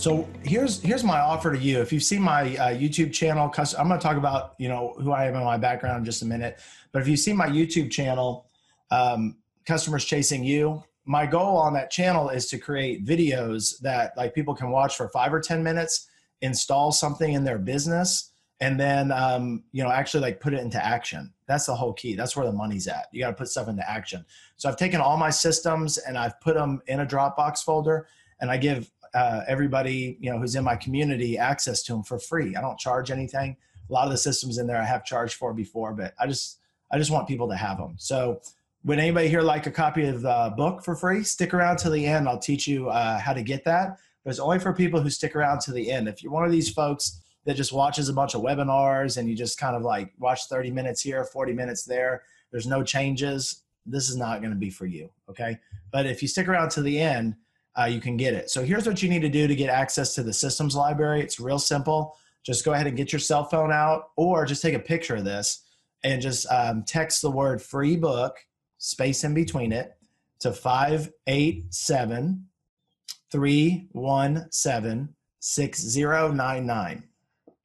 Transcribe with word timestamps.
So 0.00 0.26
here's 0.44 0.80
here's 0.80 1.04
my 1.04 1.20
offer 1.20 1.52
to 1.52 1.58
you. 1.58 1.78
If 1.82 1.92
you've 1.92 2.02
seen 2.02 2.22
my 2.22 2.56
uh, 2.56 2.68
YouTube 2.70 3.12
channel, 3.12 3.52
I'm 3.78 3.86
going 3.86 4.00
to 4.00 4.02
talk 4.02 4.16
about 4.16 4.54
you 4.56 4.66
know 4.66 4.94
who 4.98 5.12
I 5.12 5.26
am 5.26 5.34
and 5.34 5.44
my 5.44 5.58
background 5.58 5.98
in 5.98 6.04
just 6.06 6.22
a 6.22 6.24
minute. 6.24 6.58
But 6.90 7.02
if 7.02 7.08
you 7.08 7.18
see 7.18 7.34
my 7.34 7.48
YouTube 7.48 7.90
channel, 7.90 8.46
um, 8.90 9.36
customers 9.66 10.06
chasing 10.06 10.42
you, 10.42 10.82
my 11.04 11.26
goal 11.26 11.58
on 11.58 11.74
that 11.74 11.90
channel 11.90 12.30
is 12.30 12.46
to 12.46 12.56
create 12.56 13.04
videos 13.04 13.78
that 13.80 14.16
like 14.16 14.34
people 14.34 14.54
can 14.54 14.70
watch 14.70 14.96
for 14.96 15.10
five 15.10 15.34
or 15.34 15.40
ten 15.40 15.62
minutes, 15.62 16.08
install 16.40 16.92
something 16.92 17.34
in 17.34 17.44
their 17.44 17.58
business, 17.58 18.30
and 18.60 18.80
then 18.80 19.12
um, 19.12 19.64
you 19.70 19.84
know 19.84 19.90
actually 19.90 20.22
like 20.22 20.40
put 20.40 20.54
it 20.54 20.60
into 20.60 20.82
action. 20.82 21.30
That's 21.46 21.66
the 21.66 21.74
whole 21.74 21.92
key. 21.92 22.14
That's 22.14 22.34
where 22.34 22.46
the 22.46 22.52
money's 22.52 22.88
at. 22.88 23.08
You 23.12 23.20
got 23.20 23.32
to 23.32 23.36
put 23.36 23.48
stuff 23.48 23.68
into 23.68 23.86
action. 23.86 24.24
So 24.56 24.70
I've 24.70 24.78
taken 24.78 25.02
all 25.02 25.18
my 25.18 25.28
systems 25.28 25.98
and 25.98 26.16
I've 26.16 26.40
put 26.40 26.54
them 26.54 26.80
in 26.86 27.00
a 27.00 27.06
Dropbox 27.06 27.64
folder, 27.64 28.08
and 28.40 28.50
I 28.50 28.56
give 28.56 28.90
uh, 29.14 29.42
everybody 29.48 30.16
you 30.20 30.30
know 30.30 30.38
who's 30.38 30.54
in 30.54 30.64
my 30.64 30.76
community 30.76 31.38
access 31.38 31.82
to 31.84 31.92
them 31.92 32.02
for 32.02 32.18
free. 32.18 32.56
I 32.56 32.60
don't 32.60 32.78
charge 32.78 33.10
anything. 33.10 33.56
A 33.88 33.92
lot 33.92 34.04
of 34.04 34.12
the 34.12 34.18
systems 34.18 34.58
in 34.58 34.66
there 34.66 34.80
I 34.80 34.84
have 34.84 35.04
charged 35.04 35.34
for 35.34 35.52
before, 35.52 35.92
but 35.92 36.14
I 36.18 36.26
just 36.26 36.58
I 36.90 36.98
just 36.98 37.10
want 37.10 37.28
people 37.28 37.48
to 37.48 37.56
have 37.56 37.78
them. 37.78 37.94
So 37.98 38.40
would 38.84 38.98
anybody 38.98 39.28
here 39.28 39.42
like 39.42 39.66
a 39.66 39.70
copy 39.70 40.06
of 40.06 40.22
the 40.22 40.54
book 40.56 40.82
for 40.84 40.96
free? 40.96 41.22
Stick 41.22 41.52
around 41.52 41.78
to 41.78 41.90
the 41.90 42.06
end. 42.06 42.28
I'll 42.28 42.38
teach 42.38 42.66
you 42.66 42.88
uh, 42.88 43.18
how 43.18 43.32
to 43.32 43.42
get 43.42 43.64
that. 43.64 43.98
But 44.24 44.30
it's 44.30 44.40
only 44.40 44.58
for 44.58 44.72
people 44.72 45.00
who 45.00 45.10
stick 45.10 45.36
around 45.36 45.60
to 45.62 45.72
the 45.72 45.90
end. 45.90 46.08
If 46.08 46.22
you're 46.22 46.32
one 46.32 46.44
of 46.44 46.52
these 46.52 46.70
folks 46.70 47.20
that 47.44 47.56
just 47.56 47.72
watches 47.72 48.08
a 48.08 48.12
bunch 48.12 48.34
of 48.34 48.42
webinars 48.42 49.16
and 49.16 49.28
you 49.28 49.36
just 49.36 49.58
kind 49.58 49.76
of 49.76 49.82
like 49.82 50.12
watch 50.18 50.46
30 50.46 50.70
minutes 50.70 51.00
here, 51.00 51.24
40 51.24 51.52
minutes 51.52 51.84
there, 51.84 52.22
there's 52.50 52.66
no 52.66 52.82
changes, 52.82 53.62
this 53.86 54.08
is 54.08 54.16
not 54.16 54.40
going 54.40 54.52
to 54.52 54.58
be 54.58 54.70
for 54.70 54.86
you. 54.86 55.10
Okay. 55.28 55.58
But 55.90 56.06
if 56.06 56.22
you 56.22 56.28
stick 56.28 56.48
around 56.48 56.70
to 56.70 56.82
the 56.82 57.00
end, 57.00 57.36
uh, 57.78 57.84
you 57.84 58.00
can 58.00 58.16
get 58.16 58.34
it. 58.34 58.50
So 58.50 58.64
here's 58.64 58.86
what 58.86 59.02
you 59.02 59.08
need 59.08 59.22
to 59.22 59.28
do 59.28 59.46
to 59.46 59.54
get 59.54 59.70
access 59.70 60.14
to 60.14 60.22
the 60.22 60.32
systems 60.32 60.74
library. 60.74 61.20
It's 61.20 61.38
real 61.40 61.58
simple. 61.58 62.16
Just 62.42 62.64
go 62.64 62.72
ahead 62.72 62.86
and 62.86 62.96
get 62.96 63.12
your 63.12 63.20
cell 63.20 63.44
phone 63.44 63.72
out 63.72 64.10
or 64.16 64.44
just 64.44 64.62
take 64.62 64.74
a 64.74 64.80
picture 64.80 65.16
of 65.16 65.24
this 65.24 65.64
and 66.02 66.22
just 66.22 66.46
um, 66.50 66.82
text 66.84 67.22
the 67.22 67.30
word 67.30 67.60
free 67.60 67.96
book, 67.96 68.38
space 68.78 69.24
in 69.24 69.34
between 69.34 69.72
it, 69.72 69.96
to 70.40 70.52
587 70.52 72.46
317 73.30 75.14
6099. 75.42 77.04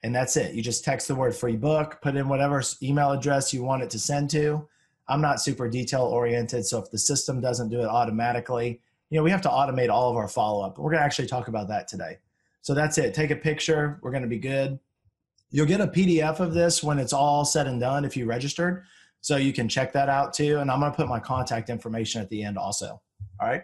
And 0.04 0.16
that's 0.16 0.38
it. 0.38 0.54
You 0.54 0.62
just 0.62 0.84
text 0.84 1.08
the 1.08 1.16
word 1.16 1.36
free 1.36 1.56
book, 1.56 2.00
put 2.02 2.16
in 2.16 2.30
whatever 2.30 2.62
email 2.84 3.12
address 3.12 3.54
you 3.54 3.64
want 3.64 3.82
it 3.82 3.90
to 3.92 4.00
send 4.00 4.30
to. 4.32 4.68
I'm 5.08 5.22
not 5.22 5.42
super 5.42 5.70
detail 5.70 6.04
oriented, 6.04 6.66
so 6.66 6.80
if 6.80 6.92
the 6.92 6.98
system 6.98 7.42
doesn't 7.42 7.70
do 7.70 7.82
it 7.82 7.88
automatically, 7.88 8.82
you 9.16 9.22
know, 9.22 9.24
we 9.24 9.32
have 9.32 9.42
to 9.44 9.50
automate 9.50 9.90
all 9.90 10.10
of 10.10 10.18
our 10.18 10.28
follow 10.28 10.62
up. 10.62 10.78
We're 10.78 10.92
going 10.92 11.00
to 11.00 11.06
actually 11.06 11.30
talk 11.30 11.48
about 11.48 11.70
that 11.70 11.88
today. 11.88 12.18
So 12.64 12.74
that's 12.74 12.98
it. 12.98 13.14
Take 13.14 13.32
a 13.32 13.36
picture. 13.38 13.98
We're 14.02 14.12
going 14.12 14.24
to 14.24 14.28
be 14.28 14.40
good. 14.40 14.78
You'll 15.52 15.68
get 15.68 15.80
a 15.80 15.88
PDF 15.88 16.42
of 16.42 16.54
this 16.54 16.84
when 16.84 17.00
it's 17.00 17.14
all 17.14 17.46
said 17.46 17.66
and 17.66 17.80
done 17.80 18.04
if 18.04 18.18
you 18.18 18.26
registered. 18.26 18.84
So 19.22 19.38
you 19.38 19.54
can 19.54 19.70
check 19.70 19.94
that 19.94 20.10
out 20.10 20.34
too. 20.34 20.58
And 20.58 20.70
I'm 20.70 20.82
going 20.82 20.92
to 20.92 20.96
put 20.98 21.08
my 21.08 21.22
contact 21.22 21.70
information 21.70 22.22
at 22.22 22.30
the 22.30 22.44
end 22.44 22.58
also. 22.58 23.02
All 23.40 23.48
right. 23.48 23.62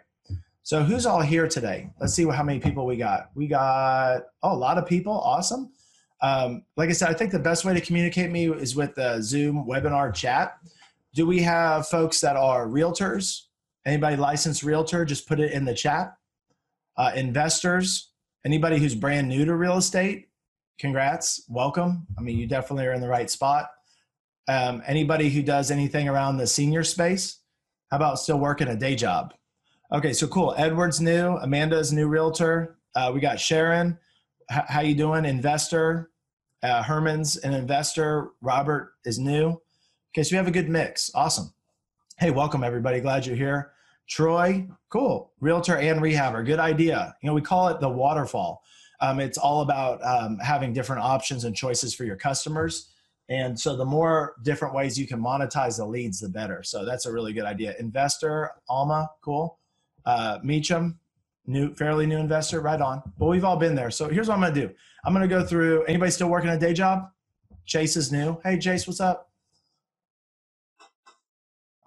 So 0.63 0.83
who's 0.83 1.05
all 1.05 1.19
here 1.22 1.49
today? 1.49 1.89
Let's 1.99 2.13
see 2.13 2.25
how 2.25 2.44
many 2.44 2.61
people 2.61 2.85
we 2.85 2.95
got. 2.95 3.31
We 3.35 3.47
got 3.47 4.22
oh, 4.44 4.53
a 4.53 4.55
lot 4.55 4.77
of 4.77 4.85
people. 4.85 5.19
Awesome. 5.19 5.73
Um, 6.22 6.63
like 6.77 6.89
I 6.89 6.94
said, 6.94 7.09
I 7.09 7.13
think 7.13 7.33
the 7.33 7.39
best 7.39 7.66
way 7.66 7.73
to 7.73 7.81
communicate 7.81 8.31
me 8.31 8.49
is 8.49 8.73
with 8.73 8.95
the 8.95 9.19
Zoom 9.22 9.66
webinar 9.67 10.13
chat. 10.13 10.59
Do 11.13 11.27
we 11.27 11.41
have 11.41 11.89
folks 11.89 12.22
that 12.22 12.38
are 12.38 12.67
realtors? 12.67 13.47
Anybody 13.86 14.16
licensed 14.16 14.64
realtor, 14.64 15.06
just 15.06 15.28
put 15.28 15.40
it 15.40 15.52
in 15.52 15.66
the 15.66 15.74
chat. 15.74 16.14
Uh, 16.97 17.12
investors, 17.16 18.12
anybody 18.46 18.78
who's 18.78 18.94
brand 18.94 19.28
new 19.28 19.46
to 19.46 19.56
real 19.56 19.78
estate, 19.78 20.30
congrats, 20.80 21.46
welcome. 21.47 22.06
I 22.18 22.22
mean, 22.22 22.38
you 22.38 22.47
definitely 22.47 22.86
are 22.86 22.94
in 22.94 23.02
the 23.02 23.08
right 23.08 23.30
spot. 23.30 23.70
Um, 24.47 24.84
anybody 24.86 25.30
who 25.30 25.41
does 25.41 25.72
anything 25.72 26.09
around 26.09 26.38
the 26.38 26.47
senior 26.47 26.84
space, 26.84 27.40
how 27.90 27.97
about 27.97 28.20
still 28.20 28.40
working 28.40 28.68
a 28.68 28.75
day 28.75 28.96
job? 28.96 29.34
Okay, 29.94 30.14
so 30.14 30.28
cool. 30.28 30.53
Edward's 30.58 31.02
new. 31.02 31.38
Amanda's 31.38 31.91
new 31.91 32.08
realtor. 32.08 32.78
Uh, 32.96 33.12
we 33.14 33.20
got 33.20 33.40
Sharon. 33.40 33.97
H- 34.52 34.64
how 34.68 34.81
you 34.81 34.96
doing? 34.96 35.25
Investor. 35.25 36.12
Uh, 36.64 36.84
Herman's 36.84 37.38
an 37.38 37.53
investor. 37.53 38.30
Robert 38.41 38.94
is 39.06 39.20
new. 39.20 39.59
Okay, 40.14 40.24
so 40.24 40.34
we 40.34 40.38
have 40.38 40.47
a 40.47 40.52
good 40.52 40.70
mix. 40.70 41.09
Awesome. 41.16 41.53
Hey, 42.22 42.30
welcome 42.30 42.64
everybody. 42.64 43.00
Glad 43.00 43.26
you're 43.26 43.36
here. 43.36 43.72
Troy, 44.08 44.68
cool. 44.90 45.32
Realtor 45.40 45.78
and 45.78 46.00
rehabber. 46.00 46.46
Good 46.46 46.59
idea. 46.59 47.16
You 47.24 47.26
know, 47.26 47.34
we 47.34 47.42
call 47.42 47.70
it 47.70 47.80
the 47.80 47.90
waterfall. 47.90 48.62
Um, 49.00 49.20
it's 49.20 49.40
all 49.40 49.62
about 49.62 50.00
um, 50.06 50.38
having 50.38 50.72
different 50.72 51.02
options 51.02 51.46
and 51.46 51.56
choices 51.56 51.96
for 51.96 52.04
your 52.04 52.16
customers. 52.16 52.92
And 53.30 53.59
so 53.59 53.76
the 53.76 53.86
more 53.86 54.36
different 54.44 54.76
ways 54.76 55.00
you 55.00 55.08
can 55.08 55.20
monetize 55.20 55.78
the 55.78 55.86
leads, 55.88 56.20
the 56.20 56.30
better. 56.30 56.62
So 56.62 56.86
that's 56.86 57.08
a 57.08 57.12
really 57.12 57.34
good 57.34 57.46
idea. 57.46 57.74
Investor, 57.80 58.52
Alma, 58.70 59.09
cool. 59.24 59.58
Uh, 60.06 60.38
Meacham, 60.44 61.00
new, 61.48 61.74
fairly 61.74 62.06
new 62.06 62.20
investor, 62.20 62.62
right 62.62 62.82
on. 62.82 63.02
But 63.18 63.30
we've 63.30 63.44
all 63.44 63.58
been 63.58 63.74
there. 63.74 63.90
So 63.90 64.08
here's 64.08 64.28
what 64.28 64.36
I'm 64.36 64.42
going 64.42 64.53
to 64.53 64.68
do. 64.68 64.72
I'm 65.06 65.14
going 65.16 65.28
to 65.28 65.36
go 65.36 65.44
through, 65.44 65.86
anybody 65.86 66.12
still 66.12 66.30
working 66.30 66.52
a 66.52 66.59
day 66.59 66.74
job? 66.74 67.09
Chase 67.66 67.98
is 67.98 68.12
new. 68.12 68.40
Hey, 68.44 68.59
Chase, 68.59 68.86
what's 68.86 69.00
up? 69.00 69.31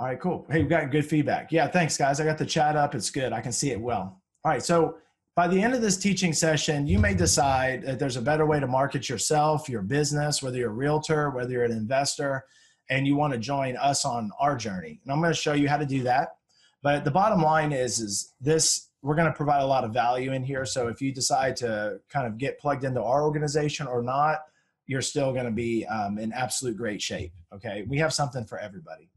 All 0.04 0.10
right, 0.10 0.20
cool. 0.20 0.46
Hey, 0.50 0.62
we 0.62 0.68
got 0.68 0.90
good 0.90 1.06
feedback. 1.06 1.50
Yeah, 1.50 1.66
thanks, 1.66 1.96
guys. 1.96 2.20
I 2.20 2.26
got 2.26 2.36
the 2.36 2.44
chat 2.44 2.76
up. 2.76 2.94
It's 2.94 3.08
good. 3.08 3.32
I 3.32 3.40
can 3.40 3.52
see 3.52 3.70
it 3.70 3.80
well. 3.80 4.20
All 4.44 4.52
right, 4.52 4.62
so 4.62 4.98
by 5.34 5.48
the 5.48 5.58
end 5.58 5.72
of 5.72 5.80
this 5.80 5.96
teaching 5.96 6.34
session, 6.34 6.86
you 6.86 6.98
may 6.98 7.14
decide 7.14 7.84
that 7.84 7.98
there's 7.98 8.18
a 8.18 8.20
better 8.20 8.44
way 8.44 8.60
to 8.60 8.66
market 8.66 9.08
yourself, 9.08 9.66
your 9.66 9.80
business, 9.80 10.42
whether 10.42 10.58
you're 10.58 10.68
a 10.68 10.74
realtor, 10.74 11.30
whether 11.30 11.52
you're 11.52 11.64
an 11.64 11.72
investor, 11.72 12.44
and 12.90 13.06
you 13.06 13.16
want 13.16 13.32
to 13.32 13.38
join 13.38 13.78
us 13.78 14.04
on 14.04 14.30
our 14.38 14.56
journey. 14.56 15.00
And 15.02 15.10
I'm 15.10 15.22
going 15.22 15.32
to 15.32 15.40
show 15.40 15.54
you 15.54 15.70
how 15.70 15.78
to 15.78 15.86
do 15.86 16.02
that. 16.02 16.36
But 16.82 17.06
the 17.06 17.10
bottom 17.10 17.40
line 17.40 17.72
is, 17.72 17.98
is 17.98 18.34
this 18.42 18.90
we're 19.00 19.16
going 19.16 19.28
to 19.28 19.34
provide 19.34 19.62
a 19.62 19.66
lot 19.66 19.84
of 19.84 19.94
value 19.94 20.32
in 20.32 20.42
here. 20.42 20.66
So 20.66 20.88
if 20.88 21.00
you 21.00 21.14
decide 21.14 21.56
to 21.56 21.98
kind 22.10 22.26
of 22.26 22.36
get 22.36 22.58
plugged 22.58 22.84
into 22.84 23.02
our 23.02 23.22
organization 23.22 23.86
or 23.86 24.02
not, 24.02 24.40
you're 24.86 25.00
still 25.00 25.32
going 25.32 25.46
to 25.46 25.50
be 25.50 25.86
um, 25.86 26.18
in 26.18 26.30
absolute 26.34 26.76
great 26.76 27.00
shape. 27.00 27.32
Okay, 27.54 27.86
we 27.88 27.96
have 27.96 28.12
something 28.12 28.44
for 28.44 28.58
everybody. 28.58 29.08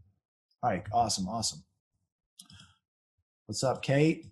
All 0.64 0.72
right, 0.72 0.84
awesome, 0.92 1.30
awesome. 1.30 1.64
What's 3.46 3.64
up, 3.64 3.84
Kate? 3.84 4.26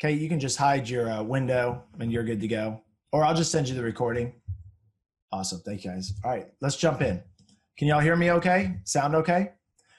Kate, 0.00 0.20
you 0.20 0.28
can 0.28 0.40
just 0.40 0.58
hide 0.58 0.88
your 0.88 1.08
uh, 1.08 1.22
window 1.22 1.84
and 2.00 2.10
you're 2.10 2.24
good 2.24 2.40
to 2.40 2.48
go. 2.48 2.80
Or 3.12 3.24
I'll 3.24 3.34
just 3.34 3.52
send 3.52 3.68
you 3.68 3.76
the 3.76 3.82
recording. 3.82 4.32
Awesome, 5.30 5.60
thank 5.60 5.84
you 5.84 5.92
guys. 5.92 6.14
All 6.24 6.32
right, 6.32 6.48
let's 6.60 6.76
jump 6.76 7.00
in. 7.00 7.22
Can 7.78 7.86
y'all 7.86 8.00
hear 8.00 8.16
me 8.16 8.32
okay? 8.32 8.74
Sound 8.84 9.14
okay? 9.14 9.52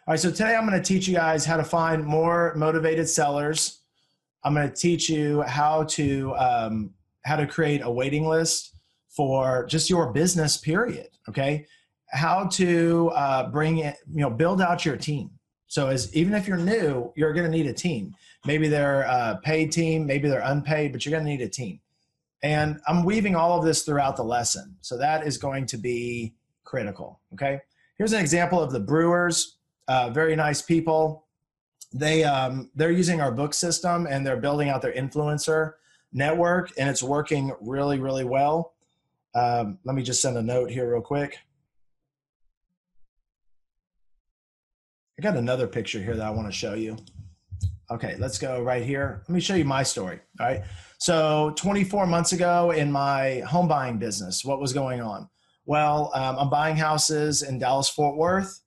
All 0.06 0.13
right, 0.13 0.19
so 0.19 0.29
today 0.29 0.53
I'm 0.53 0.68
going 0.68 0.79
to 0.79 0.85
teach 0.85 1.07
you 1.07 1.16
guys 1.16 1.45
how 1.45 1.56
to 1.56 1.63
find 1.63 2.03
more 2.03 2.53
motivated 2.56 3.07
sellers. 3.07 3.83
I'm 4.44 4.53
going 4.53 4.68
to 4.68 4.75
teach 4.75 5.09
you 5.09 5.44
how 5.44 5.83
to 5.83 6.35
um, 6.35 6.94
how 7.23 7.38
to 7.38 7.47
create 7.47 7.81
a 7.83 7.89
waiting 7.89 8.28
list 8.28 8.75
for 9.07 9.66
just 9.68 9.89
your 9.89 10.12
business. 10.12 10.57
Period. 10.57 11.07
Okay, 11.29 11.66
how 12.12 12.48
to 12.48 13.10
uh, 13.10 13.50
bring 13.50 13.80
it, 13.80 13.98
you 14.12 14.22
know, 14.22 14.30
build 14.30 14.62
out 14.62 14.86
your 14.86 14.98
team. 14.98 15.32
So 15.68 15.88
as 15.88 16.14
even 16.16 16.34
if 16.34 16.48
you're 16.48 16.58
new, 16.58 17.14
you're 17.16 17.34
going 17.34 17.50
to 17.50 17.58
need 17.58 17.68
a 17.68 17.74
team. 17.74 18.16
Maybe 18.46 18.68
they're 18.68 19.04
a 19.04 19.40
paid 19.44 19.72
team, 19.72 20.06
maybe 20.06 20.28
they're 20.28 20.42
unpaid, 20.44 20.92
but 20.92 21.06
you're 21.06 21.12
going 21.12 21.24
to 21.24 21.30
need 21.30 21.42
a 21.42 21.50
team. 21.50 21.80
And 22.44 22.82
I'm 22.88 23.06
weaving 23.06 23.36
all 23.36 23.58
of 23.58 23.64
this 23.64 23.84
throughout 23.84 24.16
the 24.18 24.24
lesson. 24.24 24.76
So 24.81 24.98
that 24.98 25.25
is 25.25 25.38
going 25.38 25.68
to 25.68 25.78
be 25.78 26.34
critical. 26.63 27.19
Okay. 27.34 27.60
Here's 27.98 28.14
an 28.14 28.19
example 28.19 28.60
of 28.60 28.72
the 28.72 28.80
Brewers. 28.80 29.57
Uh, 29.88 30.10
very 30.10 30.36
nice 30.36 30.62
people. 30.62 31.25
They 31.94 32.24
um, 32.24 32.72
they're 32.75 32.92
using 32.92 33.22
our 33.22 33.31
book 33.31 33.54
system 33.54 34.07
and 34.07 34.25
they're 34.25 34.38
building 34.38 34.69
out 34.69 34.81
their 34.81 34.94
influencer 34.94 35.74
network, 36.14 36.72
and 36.78 36.90
it's 36.90 37.04
working 37.04 37.54
really 37.62 38.00
really 38.00 38.24
well. 38.24 38.74
Um, 39.36 39.78
let 39.84 39.96
me 39.96 40.02
just 40.02 40.22
send 40.22 40.38
a 40.38 40.42
note 40.42 40.72
here 40.72 40.92
real 40.92 41.02
quick. 41.02 41.38
I 45.21 45.23
got 45.23 45.38
another 45.38 45.68
picture 45.68 46.01
here 46.01 46.15
that 46.15 46.25
I 46.25 46.31
want 46.31 46.47
to 46.47 46.51
show 46.51 46.73
you. 46.73 46.97
Okay, 47.91 48.15
let's 48.18 48.39
go 48.39 48.59
right 48.59 48.83
here. 48.83 49.21
Let 49.27 49.35
me 49.35 49.39
show 49.39 49.53
you 49.53 49.65
my 49.65 49.83
story. 49.83 50.19
All 50.39 50.47
right. 50.47 50.63
So 50.97 51.53
24 51.57 52.07
months 52.07 52.31
ago 52.31 52.71
in 52.71 52.91
my 52.91 53.41
home 53.41 53.68
buying 53.68 54.00
business, 54.00 54.44
what 54.44 54.59
was 54.59 54.73
going 54.73 55.00
on? 55.00 55.29
Well, 55.68 56.12
um, 56.15 56.39
I'm 56.39 56.50
buying 56.50 56.75
houses 56.75 57.44
in 57.44 57.59
Dallas, 57.59 57.88
Fort 57.88 58.18
Worth. 58.18 58.62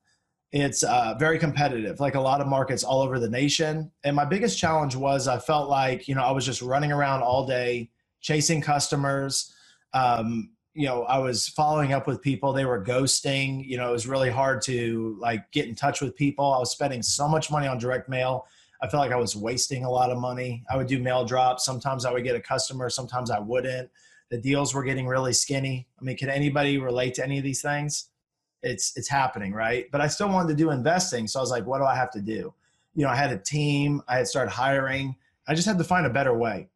It's 0.53 0.85
uh, 0.85 1.17
very 1.19 1.41
competitive, 1.41 1.99
like 1.99 2.15
a 2.15 2.21
lot 2.21 2.41
of 2.41 2.47
markets 2.47 2.85
all 2.85 3.03
over 3.03 3.19
the 3.19 3.29
nation. 3.29 3.91
And 4.05 4.15
my 4.15 4.25
biggest 4.25 4.57
challenge 4.57 4.95
was 4.95 5.27
I 5.27 5.41
felt 5.41 5.69
like, 5.69 6.07
you 6.07 6.15
know, 6.15 6.23
I 6.23 6.31
was 6.31 6.47
just 6.47 6.63
running 6.63 6.93
around 6.93 7.23
all 7.23 7.49
day, 7.49 7.91
chasing 8.21 8.61
customers, 8.61 9.53
um, 9.93 10.54
you 10.75 10.87
know 10.87 11.05
i 11.05 11.19
was 11.19 11.49
following 11.49 11.93
up 11.93 12.07
with 12.07 12.21
people 12.21 12.53
they 12.53 12.65
were 12.65 12.83
ghosting 12.83 13.65
you 13.65 13.77
know 13.77 13.89
it 13.89 13.93
was 13.93 14.07
really 14.07 14.31
hard 14.31 14.61
to 14.61 15.17
like 15.21 15.51
get 15.53 15.69
in 15.69 15.75
touch 15.75 16.01
with 16.01 16.17
people 16.17 16.53
i 16.53 16.59
was 16.59 16.71
spending 16.71 17.03
so 17.03 17.29
much 17.29 17.51
money 17.51 17.67
on 17.67 17.79
direct 17.79 18.09
mail 18.09 18.47
I 18.85 18.89
felt 18.89 19.01
like 19.01 19.13
I 19.13 19.17
was 19.17 19.35
wasting 19.35 19.87
a 19.87 19.91
lot 19.91 20.11
of 20.11 20.19
money. 20.19 20.63
I 20.69 20.77
would 20.77 20.89
do 20.89 20.99
mail 20.99 21.25
drops. 21.25 21.65
Sometimes 21.65 22.05
I 22.05 22.13
would 22.13 22.23
get 22.23 22.37
a 22.37 22.41
customer, 22.41 22.91
sometimes 22.91 23.31
I 23.31 23.39
wouldn't. 23.39 23.89
The 24.31 24.37
deals 24.37 24.75
were 24.75 24.85
getting 24.85 25.07
really 25.07 25.33
skinny. 25.33 25.87
I 25.99 26.05
mean, 26.05 26.19
can 26.19 26.29
anybody 26.29 26.77
relate 26.77 27.15
to 27.15 27.25
any 27.25 27.39
of 27.39 27.45
these 27.45 27.63
things? 27.63 28.11
It's 28.63 28.95
it's 28.95 29.09
happening, 29.09 29.55
right? 29.55 29.87
But 29.91 30.03
I 30.03 30.09
still 30.09 30.29
wanted 30.29 30.49
to 30.49 30.55
do 30.55 30.71
investing, 30.71 31.27
so 31.27 31.39
I 31.39 31.43
was 31.43 31.51
like, 31.51 31.67
what 31.67 31.79
do 31.79 31.85
I 31.85 31.95
have 31.95 32.11
to 32.13 32.21
do? 32.21 32.53
You 32.95 33.05
know, 33.05 33.09
I 33.09 33.17
had 33.17 33.31
a 33.31 33.39
team. 33.39 34.03
I 34.07 34.19
had 34.19 34.29
started 34.29 34.51
hiring. 34.51 35.17
I 35.49 35.55
just 35.55 35.67
had 35.67 35.79
to 35.79 35.85
find 35.85 36.05
a 36.05 36.11
better 36.11 36.37
way. 36.37 36.69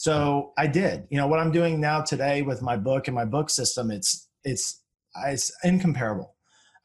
So 0.00 0.54
I 0.56 0.66
did. 0.66 1.06
You 1.10 1.18
know, 1.18 1.26
what 1.26 1.40
I'm 1.40 1.52
doing 1.52 1.78
now 1.78 2.00
today 2.00 2.40
with 2.40 2.62
my 2.62 2.74
book 2.74 3.06
and 3.06 3.14
my 3.14 3.26
book 3.26 3.50
system, 3.50 3.90
it's 3.90 4.28
it's 4.44 4.80
it's 5.26 5.52
incomparable. 5.62 6.36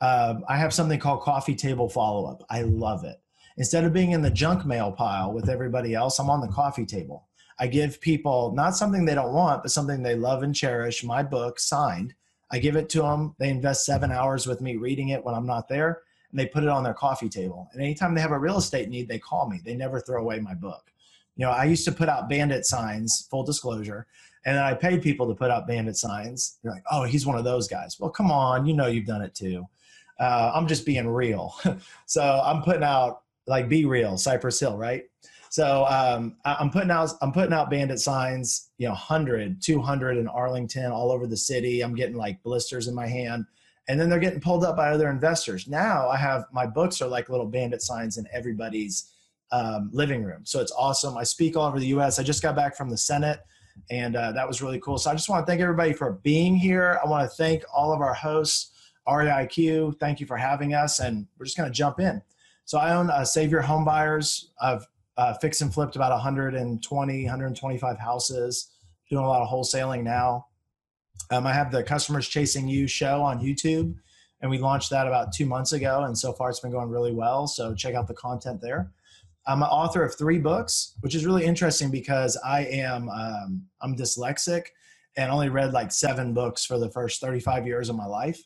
Uh, 0.02 0.42
I 0.50 0.58
have 0.58 0.74
something 0.74 1.00
called 1.00 1.22
coffee 1.22 1.56
table 1.56 1.88
follow 1.88 2.26
up. 2.30 2.44
I 2.50 2.64
love 2.64 3.06
it. 3.06 3.16
Instead 3.56 3.86
of 3.86 3.94
being 3.94 4.12
in 4.12 4.22
the 4.22 4.30
junk 4.30 4.66
mail 4.66 4.92
pile 4.92 5.32
with 5.32 5.48
everybody 5.48 5.94
else, 5.94 6.20
I'm 6.20 6.30
on 6.30 6.42
the 6.42 6.50
coffee 6.50 6.86
table. 6.86 7.30
I 7.58 7.68
give 7.68 8.02
people 8.02 8.52
not 8.54 8.76
something 8.76 9.06
they 9.06 9.16
don't 9.16 9.32
want, 9.32 9.64
but 9.64 9.72
something 9.72 10.04
they 10.04 10.16
love 10.16 10.44
and 10.44 10.54
cherish. 10.54 11.02
My 11.02 11.24
book 11.24 11.58
signed. 11.58 12.16
I 12.52 12.60
give 12.60 12.76
it 12.76 12.90
to 12.90 13.04
them. 13.04 13.34
They 13.40 13.48
invest 13.48 13.86
seven 13.86 14.12
hours 14.12 14.46
with 14.46 14.60
me 14.60 14.76
reading 14.76 15.08
it 15.08 15.24
when 15.24 15.36
I'm 15.36 15.48
not 15.48 15.70
there, 15.70 16.02
and 16.32 16.38
they 16.38 16.48
put 16.48 16.64
it 16.64 16.70
on 16.70 16.84
their 16.84 16.94
coffee 16.94 17.30
table. 17.30 17.70
And 17.72 17.82
anytime 17.82 18.14
they 18.14 18.20
have 18.20 18.34
a 18.34 18.38
real 18.40 18.58
estate 18.58 18.90
need, 18.90 19.08
they 19.08 19.20
call 19.20 19.50
me. 19.50 19.62
They 19.64 19.74
never 19.74 20.02
throw 20.02 20.22
away 20.22 20.42
my 20.42 20.54
book. 20.54 20.92
You 21.36 21.46
know, 21.46 21.52
I 21.52 21.66
used 21.66 21.86
to 21.86 21.92
put 21.92 22.10
out 22.10 22.30
bandit 22.30 22.66
signs, 22.66 23.28
full 23.30 23.44
disclosure, 23.44 24.08
and 24.46 24.58
I 24.60 24.74
paid 24.74 25.02
people 25.02 25.28
to 25.28 25.36
put 25.36 25.52
out 25.52 25.68
bandit 25.68 25.98
signs. 25.98 26.60
They're 26.64 26.72
like, 26.72 26.84
oh, 26.92 27.04
he's 27.04 27.26
one 27.26 27.38
of 27.38 27.44
those 27.44 27.68
guys. 27.68 27.98
Well, 28.00 28.12
come 28.12 28.32
on, 28.32 28.66
you 28.66 28.74
know 28.74 28.88
you've 28.88 29.06
done 29.06 29.22
it 29.22 29.36
too. 29.36 29.66
Uh, 30.20 30.52
I'm 30.54 30.68
just 30.68 30.86
being 30.86 31.08
real. 31.08 31.56
so 32.06 32.42
I'm 32.44 32.62
putting 32.62 32.84
out 32.84 33.24
like 33.48 33.68
B-Real, 33.68 34.18
Cypress 34.18 34.60
Hill, 34.60 34.78
right? 34.78 35.04
So 35.50 35.86
um, 35.86 36.36
I'm 36.44 36.70
putting 36.70 36.92
out 36.92 37.12
I'm 37.22 37.32
putting 37.32 37.54
out 37.54 37.70
bandit 37.70 38.00
signs, 38.00 38.72
you 38.78 38.88
know, 38.88 38.94
100, 38.94 39.62
200 39.62 40.18
in 40.18 40.28
Arlington, 40.28 40.92
all 40.92 41.12
over 41.12 41.28
the 41.28 41.38
city. 41.38 41.81
I'm 41.81 41.96
getting 41.96 42.18
like 42.18 42.44
blisters 42.44 42.88
in 42.88 42.96
my 42.96 43.08
hand, 43.08 43.46
and 43.88 44.00
then 44.00 44.10
they're 44.10 44.20
getting 44.20 44.42
pulled 44.42 44.66
up 44.66 44.76
by 44.76 44.90
other 44.90 45.10
investors. 45.10 45.68
Now 45.68 46.10
I 46.10 46.18
have 46.18 46.44
my 46.52 46.66
books 46.66 47.02
are 47.02 47.08
like 47.08 47.30
little 47.30 47.46
bandit 47.46 47.81
signs 47.81 48.18
in 48.18 48.28
everybody's 48.34 49.14
um, 49.56 49.90
living 49.94 50.24
room. 50.24 50.42
So 50.44 50.60
it's 50.60 50.74
awesome. 50.74 51.16
I 51.16 51.24
speak 51.24 51.56
all 51.56 51.66
over 51.66 51.80
the 51.80 51.88
U.S. 51.88 52.19
I 52.19 52.24
just 52.24 52.42
got 52.42 52.57
back 52.57 52.75
from 52.75 52.90
the 52.90 52.98
Senate, 52.98 53.40
and 53.90 54.18
uh, 54.18 54.34
that 54.34 54.46
was 54.46 54.62
really 54.62 54.80
cool. 54.80 54.98
So 54.98 55.10
I 55.10 55.13
just 55.13 55.30
want 55.30 55.46
to 55.46 55.50
thank 55.50 55.62
everybody 55.62 55.94
for 55.94 56.19
being 56.24 56.57
here. 56.57 57.00
I 57.04 57.07
want 57.07 57.30
to 57.30 57.36
thank 57.38 57.63
all 57.74 57.94
of 57.94 58.02
our 58.02 58.13
hosts, 58.13 58.72
REIQ. 59.07 59.98
Thank 59.98 60.19
you 60.19 60.25
for 60.25 60.36
having 60.36 60.74
us, 60.74 61.00
and 61.00 61.25
we're 61.38 61.46
just 61.46 61.56
going 61.56 61.69
to 61.69 61.74
jump 61.74 62.02
in. 62.02 62.22
So 62.66 62.78
I 62.80 62.96
own 62.96 63.10
uh, 63.10 63.24
Savior 63.24 63.62
Home 63.62 63.86
Buyers. 63.86 64.52
I've 64.62 64.86
uh, 65.18 65.36
fixed 65.36 65.62
and 65.62 65.74
flipped 65.74 65.96
about 65.96 66.12
120, 66.12 67.24
125 67.24 67.98
houses. 67.98 68.72
Doing 69.10 69.24
a 69.24 69.28
lot 69.28 69.42
of 69.42 69.48
wholesaling 69.48 70.04
now. 70.04 70.48
Um, 71.31 71.48
I 71.48 71.54
have 71.54 71.72
the 71.72 71.84
Customers 71.84 72.28
Chasing 72.28 72.68
You 72.68 72.88
show 72.88 73.22
on 73.22 73.40
YouTube, 73.40 73.96
and 74.42 74.52
we 74.52 74.57
launched 74.57 74.90
that 74.90 75.07
about 75.07 75.31
two 75.31 75.46
months 75.46 75.72
ago, 75.72 76.04
and 76.04 76.18
so 76.18 76.34
far 76.34 76.50
it's 76.50 76.60
been 76.60 76.72
going 76.72 76.90
really 76.90 77.13
well. 77.13 77.48
So 77.48 77.74
check 77.74 77.96
out 77.96 78.07
the 78.07 78.13
content 78.16 78.60
there. 78.62 78.92
I'm 79.47 79.62
an 79.62 79.69
author 79.69 80.03
of 80.03 80.18
three 80.18 80.39
books, 80.39 80.95
which 81.01 81.13
is 81.13 81.25
really 81.25 81.45
interesting 81.45 81.92
because 81.92 82.38
I 82.44 82.62
am 82.65 83.09
um, 83.09 83.63
I'm 83.81 83.95
dyslexic 83.95 84.68
and 85.18 85.31
only 85.31 85.50
read 85.50 85.71
like 85.71 85.92
seven 85.92 86.33
books 86.33 86.65
for 86.65 86.77
the 86.77 86.89
first 86.89 87.21
35 87.21 87.65
years 87.65 87.89
of 87.89 87.95
my 87.95 88.06
life 88.06 88.42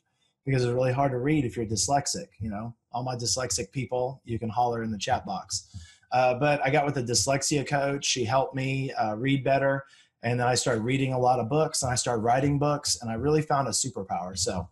because 0.45 0.63
it's 0.63 0.73
really 0.73 0.91
hard 0.91 1.11
to 1.11 1.19
read 1.19 1.45
if 1.45 1.55
you're 1.55 1.65
dyslexic. 1.65 2.27
You 2.39 2.49
know, 2.49 2.75
all 2.91 3.03
my 3.03 3.15
dyslexic 3.15 3.71
people, 3.71 4.21
you 4.25 4.37
can 4.39 4.49
holler 4.49 4.83
in 4.83 4.91
the 4.91 4.97
chat 4.97 5.25
box. 5.25 5.69
Uh, 6.11 6.33
but 6.35 6.63
I 6.65 6.69
got 6.69 6.85
with 6.85 6.97
a 6.97 7.03
dyslexia 7.03 7.67
coach. 7.67 8.05
She 8.05 8.25
helped 8.25 8.55
me 8.55 8.91
uh, 8.93 9.15
read 9.15 9.43
better. 9.43 9.85
And 10.23 10.39
then 10.39 10.47
I 10.47 10.55
started 10.55 10.81
reading 10.81 11.13
a 11.13 11.19
lot 11.19 11.39
of 11.39 11.49
books 11.49 11.81
and 11.81 11.91
I 11.91 11.95
started 11.95 12.23
writing 12.23 12.59
books 12.59 12.97
and 13.01 13.09
I 13.09 13.13
really 13.13 13.41
found 13.41 13.67
a 13.67 13.71
superpower. 13.71 14.37
So, 14.37 14.67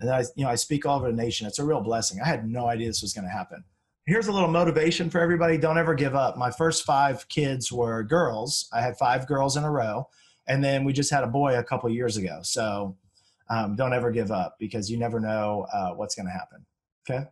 and 0.00 0.10
I, 0.10 0.20
you 0.36 0.44
know, 0.44 0.50
I 0.50 0.56
speak 0.56 0.84
all 0.84 0.98
over 0.98 1.10
the 1.10 1.16
nation. 1.16 1.46
It's 1.46 1.58
a 1.58 1.64
real 1.64 1.80
blessing. 1.80 2.20
I 2.22 2.26
had 2.26 2.46
no 2.46 2.66
idea 2.66 2.88
this 2.88 3.02
was 3.02 3.14
going 3.14 3.26
to 3.26 3.30
happen. 3.30 3.64
Here's 4.10 4.26
a 4.26 4.32
little 4.32 4.48
motivation 4.48 5.08
for 5.08 5.20
everybody. 5.20 5.56
Don't 5.56 5.78
ever 5.78 5.94
give 5.94 6.16
up. 6.16 6.36
My 6.36 6.50
first 6.50 6.84
five 6.84 7.28
kids 7.28 7.70
were 7.70 8.02
girls. 8.02 8.68
I 8.72 8.80
had 8.80 8.98
five 8.98 9.28
girls 9.28 9.56
in 9.56 9.62
a 9.62 9.70
row. 9.70 10.08
And 10.48 10.64
then 10.64 10.82
we 10.82 10.92
just 10.92 11.12
had 11.12 11.22
a 11.22 11.28
boy 11.28 11.56
a 11.56 11.62
couple 11.62 11.88
years 11.90 12.16
ago. 12.16 12.40
So 12.42 12.96
um, 13.50 13.76
don't 13.76 13.92
ever 13.92 14.10
give 14.10 14.32
up 14.32 14.56
because 14.58 14.90
you 14.90 14.98
never 14.98 15.20
know 15.20 15.64
uh, 15.72 15.90
what's 15.90 16.16
going 16.16 16.26
to 16.26 16.32
happen. 16.32 16.66
Okay. 17.08 17.24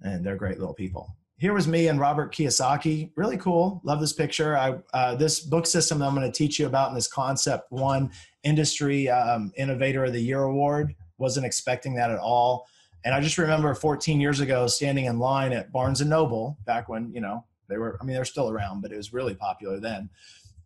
And 0.00 0.24
they're 0.24 0.36
great 0.36 0.58
little 0.58 0.72
people 0.72 1.14
here 1.36 1.54
was 1.54 1.66
me 1.66 1.88
and 1.88 1.98
Robert 1.98 2.34
Kiyosaki. 2.34 3.12
Really 3.16 3.38
cool. 3.38 3.80
Love 3.82 3.98
this 3.98 4.12
picture. 4.12 4.58
I 4.58 4.74
uh, 4.92 5.14
this 5.14 5.40
book 5.40 5.64
system 5.64 5.98
that 5.98 6.04
I'm 6.04 6.14
going 6.14 6.30
to 6.30 6.36
teach 6.36 6.58
you 6.58 6.66
about 6.66 6.90
in 6.90 6.94
this 6.94 7.08
concept 7.08 7.72
one 7.72 8.10
industry 8.42 9.08
um, 9.08 9.50
innovator 9.56 10.04
of 10.04 10.12
the 10.12 10.20
year 10.20 10.42
award. 10.42 10.94
Wasn't 11.16 11.46
expecting 11.46 11.94
that 11.94 12.10
at 12.10 12.18
all. 12.18 12.66
And 13.04 13.14
I 13.14 13.20
just 13.20 13.38
remember 13.38 13.74
14 13.74 14.20
years 14.20 14.40
ago 14.40 14.66
standing 14.66 15.06
in 15.06 15.18
line 15.18 15.52
at 15.52 15.72
Barnes 15.72 16.00
and 16.00 16.10
Noble 16.10 16.58
back 16.66 16.88
when 16.88 17.12
you 17.12 17.20
know 17.20 17.44
they 17.68 17.78
were. 17.78 17.98
I 18.00 18.04
mean, 18.04 18.14
they're 18.14 18.24
still 18.24 18.50
around, 18.50 18.82
but 18.82 18.92
it 18.92 18.96
was 18.96 19.12
really 19.12 19.34
popular 19.34 19.80
then. 19.80 20.10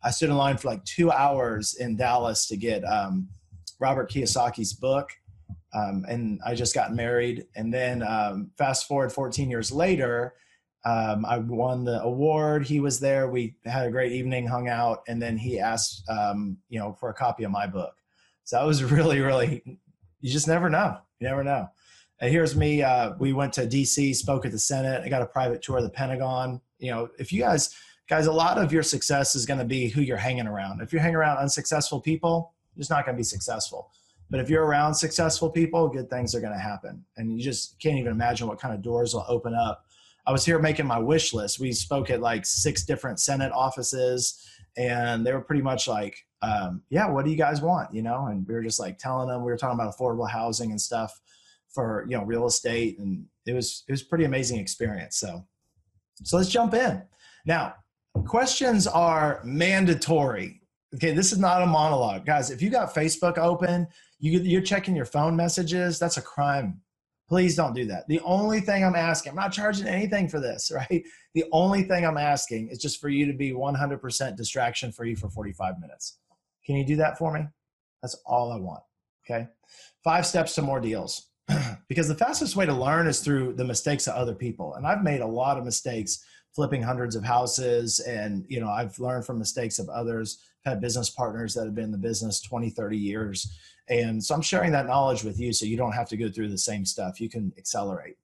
I 0.03 0.11
stood 0.11 0.29
in 0.29 0.37
line 0.37 0.59
for 0.59 0.69
like 0.69 0.85
two 0.85 1.11
hours 1.11 1.75
in 1.75 1.97
Dallas 1.97 2.47
to 2.49 2.57
get 2.57 2.83
um, 2.85 3.29
Robert 3.81 4.11
Kiyosaki's 4.11 4.73
book. 4.73 5.11
Um, 5.73 6.05
and 6.09 6.41
I 6.47 6.55
just 6.55 6.75
got 6.75 6.95
married. 6.95 7.47
And 7.57 7.73
then 7.73 8.03
um, 8.03 8.51
fast 8.57 8.87
forward 8.87 9.13
14 9.13 9.51
years 9.51 9.73
later, 9.73 10.35
um, 10.85 11.25
I 11.25 11.39
won 11.39 11.85
the 11.85 12.01
award. 12.03 12.67
He 12.67 12.79
was 12.81 13.01
there. 13.01 13.29
We 13.29 13.57
had 13.65 13.87
a 13.87 13.91
great 13.91 14.13
evening, 14.13 14.47
hung 14.47 14.69
out, 14.69 15.03
and 15.09 15.21
then 15.21 15.39
he 15.39 15.59
asked, 15.59 16.05
um, 16.09 16.59
you 16.69 16.79
know, 16.79 16.93
for 16.93 17.09
a 17.09 17.15
copy 17.15 17.45
of 17.45 17.51
my 17.51 17.67
book. 17.67 17.95
So 18.45 18.59
that 18.59 18.67
was 18.67 18.85
really, 18.85 19.21
really. 19.21 19.63
You 20.21 20.31
just 20.31 20.49
never 20.49 20.71
know. 20.71 20.99
You 21.19 21.29
never 21.29 21.43
know. 21.43 21.69
And 22.25 22.33
here's 22.33 22.57
me. 22.57 22.83
Uh, 22.83 23.13
we 23.19 23.35
went 23.35 23.53
to 23.53 23.67
D.C., 23.67 24.15
spoke 24.15 24.47
at 24.47 24.53
the 24.53 24.59
Senate. 24.59 25.03
I 25.05 25.11
got 25.11 25.21
a 25.21 25.27
private 25.27 25.61
tour 25.61 25.77
of 25.77 25.83
the 25.83 25.91
Pentagon. 25.91 26.59
You 26.79 26.91
know, 26.91 27.11
if 27.19 27.31
you 27.31 27.43
guys, 27.43 27.77
guys, 28.09 28.29
a 28.29 28.33
lot 28.33 28.57
of 28.57 28.73
your 28.73 28.83
success 28.83 29.35
is 29.35 29.45
going 29.45 29.59
to 29.59 29.67
be 29.67 29.89
who 29.91 30.01
you're 30.01 30.17
hanging 30.17 30.47
around. 30.47 30.81
If 30.81 30.91
you're 30.91 31.03
hanging 31.03 31.17
around 31.17 31.37
unsuccessful 31.37 32.01
people, 32.01 32.55
you're 32.75 32.81
just 32.81 32.89
not 32.89 33.05
going 33.05 33.15
to 33.15 33.19
be 33.19 33.25
successful. 33.25 33.91
But 34.31 34.41
if 34.41 34.49
you're 34.49 34.65
around 34.65 34.95
successful 34.95 35.51
people, 35.51 35.87
good 35.91 36.09
things 36.09 36.35
are 36.35 36.41
going 36.41 36.55
to 36.55 36.59
happen. 36.59 37.05
And 37.19 37.31
you 37.31 37.45
just 37.45 37.79
can't 37.79 37.99
even 37.99 38.13
imagine 38.13 38.49
what 38.49 38.59
kind 38.59 38.73
of 38.73 38.81
doors 38.81 39.13
will 39.13 39.27
open 39.29 39.53
up 39.55 39.85
I 40.27 40.33
was 40.33 40.45
here 40.45 40.59
making 40.59 40.87
my 40.87 40.99
wish 40.99 41.35
list. 41.35 41.61
We 41.61 41.73
spoke 41.73 42.09
at 42.09 42.21
like 42.21 42.47
six 42.47 42.85
different 42.85 43.21
Senate 43.21 43.53
offices, 43.53 44.43
and 44.77 45.25
they 45.25 45.33
were 45.33 45.43
pretty 45.43 45.63
much 45.63 45.87
like, 45.87 46.17
um, 46.41 46.83
"Yeah, 46.89 47.09
what 47.09 47.25
do 47.25 47.31
you 47.31 47.37
guys 47.37 47.61
want?" 47.61 47.93
You 47.93 48.03
know, 48.03 48.27
and 48.27 48.47
we 48.47 48.55
were 48.55 48.63
just 48.63 48.81
like 48.81 48.97
telling 48.99 49.29
them 49.29 49.45
we 49.45 49.51
were 49.51 49.59
talking 49.59 49.79
about 49.79 49.95
affordable 49.95 50.29
housing 50.29 50.71
and 50.71 50.81
stuff 50.81 51.21
for 51.75 52.05
you 52.09 52.17
know 52.17 52.25
real 52.25 52.47
estate, 52.47 52.99
and 52.99 53.27
it 53.47 53.53
was 53.53 53.85
it 53.89 53.93
was 53.93 54.03
pretty 54.03 54.25
amazing 54.25 54.59
experience. 54.59 55.19
So, 55.19 55.47
so 56.23 56.37
let's 56.37 56.49
jump 56.49 56.75
in 56.75 57.03
now. 57.45 57.75
Questions 58.27 58.87
are 58.87 59.41
mandatory. 59.45 60.61
Okay, 60.95 61.11
this 61.11 61.33
is 61.33 61.39
not 61.39 61.63
a 61.63 61.67
monologue, 61.67 62.25
guys. 62.25 62.51
If 62.51 62.63
you 62.63 62.71
got 62.71 62.95
Facebook 62.95 63.37
open, 63.37 63.89
you, 64.21 64.39
you're 64.39 64.63
checking 64.63 64.95
your 64.95 65.05
phone 65.05 65.35
messages. 65.35 65.99
That's 65.99 66.19
a 66.19 66.23
crime 66.23 66.81
Please 67.29 67.57
don't 67.57 67.75
do 67.75 67.87
that. 67.87 68.07
The 68.07 68.21
only 68.21 68.61
thing 68.61 68.85
I'm 68.85 68.95
asking, 68.95 69.31
I'm 69.31 69.37
not 69.37 69.53
charging 69.53 69.87
anything 69.87 70.29
for 70.29 70.41
this, 70.41 70.71
right? 70.75 71.03
The 71.35 71.45
only 71.53 71.83
thing 71.83 72.05
I'm 72.05 72.19
asking 72.19 72.69
is 72.69 72.79
just 72.79 73.01
for 73.01 73.09
you 73.09 73.27
to 73.27 73.33
be 73.33 73.53
100% 73.53 74.37
distraction 74.37 74.93
free 74.93 75.15
for 75.15 75.31
45 75.31 75.81
minutes. 75.81 76.19
Can 76.67 76.77
you 76.77 76.85
do 76.85 76.97
that 76.97 77.19
for 77.19 77.33
me? 77.33 77.47
That's 78.03 78.17
all 78.27 78.53
I 78.53 78.59
want. 78.59 78.83
Okay. 79.25 79.49
Five 80.03 80.27
steps 80.27 80.55
to 80.57 80.63
more 80.63 80.81
deals. 80.81 81.31
because 81.89 82.09
the 82.09 82.15
fastest 82.15 82.57
way 82.57 82.67
to 82.67 82.75
learn 82.75 83.07
is 83.07 83.21
through 83.21 83.55
the 83.55 83.65
mistakes 83.65 84.07
of 84.07 84.15
other 84.15 84.35
people. 84.35 84.75
And 84.75 84.87
I've 84.87 85.03
made 85.03 85.21
a 85.21 85.27
lot 85.27 85.59
of 85.59 85.65
mistakes 85.65 86.25
flipping 86.55 86.83
hundreds 86.83 87.17
of 87.17 87.25
houses. 87.25 88.01
And, 88.01 88.45
you 88.49 88.61
know, 88.61 88.69
I've 88.69 88.99
learned 88.99 89.27
from 89.27 89.39
mistakes 89.39 89.79
of 89.79 89.89
others, 89.89 90.39
I've 90.65 90.75
had 90.75 90.81
business 90.81 91.11
partners 91.11 91.53
that 91.55 91.65
have 91.65 91.75
been 91.75 91.85
in 91.85 91.93
the 91.93 91.99
business 91.99 92.41
20, 92.41 92.71
30 92.71 92.97
years 92.97 93.59
and 93.89 94.23
so 94.23 94.35
I'm 94.35 94.43
sharing 94.43 94.73
that 94.73 94.87
knowledge 94.87 95.25
with 95.25 95.39
you 95.39 95.53
so 95.53 95.67
you 95.67 95.77
don't 95.77 95.93
have 95.93 96.09
to 96.09 96.17
go 96.17 96.31
through 96.31 96.49
the 96.49 96.59
same 96.59 96.85
stuff. 96.85 97.21
You 97.21 97.29
can 97.29 97.53
accelerate. 97.59 98.17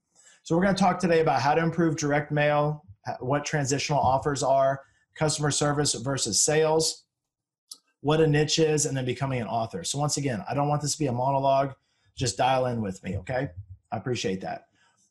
So 0.42 0.56
we're 0.56 0.62
going 0.62 0.74
to 0.74 0.82
talk 0.82 0.98
today 0.98 1.20
about 1.20 1.42
how 1.42 1.54
to 1.54 1.62
improve 1.62 1.96
direct 1.96 2.32
mail, 2.32 2.84
what 3.20 3.44
transitional 3.44 3.98
offers 3.98 4.42
are, 4.42 4.80
customer 5.14 5.50
service 5.50 5.94
versus 5.94 6.40
sales, 6.40 7.04
what 8.00 8.20
a 8.20 8.26
niche 8.26 8.58
is, 8.58 8.86
and 8.86 8.96
then 8.96 9.04
becoming 9.04 9.42
an 9.42 9.48
author. 9.48 9.84
So 9.84 9.98
once 9.98 10.16
again, 10.16 10.42
I 10.48 10.54
don't 10.54 10.68
want 10.68 10.80
this 10.80 10.92
to 10.92 10.98
be 10.98 11.08
a 11.08 11.12
monologue. 11.12 11.74
Just 12.20 12.36
dial 12.36 12.66
in 12.66 12.82
with 12.82 13.02
me, 13.02 13.16
okay? 13.16 13.48
I 13.90 13.96
appreciate 13.96 14.42
that. 14.42 14.66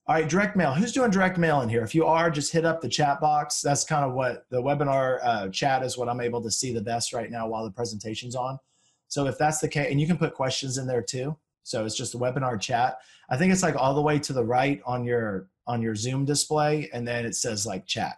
All 0.06 0.14
right, 0.14 0.30
direct 0.30 0.56
mail. 0.56 0.74
Who's 0.74 0.92
doing 0.92 1.10
direct 1.10 1.40
mail 1.40 1.62
in 1.62 1.70
here? 1.70 1.84
If 1.84 1.96
you 1.96 2.06
are, 2.06 2.30
just 2.30 2.52
hit 2.52 2.66
up 2.66 2.82
the 2.82 2.88
chat 2.88 3.20
box. 3.20 3.62
That's 3.62 3.84
kind 3.84 4.06
of 4.06 4.14
what 4.14 4.46
the 4.52 4.62
webinar 4.62 5.20
uh, 5.24 5.50
chat 5.50 5.82
is 5.82 5.98
what 5.98 6.08
I'm 6.08 6.22
able 6.22 6.42
to 6.44 6.52
see 6.52 6.72
the 6.72 6.82
best 6.82 7.12
right 7.12 7.32
now 7.32 7.48
while 7.48 7.64
the 7.64 7.72
presentation's 7.72 8.36
on. 8.36 8.60
So 9.08 9.26
if 9.26 9.40
that's 9.40 9.58
the 9.60 9.68
case, 9.68 9.88
and 9.90 10.00
you 10.00 10.06
can 10.06 10.20
put 10.20 10.36
questions 10.36 10.78
in 10.78 10.86
there 10.86 11.02
too. 11.02 11.36
So 11.64 11.84
it's 11.84 11.98
just 11.98 12.14
a 12.14 12.18
webinar 12.20 12.62
chat. 12.62 13.00
I 13.32 13.38
think 13.38 13.52
it's 13.52 13.64
like 13.64 13.76
all 13.76 13.96
the 13.96 14.02
way 14.02 14.20
to 14.20 14.34
the 14.34 14.44
right 14.44 14.80
on 14.86 15.04
your 15.04 15.50
on 15.66 15.82
your 15.82 15.96
Zoom 15.96 16.26
display, 16.26 16.90
and 16.94 17.08
then 17.08 17.26
it 17.26 17.36
says 17.36 17.66
like 17.66 17.88
chat. 17.88 18.18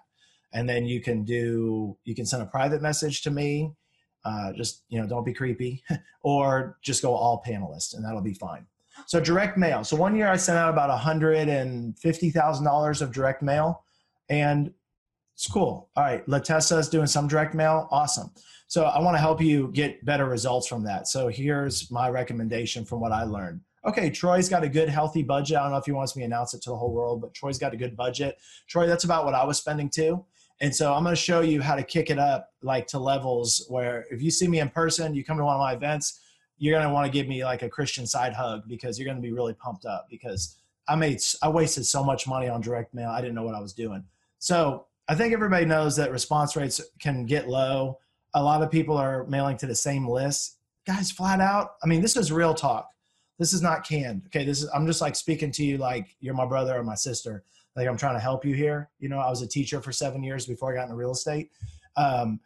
and 0.53 0.67
then 0.67 0.85
you 0.85 0.99
can 1.01 1.23
do 1.23 1.97
you 2.03 2.15
can 2.15 2.25
send 2.25 2.43
a 2.43 2.45
private 2.45 2.81
message 2.81 3.21
to 3.21 3.31
me 3.31 3.71
uh, 4.25 4.51
just 4.53 4.83
you 4.89 4.99
know 4.99 5.07
don't 5.07 5.25
be 5.25 5.33
creepy 5.33 5.83
or 6.21 6.77
just 6.81 7.01
go 7.01 7.13
all 7.13 7.43
panelists 7.45 7.95
and 7.95 8.03
that'll 8.05 8.21
be 8.21 8.33
fine 8.33 8.65
so 9.05 9.19
direct 9.19 9.57
mail 9.57 9.83
so 9.83 9.95
one 9.95 10.15
year 10.15 10.27
i 10.27 10.35
sent 10.35 10.57
out 10.57 10.69
about 10.69 10.89
$150000 11.01 13.01
of 13.01 13.11
direct 13.11 13.41
mail 13.41 13.83
and 14.29 14.71
it's 15.35 15.47
cool 15.47 15.89
all 15.95 16.03
right 16.03 16.25
latessa 16.27 16.79
is 16.79 16.89
doing 16.89 17.07
some 17.07 17.27
direct 17.27 17.53
mail 17.53 17.87
awesome 17.91 18.31
so 18.67 18.85
i 18.85 18.99
want 18.99 19.15
to 19.15 19.21
help 19.21 19.41
you 19.41 19.69
get 19.73 20.03
better 20.05 20.25
results 20.25 20.67
from 20.67 20.83
that 20.83 21.07
so 21.07 21.27
here's 21.27 21.91
my 21.91 22.09
recommendation 22.09 22.85
from 22.85 22.99
what 22.99 23.11
i 23.11 23.23
learned 23.23 23.61
okay, 23.85 24.09
Troy's 24.09 24.49
got 24.49 24.63
a 24.63 24.69
good, 24.69 24.89
healthy 24.89 25.23
budget. 25.23 25.57
I 25.57 25.63
don't 25.63 25.71
know 25.71 25.77
if 25.77 25.85
he 25.85 25.91
wants 25.91 26.15
me 26.15 26.21
to 26.21 26.25
announce 26.25 26.53
it 26.53 26.61
to 26.63 26.69
the 26.69 26.75
whole 26.75 26.93
world, 26.93 27.21
but 27.21 27.33
Troy's 27.33 27.57
got 27.57 27.73
a 27.73 27.77
good 27.77 27.97
budget. 27.97 28.37
Troy, 28.67 28.85
that's 28.85 29.05
about 29.05 29.25
what 29.25 29.33
I 29.33 29.43
was 29.43 29.57
spending 29.57 29.89
too. 29.89 30.23
And 30.59 30.75
so 30.75 30.93
I'm 30.93 31.03
going 31.03 31.15
to 31.15 31.21
show 31.21 31.41
you 31.41 31.61
how 31.61 31.75
to 31.75 31.83
kick 31.83 32.11
it 32.11 32.19
up 32.19 32.49
like 32.61 32.85
to 32.87 32.99
levels 32.99 33.65
where 33.67 34.05
if 34.11 34.21
you 34.21 34.29
see 34.29 34.47
me 34.47 34.59
in 34.59 34.69
person, 34.69 35.15
you 35.15 35.23
come 35.23 35.37
to 35.37 35.43
one 35.43 35.55
of 35.55 35.59
my 35.59 35.73
events, 35.73 36.19
you're 36.61 36.73
going 36.77 36.87
to 36.87 36.93
want 36.93 37.05
to 37.05 37.11
give 37.11 37.27
me 37.27 37.43
like 37.43 37.63
a 37.63 37.69
Christian 37.69 38.05
side 38.05 38.33
hug 38.33 38.63
because 38.67 38.97
you're 38.97 39.05
going 39.05 39.17
to 39.17 39.21
be 39.21 39.33
really 39.33 39.53
pumped 39.53 39.85
up 39.85 40.07
because 40.09 40.57
I 40.87 40.95
made, 40.95 41.19
I 41.41 41.49
wasted 41.49 41.85
so 41.85 42.03
much 42.03 42.27
money 42.27 42.47
on 42.47 42.61
direct 42.61 42.93
mail. 42.93 43.09
I 43.09 43.19
didn't 43.19 43.35
know 43.35 43.43
what 43.43 43.55
I 43.55 43.59
was 43.59 43.73
doing. 43.73 44.03
So 44.39 44.85
I 45.09 45.15
think 45.15 45.33
everybody 45.33 45.65
knows 45.65 45.95
that 45.97 46.11
response 46.11 46.55
rates 46.55 46.79
can 46.99 47.25
get 47.25 47.49
low. 47.49 47.97
A 48.35 48.41
lot 48.41 48.61
of 48.61 48.71
people 48.71 48.95
are 48.95 49.25
mailing 49.25 49.57
to 49.57 49.67
the 49.67 49.75
same 49.75 50.07
list. 50.07 50.59
Guys, 50.85 51.11
flat 51.11 51.41
out. 51.41 51.71
I 51.83 51.87
mean, 51.87 52.01
this 52.01 52.15
is 52.15 52.31
real 52.31 52.53
talk 52.53 52.87
this 53.41 53.53
is 53.53 53.63
not 53.63 53.83
canned. 53.83 54.21
Okay, 54.27 54.45
this 54.45 54.61
is 54.61 54.69
I'm 54.69 54.85
just 54.85 55.01
like 55.01 55.15
speaking 55.15 55.51
to 55.53 55.65
you 55.65 55.79
like 55.79 56.15
you're 56.19 56.35
my 56.35 56.45
brother 56.45 56.77
or 56.77 56.83
my 56.83 56.93
sister. 56.93 57.43
Like 57.75 57.87
I'm 57.87 57.97
trying 57.97 58.13
to 58.13 58.19
help 58.19 58.45
you 58.45 58.53
here. 58.53 58.91
You 58.99 59.09
know, 59.09 59.17
I 59.17 59.31
was 59.31 59.41
a 59.41 59.47
teacher 59.47 59.81
for 59.81 59.91
seven 59.91 60.21
years 60.21 60.45
before 60.45 60.71
I 60.71 60.75
got 60.75 60.83
into 60.83 60.95
real 60.95 61.11
estate. 61.11 61.49
Um, 61.97 62.39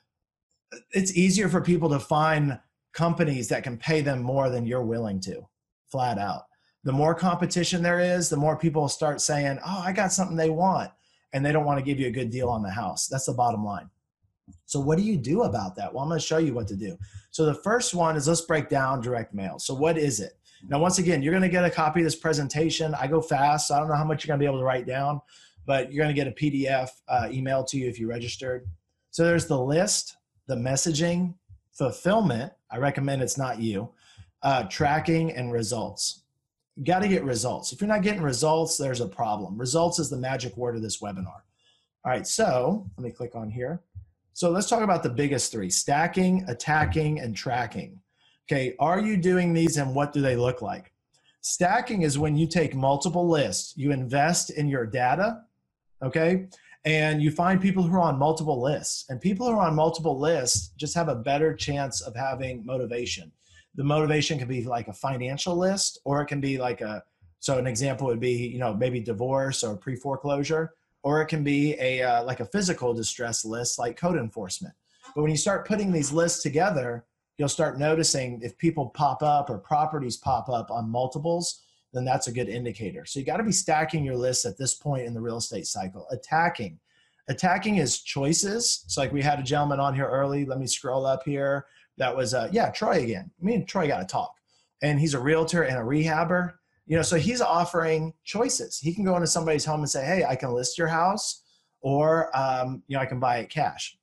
it's 0.92 1.14
easier 1.18 1.50
for 1.50 1.60
people 1.60 1.90
to 1.90 2.00
find 2.00 2.58
companies 2.96 3.48
that 3.50 3.64
can 3.64 3.78
pay 3.78 4.02
them 4.02 4.24
more 4.24 4.50
than 4.50 4.66
you're 4.66 4.82
willing 4.82 5.20
to, 5.20 5.48
flat 5.92 6.18
out. 6.18 6.44
The 6.84 6.92
more 6.92 7.14
competition 7.14 7.84
there 7.84 8.00
is, 8.00 8.30
the 8.30 8.38
more 8.38 8.58
people 8.58 8.88
start 8.88 9.22
saying, 9.22 9.60
"Oh, 9.66 9.82
I 9.86 9.92
got 9.92 10.12
something 10.12 10.38
they 10.38 10.50
want," 10.50 10.92
and 11.34 11.46
they 11.46 11.52
don't 11.52 11.66
want 11.66 11.78
to 11.78 11.86
give 11.86 12.00
you 12.00 12.08
a 12.08 12.12
good 12.12 12.30
deal 12.32 12.50
on 12.50 12.64
the 12.64 12.70
house. 12.70 13.08
That's 13.08 13.26
the 13.26 13.34
bottom 13.34 13.64
line. 13.64 13.90
So, 14.66 14.80
what 14.80 14.98
do 14.98 15.04
you 15.04 15.18
do 15.18 15.44
about 15.44 15.76
that? 15.76 15.94
Well, 15.94 16.04
I'm 16.04 16.10
going 16.10 16.20
to 16.20 16.26
show 16.26 16.38
you 16.38 16.54
what 16.54 16.68
to 16.70 16.76
do. 16.76 16.98
So, 17.32 17.46
the 17.46 17.56
first 17.56 17.94
one 17.94 18.16
is 18.16 18.28
let's 18.28 18.42
break 18.42 18.70
down 18.70 19.02
direct 19.02 19.34
mail. 19.34 19.60
So, 19.60 19.74
what 19.74 19.98
is 19.98 20.20
it? 20.20 20.34
Now, 20.68 20.80
once 20.80 21.00
again, 21.00 21.22
you're 21.22 21.34
going 21.34 21.44
to 21.44 21.50
get 21.50 21.66
a 21.66 21.70
copy 21.70 22.00
of 22.00 22.06
this 22.06 22.16
presentation. 22.16 22.96
I 22.96 23.08
go 23.08 23.22
fast, 23.22 23.68
so 23.68 23.76
I 23.76 23.80
don't 23.80 23.90
know 23.90 23.96
how 23.96 24.06
much 24.06 24.24
you're 24.24 24.32
going 24.32 24.40
to 24.40 24.44
be 24.44 24.48
able 24.48 24.60
to 24.60 24.66
write 24.66 24.88
down, 24.88 25.22
but 25.66 25.92
you're 25.92 26.04
going 26.04 26.16
to 26.16 26.20
get 26.20 26.28
a 26.28 26.32
PDF 26.32 26.90
uh, 27.08 27.28
emailed 27.30 27.68
to 27.70 27.78
you 27.78 27.90
if 27.90 28.00
you 28.00 28.08
registered. 28.08 28.68
So 29.12 29.24
there's 29.24 29.48
the 29.48 29.60
list, 29.60 30.18
the 30.48 30.56
messaging, 30.56 31.36
fulfillment. 31.76 32.54
I 32.72 32.78
recommend 32.78 33.22
it's 33.22 33.38
not 33.38 33.60
you. 33.60 33.90
Uh, 34.42 34.64
tracking 34.64 35.32
and 35.32 35.52
results. 35.52 36.24
You 36.76 36.84
got 36.84 37.00
to 37.00 37.08
get 37.08 37.24
results. 37.24 37.72
If 37.72 37.82
you're 37.82 37.88
not 37.88 38.02
getting 38.02 38.22
results, 38.22 38.78
there's 38.78 39.02
a 39.02 39.08
problem. 39.08 39.58
Results 39.58 40.00
is 40.00 40.10
the 40.10 40.18
magic 40.18 40.56
word 40.58 40.76
of 40.76 40.82
this 40.82 41.02
webinar. 41.02 41.42
All 42.04 42.12
right, 42.12 42.28
so 42.28 42.90
let 42.98 43.04
me 43.04 43.12
click 43.12 43.36
on 43.36 43.50
here. 43.50 43.82
So 44.34 44.52
let's 44.52 44.70
talk 44.70 44.82
about 44.82 45.02
the 45.02 45.10
biggest 45.10 45.52
three 45.52 45.70
stacking, 45.70 46.44
attacking, 46.48 47.20
and 47.20 47.36
tracking. 47.36 48.00
Okay, 48.48 48.76
are 48.80 49.00
you 49.00 49.18
doing 49.18 49.54
these 49.54 49.78
and 49.78 49.96
what 49.96 50.14
do 50.14 50.22
they 50.22 50.36
look 50.36 50.62
like? 50.62 50.92
Stacking 51.42 52.02
is 52.02 52.20
when 52.20 52.36
you 52.36 52.48
take 52.48 52.76
multiple 52.76 53.28
lists, 53.28 53.74
you 53.78 53.92
invest 53.92 54.50
in 54.50 54.68
your 54.68 54.86
data, 54.86 55.42
okay, 56.04 56.48
and 56.86 57.22
you 57.22 57.32
find 57.32 57.60
people 57.60 57.82
who 57.82 57.96
are 57.96 58.02
on 58.02 58.20
multiple 58.20 58.62
lists. 58.62 59.06
And 59.10 59.20
people 59.20 59.48
who 59.48 59.54
are 59.54 59.68
on 59.68 59.76
multiple 59.76 60.18
lists 60.18 60.72
just 60.78 60.94
have 60.94 61.10
a 61.10 61.16
better 61.16 61.54
chance 61.54 62.02
of 62.02 62.16
having 62.16 62.64
motivation. 62.64 63.32
The 63.74 63.84
motivation 63.84 64.38
can 64.38 64.48
be 64.48 64.64
like 64.64 64.88
a 64.88 64.94
financial 64.94 65.58
list, 65.58 66.00
or 66.06 66.22
it 66.22 66.28
can 66.28 66.40
be 66.40 66.58
like 66.58 66.82
a 66.82 67.04
so 67.40 67.58
an 67.58 67.68
example 67.68 68.08
would 68.08 68.20
be 68.20 68.48
you 68.48 68.60
know 68.60 68.74
maybe 68.74 69.00
divorce 69.00 69.64
or 69.64 69.76
pre 69.76 69.96
foreclosure, 69.96 70.74
or 71.04 71.22
it 71.22 71.28
can 71.28 71.44
be 71.44 71.76
a 71.80 72.02
uh, 72.02 72.24
like 72.24 72.40
a 72.40 72.46
physical 72.46 72.94
distress 72.94 73.44
list 73.44 73.78
like 73.78 73.98
code 73.98 74.18
enforcement. 74.18 74.74
But 75.16 75.24
when 75.24 75.32
you 75.32 75.38
start 75.38 75.68
putting 75.68 75.92
these 75.92 76.12
lists 76.12 76.42
together, 76.42 77.06
you'll 77.38 77.50
start 77.50 77.78
noticing 77.78 78.42
if 78.42 78.58
people 78.58 78.90
pop 78.90 79.22
up 79.22 79.50
or 79.50 79.58
properties 79.58 80.18
pop 80.18 80.50
up 80.50 80.72
on 80.72 80.90
multiples, 80.90 81.64
then 81.96 82.04
that's 82.04 82.28
a 82.28 82.32
good 82.32 82.50
indicator. 82.50 83.06
So 83.06 83.20
you 83.20 83.26
got 83.26 83.38
to 83.38 83.44
be 83.44 83.54
stacking 83.54 84.04
your 84.04 84.18
list 84.18 84.46
at 84.46 84.58
this 84.58 84.74
point 84.74 85.08
in 85.08 85.14
the 85.14 85.22
real 85.22 85.38
estate 85.38 85.66
cycle. 85.66 86.06
Attacking. 86.12 86.78
Attacking 87.30 87.78
is 87.78 88.02
choices. 88.02 88.84
So 88.88 89.02
like 89.02 89.14
we 89.14 89.22
had 89.22 89.40
a 89.40 89.44
gentleman 89.44 89.80
on 89.80 89.96
here 89.96 90.08
early. 90.08 90.46
Let 90.46 90.60
me 90.60 90.68
scroll 90.68 91.06
up 91.06 91.24
here. 91.24 91.66
That 91.98 92.16
was 92.16 92.34
uh 92.34 92.50
yeah, 92.52 92.70
Troy 92.70 93.04
again. 93.04 93.32
Me 93.40 93.56
and 93.56 93.68
Troy 93.68 93.88
got 93.88 94.00
to 94.00 94.06
talk. 94.06 94.36
And 94.84 95.00
he's 95.00 95.14
a 95.14 95.20
realtor 95.20 95.64
and 95.64 95.78
a 95.78 95.82
rehabber. 95.82 96.56
You 96.86 96.98
know, 96.98 97.02
so 97.02 97.16
he's 97.16 97.42
offering 97.42 98.14
choices. 98.26 98.78
He 98.78 98.94
can 98.94 99.06
go 99.06 99.16
into 99.16 99.26
somebody's 99.26 99.66
home 99.66 99.80
and 99.80 99.90
say, 99.90 100.06
"Hey, 100.06 100.24
I 100.24 100.36
can 100.36 100.54
list 100.54 100.78
your 100.78 100.90
house, 100.90 101.42
or 101.82 102.30
um, 102.38 102.84
you 102.88 102.96
know, 102.96 103.02
I 103.02 103.08
can 103.08 103.20
buy 103.20 103.38
it 103.38 103.50
cash." 103.50 103.98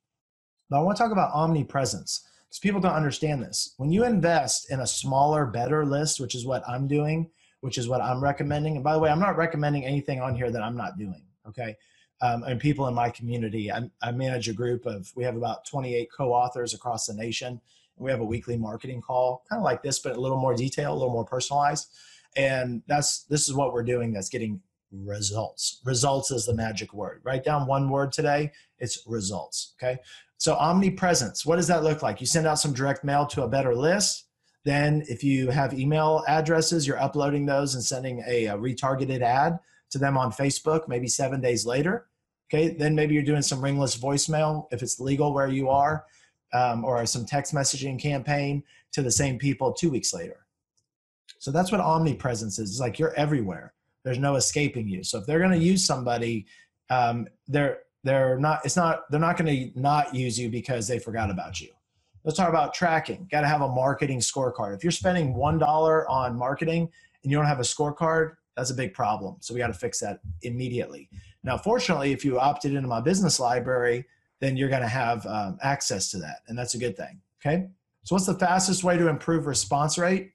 But 0.69 0.79
I 0.79 0.81
want 0.81 0.97
to 0.97 1.03
talk 1.03 1.13
about 1.13 1.31
omnipresence 1.33 2.27
because 2.49 2.59
people 2.59 2.81
don't 2.81 2.91
understand 2.91 3.41
this. 3.41 3.75
When 3.77 3.89
you 3.89 4.03
invest 4.03 4.69
in 4.69 4.81
a 4.81 4.87
smaller, 4.87 5.45
better 5.45 5.85
list, 5.85 6.19
which 6.19 6.35
is 6.35 6.45
what 6.45 6.67
I'm 6.67 6.89
doing, 6.89 7.29
which 7.63 7.77
is 7.77 7.87
what 7.87 8.01
I'm 8.01 8.21
recommending. 8.21 8.75
And 8.75 8.83
by 8.83 8.91
the 8.91 8.99
way, 8.99 9.09
I'm 9.09 9.21
not 9.21 9.37
recommending 9.37 9.85
anything 9.85 10.19
on 10.19 10.35
here 10.35 10.51
that 10.51 10.61
I'm 10.61 10.75
not 10.75 10.97
doing. 10.97 11.23
Okay. 11.47 11.77
Um, 12.21 12.43
and 12.43 12.59
people 12.59 12.89
in 12.89 12.93
my 12.93 13.09
community, 13.09 13.71
I, 13.71 13.89
I 14.01 14.11
manage 14.11 14.49
a 14.49 14.53
group 14.53 14.85
of, 14.85 15.09
we 15.15 15.23
have 15.23 15.37
about 15.37 15.65
28 15.65 16.09
co 16.11 16.33
authors 16.33 16.73
across 16.73 17.05
the 17.05 17.13
nation. 17.13 17.61
We 17.95 18.11
have 18.11 18.19
a 18.19 18.25
weekly 18.25 18.57
marketing 18.57 19.01
call, 19.01 19.45
kind 19.49 19.61
of 19.61 19.63
like 19.63 19.81
this, 19.81 19.99
but 19.99 20.17
a 20.17 20.19
little 20.19 20.37
more 20.37 20.53
detail, 20.53 20.91
a 20.91 20.97
little 20.97 21.13
more 21.13 21.23
personalized. 21.23 21.87
And 22.35 22.83
that's, 22.87 23.23
this 23.29 23.47
is 23.47 23.53
what 23.53 23.71
we're 23.71 23.83
doing 23.83 24.11
that's 24.11 24.29
getting 24.29 24.59
results. 24.91 25.79
Results 25.85 26.31
is 26.31 26.45
the 26.45 26.53
magic 26.53 26.93
word. 26.93 27.21
Write 27.23 27.45
down 27.45 27.65
one 27.65 27.89
word 27.89 28.11
today, 28.11 28.51
it's 28.79 29.03
results. 29.07 29.73
Okay. 29.81 29.99
So 30.37 30.55
omnipresence, 30.55 31.45
what 31.45 31.55
does 31.55 31.67
that 31.67 31.83
look 31.83 32.03
like? 32.03 32.19
You 32.19 32.27
send 32.27 32.45
out 32.45 32.59
some 32.59 32.73
direct 32.73 33.05
mail 33.05 33.25
to 33.27 33.43
a 33.43 33.47
better 33.47 33.73
list. 33.73 34.25
Then 34.65 35.03
if 35.09 35.23
you 35.23 35.49
have 35.49 35.77
email 35.77 36.23
addresses, 36.27 36.87
you're 36.87 37.01
uploading 37.01 37.45
those 37.45 37.75
and 37.75 37.83
sending 37.83 38.23
a, 38.27 38.45
a 38.45 38.57
retargeted 38.57 39.21
ad 39.21 39.59
to 39.91 39.97
them 39.97 40.17
on 40.17 40.31
Facebook 40.31 40.87
maybe 40.87 41.07
seven 41.07 41.41
days 41.41 41.65
later. 41.65 42.07
Okay, 42.51 42.75
then 42.75 42.95
maybe 42.95 43.13
you're 43.13 43.23
doing 43.23 43.41
some 43.41 43.63
ringless 43.63 43.97
voicemail 43.97 44.67
if 44.71 44.81
it's 44.81 44.99
legal 44.99 45.33
where 45.33 45.47
you 45.47 45.69
are, 45.69 46.05
um, 46.53 46.85
or 46.85 47.03
some 47.05 47.25
text 47.25 47.53
messaging 47.53 47.99
campaign 47.99 48.63
to 48.91 49.01
the 49.01 49.11
same 49.11 49.37
people 49.39 49.73
two 49.73 49.89
weeks 49.89 50.13
later. 50.13 50.45
So 51.39 51.51
that's 51.51 51.71
what 51.71 51.81
omnipresence 51.81 52.59
is. 52.59 52.71
It's 52.71 52.79
like 52.79 52.99
you're 52.99 53.13
everywhere. 53.15 53.73
There's 54.03 54.19
no 54.19 54.35
escaping 54.35 54.87
you. 54.87 55.03
So 55.03 55.19
if 55.19 55.25
they're 55.25 55.39
going 55.39 55.51
to 55.51 55.57
use 55.57 55.85
somebody, 55.85 56.45
um, 56.89 57.27
they're 57.47 57.79
they're 58.03 58.37
not 58.37 58.59
it's 58.65 58.75
not 58.75 59.09
they're 59.09 59.19
not 59.19 59.37
going 59.37 59.73
to 59.73 59.79
not 59.79 60.13
use 60.13 60.37
you 60.37 60.49
because 60.49 60.87
they 60.87 60.99
forgot 60.99 61.31
about 61.31 61.59
you 61.59 61.69
let's 62.23 62.37
talk 62.37 62.49
about 62.49 62.73
tracking. 62.73 63.27
Got 63.31 63.41
to 63.41 63.47
have 63.47 63.61
a 63.61 63.67
marketing 63.67 64.19
scorecard. 64.19 64.75
If 64.75 64.83
you're 64.83 64.91
spending 64.91 65.33
one 65.33 65.57
dollar 65.57 66.09
on 66.09 66.37
marketing 66.37 66.89
and 67.23 67.31
you 67.31 67.37
don't 67.37 67.47
have 67.47 67.59
a 67.59 67.63
scorecard 67.63 68.35
that's 68.55 68.69
a 68.69 68.75
big 68.75 68.93
problem. 68.93 69.37
So 69.39 69.53
we 69.53 69.59
got 69.59 69.67
to 69.67 69.73
fix 69.73 69.99
that 70.01 70.19
immediately. 70.43 71.09
Now 71.43 71.57
fortunately 71.57 72.11
if 72.11 72.23
you 72.23 72.39
opted 72.39 72.75
into 72.75 72.87
my 72.87 73.01
business 73.01 73.39
library 73.39 74.05
then 74.39 74.57
you're 74.57 74.69
going 74.69 74.81
to 74.81 74.87
have 74.87 75.25
um, 75.25 75.57
access 75.61 76.11
to 76.11 76.17
that 76.17 76.41
and 76.47 76.57
that's 76.57 76.75
a 76.75 76.77
good 76.77 76.95
thing 76.95 77.21
okay? 77.45 77.67
So 78.03 78.15
what's 78.15 78.25
the 78.25 78.33
fastest 78.33 78.83
way 78.83 78.97
to 78.97 79.07
improve 79.07 79.45
response 79.45 79.97
rate? 79.97 80.31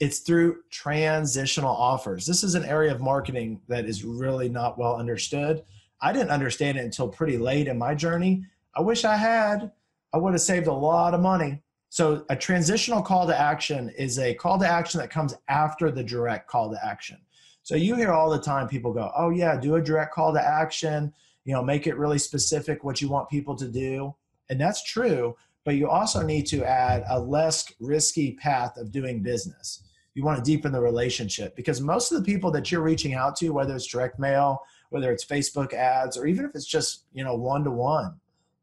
It's 0.00 0.18
through 0.18 0.58
transitional 0.70 1.74
offers. 1.74 2.26
This 2.26 2.44
is 2.44 2.54
an 2.54 2.64
area 2.64 2.92
of 2.92 3.00
marketing 3.00 3.60
that 3.68 3.86
is 3.86 4.04
really 4.04 4.48
not 4.48 4.78
well 4.78 4.96
understood. 4.96 5.64
I 6.02 6.12
didn't 6.12 6.30
understand 6.30 6.76
it 6.76 6.84
until 6.84 7.08
pretty 7.08 7.38
late 7.38 7.68
in 7.68 7.78
my 7.78 7.94
journey. 7.94 8.44
I 8.76 8.82
wish 8.82 9.04
I 9.04 9.16
had. 9.16 9.72
I 10.12 10.18
would 10.18 10.32
have 10.32 10.40
saved 10.40 10.66
a 10.66 10.72
lot 10.72 11.14
of 11.14 11.20
money. 11.20 11.62
So, 11.88 12.24
a 12.28 12.36
transitional 12.36 13.02
call 13.02 13.26
to 13.26 13.38
action 13.38 13.90
is 13.96 14.18
a 14.18 14.34
call 14.34 14.58
to 14.58 14.66
action 14.66 15.00
that 15.00 15.10
comes 15.10 15.34
after 15.48 15.90
the 15.90 16.02
direct 16.02 16.48
call 16.48 16.70
to 16.70 16.84
action. 16.84 17.18
So, 17.62 17.74
you 17.74 17.94
hear 17.94 18.12
all 18.12 18.30
the 18.30 18.40
time 18.40 18.68
people 18.68 18.92
go, 18.92 19.10
Oh, 19.16 19.30
yeah, 19.30 19.58
do 19.58 19.76
a 19.76 19.82
direct 19.82 20.12
call 20.12 20.32
to 20.34 20.40
action, 20.40 21.12
you 21.44 21.54
know, 21.54 21.62
make 21.62 21.86
it 21.86 21.96
really 21.96 22.18
specific 22.18 22.84
what 22.84 23.00
you 23.00 23.08
want 23.08 23.28
people 23.28 23.56
to 23.56 23.68
do. 23.68 24.14
And 24.50 24.60
that's 24.60 24.84
true, 24.84 25.36
but 25.64 25.76
you 25.76 25.88
also 25.88 26.22
need 26.22 26.46
to 26.46 26.64
add 26.64 27.04
a 27.08 27.18
less 27.18 27.72
risky 27.80 28.32
path 28.34 28.76
of 28.76 28.92
doing 28.92 29.22
business. 29.22 29.82
You 30.14 30.24
want 30.24 30.38
to 30.38 30.50
deepen 30.50 30.72
the 30.72 30.80
relationship 30.80 31.54
because 31.56 31.80
most 31.80 32.10
of 32.10 32.18
the 32.18 32.24
people 32.24 32.50
that 32.52 32.70
you're 32.70 32.82
reaching 32.82 33.14
out 33.14 33.36
to, 33.36 33.50
whether 33.50 33.74
it's 33.74 33.86
direct 33.86 34.18
mail, 34.18 34.62
whether 34.90 35.12
it's 35.12 35.24
Facebook 35.24 35.72
ads 35.72 36.16
or 36.16 36.26
even 36.26 36.44
if 36.44 36.54
it's 36.54 36.66
just, 36.66 37.04
you 37.12 37.24
know, 37.24 37.34
one 37.34 37.64
to 37.64 37.70
one. 37.70 38.14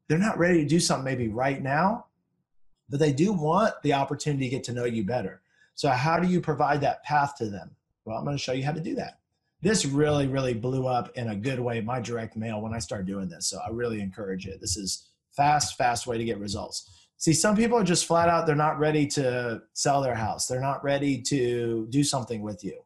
They're 0.08 0.18
not 0.18 0.38
ready 0.38 0.60
to 0.60 0.68
do 0.68 0.80
something 0.80 1.04
maybe 1.04 1.28
right 1.28 1.62
now, 1.62 2.06
but 2.88 3.00
they 3.00 3.12
do 3.12 3.32
want 3.32 3.74
the 3.82 3.94
opportunity 3.94 4.44
to 4.44 4.50
get 4.50 4.64
to 4.64 4.72
know 4.72 4.84
you 4.84 5.04
better. 5.04 5.40
So, 5.74 5.90
how 5.90 6.18
do 6.18 6.28
you 6.28 6.40
provide 6.40 6.80
that 6.82 7.02
path 7.02 7.36
to 7.38 7.46
them? 7.46 7.74
Well, 8.04 8.18
I'm 8.18 8.24
going 8.24 8.36
to 8.36 8.42
show 8.42 8.52
you 8.52 8.64
how 8.64 8.72
to 8.72 8.80
do 8.80 8.94
that. 8.96 9.18
this 9.62 9.86
really, 9.86 10.26
really 10.26 10.52
blew 10.52 10.86
up 10.86 11.10
in 11.16 11.30
a 11.30 11.36
good 11.36 11.58
way, 11.58 11.80
my 11.80 12.00
direct 12.00 12.36
mail 12.36 12.60
when 12.60 12.74
I 12.74 12.78
started 12.78 13.06
doing 13.06 13.28
this. 13.28 13.46
So 13.46 13.58
I 13.66 13.70
really 13.70 14.00
encourage 14.00 14.46
it. 14.46 14.60
This 14.60 14.76
is 14.76 15.08
fast, 15.30 15.78
fast 15.78 16.06
way 16.06 16.18
to 16.18 16.24
get 16.24 16.38
results. 16.38 16.90
See, 17.16 17.32
some 17.32 17.56
people 17.56 17.78
are 17.78 17.84
just 17.84 18.04
flat 18.04 18.28
out, 18.28 18.46
they're 18.46 18.54
not 18.54 18.78
ready 18.78 19.06
to 19.08 19.62
sell 19.72 20.02
their 20.02 20.14
house. 20.14 20.46
They're 20.46 20.60
not 20.60 20.84
ready 20.84 21.22
to 21.22 21.86
do 21.88 22.04
something 22.04 22.42
with 22.42 22.62
you. 22.62 22.80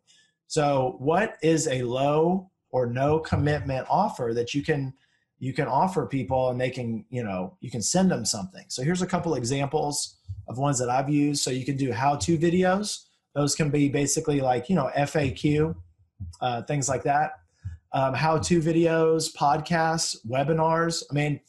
So 0.46 0.96
what 0.98 1.36
is 1.42 1.66
a 1.66 1.82
low 1.82 2.50
or 2.70 2.86
no 2.86 3.18
commitment 3.18 3.86
offer 3.90 4.32
that 4.34 4.54
you 4.54 4.62
can 4.62 4.94
you 5.38 5.52
can 5.52 5.68
offer 5.68 6.06
people 6.06 6.50
and 6.50 6.60
they 6.60 6.70
can, 6.70 7.04
you 7.10 7.22
know, 7.22 7.56
you 7.60 7.70
can 7.70 7.82
send 7.82 8.10
them 8.10 8.24
something. 8.24 8.64
So 8.68 8.82
here's 8.82 9.02
a 9.02 9.06
couple 9.06 9.34
examples 9.34 10.16
of 10.48 10.58
ones 10.58 10.78
that 10.78 10.90
I've 10.90 11.08
used. 11.08 11.42
So 11.42 11.50
you 11.50 11.64
can 11.64 11.76
do 11.76 11.92
how-to 11.92 12.36
videos. 12.36 13.04
Those 13.34 13.54
can 13.54 13.70
be 13.70 13.88
basically 13.88 14.40
like, 14.40 14.68
you 14.68 14.74
know, 14.74 14.90
FAQ, 14.96 15.74
uh, 16.40 16.62
things 16.62 16.88
like 16.88 17.04
that. 17.04 17.32
Um, 17.92 18.14
how-to 18.14 18.60
videos, 18.60 19.34
podcasts, 19.34 20.16
webinars. 20.26 21.04
I 21.10 21.14
mean, 21.14 21.40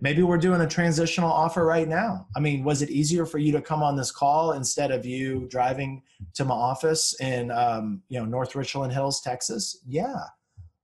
maybe 0.00 0.22
we're 0.22 0.38
doing 0.38 0.62
a 0.62 0.66
transitional 0.66 1.30
offer 1.30 1.64
right 1.64 1.88
now. 1.88 2.26
I 2.34 2.40
mean, 2.40 2.64
was 2.64 2.82
it 2.82 2.90
easier 2.90 3.26
for 3.26 3.38
you 3.38 3.52
to 3.52 3.60
come 3.60 3.82
on 3.82 3.96
this 3.96 4.10
call 4.10 4.52
instead 4.52 4.90
of 4.90 5.04
you 5.04 5.46
driving 5.50 6.02
to 6.34 6.44
my 6.44 6.54
office 6.54 7.18
in, 7.20 7.50
um, 7.50 8.02
you 8.08 8.18
know, 8.18 8.24
North 8.24 8.54
Richland 8.54 8.92
Hills, 8.92 9.20
Texas? 9.20 9.78
Yeah. 9.86 10.24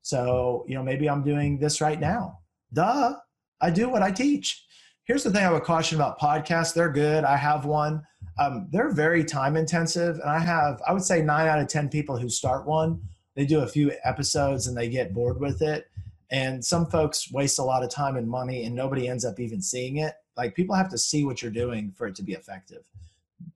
So, 0.03 0.65
you 0.69 0.75
know, 0.75 0.83
maybe 0.83 1.09
I'm 1.09 1.23
doing 1.23 1.59
this 1.59 1.81
right 1.81 1.99
now. 1.99 2.41
Duh, 2.73 3.17
I 3.61 3.71
do 3.71 3.89
what 3.89 4.03
I 4.03 4.11
teach. 4.11 4.65
Here's 5.05 5.25
the 5.25 5.31
thing 5.31 5.45
I 5.45 5.53
would 5.53 5.65
caution 5.65 5.97
about 5.97 6.19
podcasts. 6.19 6.75
They're 6.75 6.93
good. 6.93 7.25
I 7.25 7.37
have 7.37 7.65
one. 7.65 8.03
Um, 8.39 8.69
they're 8.71 8.93
very 8.93 9.25
time 9.25 9.57
intensive. 9.57 10.17
And 10.21 10.31
I 10.31 10.39
have, 10.39 10.81
I 10.87 10.93
would 10.93 11.03
say 11.03 11.23
nine 11.23 11.49
out 11.49 11.59
of 11.59 11.69
10 11.69 11.89
people 11.89 12.17
who 12.17 12.29
start 12.29 12.67
one, 12.67 13.01
they 13.35 13.45
do 13.45 13.61
a 13.61 13.67
few 13.67 13.93
episodes 14.05 14.67
and 14.67 14.77
they 14.77 14.89
get 14.89 15.13
bored 15.13 15.41
with 15.41 15.61
it. 15.63 15.91
And 16.31 16.65
some 16.65 16.87
folks 16.87 17.31
waste 17.31 17.59
a 17.59 17.63
lot 17.63 17.83
of 17.83 17.91
time 17.91 18.17
and 18.17 18.29
money 18.29 18.65
and 18.65 18.75
nobody 18.75 19.09
ends 19.09 19.25
up 19.25 19.39
even 19.39 19.61
seeing 19.61 19.99
it. 19.99 20.15
Like 20.37 20.55
people 20.55 20.75
have 20.75 20.89
to 20.91 20.99
see 20.99 21.25
what 21.25 21.43
you're 21.43 21.51
doing 21.51 21.93
for 21.97 22.07
it 22.07 22.15
to 22.17 22.23
be 22.23 22.33
effective. 22.33 22.85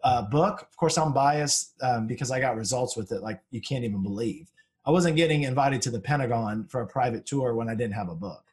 Uh, 0.03 0.23
book, 0.23 0.63
of 0.63 0.77
course, 0.77 0.99
I'm 0.99 1.13
biased 1.13 1.75
um, 1.81 2.07
because 2.07 2.31
I 2.31 2.41
got 2.41 2.57
results 2.57 2.97
with 2.97 3.13
it 3.13 3.23
like 3.23 3.41
you 3.51 3.61
can't 3.61 3.85
even 3.85 4.03
believe. 4.03 4.51
I 4.85 4.91
wasn't 4.91 5.17
getting 5.17 5.45
invited 5.45 5.81
to 5.83 5.91
the 5.91 6.01
Pentagon 6.01 6.67
for 6.69 6.83
a 6.83 6.87
private 6.87 7.25
tour 7.25 7.55
when 7.55 7.69
I 7.69 7.75
didn't 7.75 7.95
have 7.95 8.09
a 8.09 8.15
book. 8.15 8.46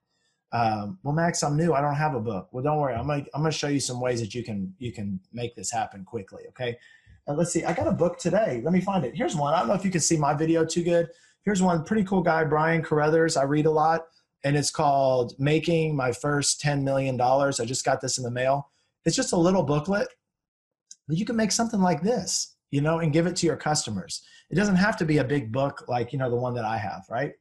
Um, 0.54 1.00
well, 1.02 1.16
Max, 1.16 1.42
I'm 1.42 1.58
new. 1.58 1.74
I 1.74 1.82
don't 1.82 1.96
have 1.96 2.14
a 2.14 2.20
book. 2.20 2.48
Well, 2.52 2.64
don't 2.64 2.78
worry. 2.78 2.94
I'm 2.94 3.08
gonna 3.08 3.26
I'm 3.34 3.42
gonna 3.42 3.52
show 3.52 3.68
you 3.68 3.80
some 3.80 4.00
ways 4.00 4.22
that 4.22 4.36
you 4.36 4.44
can 4.44 4.74
you 4.78 4.92
can 4.94 5.20
make 5.34 5.56
this 5.56 5.72
happen 5.72 6.06
quickly. 6.06 6.44
Okay. 6.50 6.78
Uh, 7.28 7.34
let's 7.34 7.52
see. 7.52 7.64
I 7.66 7.74
got 7.74 7.88
a 7.88 7.92
book 7.92 8.20
today. 8.20 8.62
Let 8.64 8.72
me 8.72 8.80
find 8.80 9.04
it. 9.04 9.16
Here's 9.16 9.36
one. 9.36 9.54
I 9.54 9.60
don't 9.60 9.68
know 9.68 9.74
if 9.74 9.84
you 9.84 9.92
can 9.92 10.02
see 10.02 10.16
my 10.16 10.34
video 10.34 10.64
too 10.64 10.84
good. 10.84 11.10
Here's 11.44 11.62
one. 11.62 11.84
Pretty 11.84 12.04
cool 12.04 12.22
guy, 12.22 12.44
Brian 12.44 12.84
Carruthers. 12.84 13.36
I 13.36 13.44
read 13.44 13.66
a 13.66 13.72
lot, 13.72 14.06
and 14.44 14.56
it's 14.56 14.70
called 14.70 15.34
"Making 15.40 15.96
My 15.96 16.12
First 16.12 16.62
Ten 16.62 16.84
Million 16.84 17.18
Dollars." 17.18 17.60
I 17.60 17.66
just 17.66 17.84
got 17.84 18.00
this 18.00 18.20
in 18.20 18.24
the 18.24 18.32
mail. 18.32 18.70
It's 19.06 19.16
just 19.16 19.34
a 19.34 19.38
little 19.38 19.64
booklet, 19.64 20.08
but 21.08 21.18
you 21.18 21.26
can 21.26 21.36
make 21.36 21.52
something 21.52 21.82
like 21.82 22.04
this, 22.04 22.56
you 22.70 22.82
know, 22.82 23.00
and 23.00 23.12
give 23.12 23.26
it 23.26 23.36
to 23.38 23.48
your 23.48 23.58
customers. 23.58 24.22
It 24.52 24.56
doesn't 24.56 24.76
have 24.76 24.98
to 24.98 25.06
be 25.06 25.18
a 25.18 25.24
big 25.24 25.52
book 25.52 25.86
like 25.88 26.14
you 26.14 26.20
know 26.20 26.30
the 26.30 26.36
one 26.36 26.54
that 26.54 26.66
I 26.66 26.78
have, 26.78 27.06
right? 27.10 27.34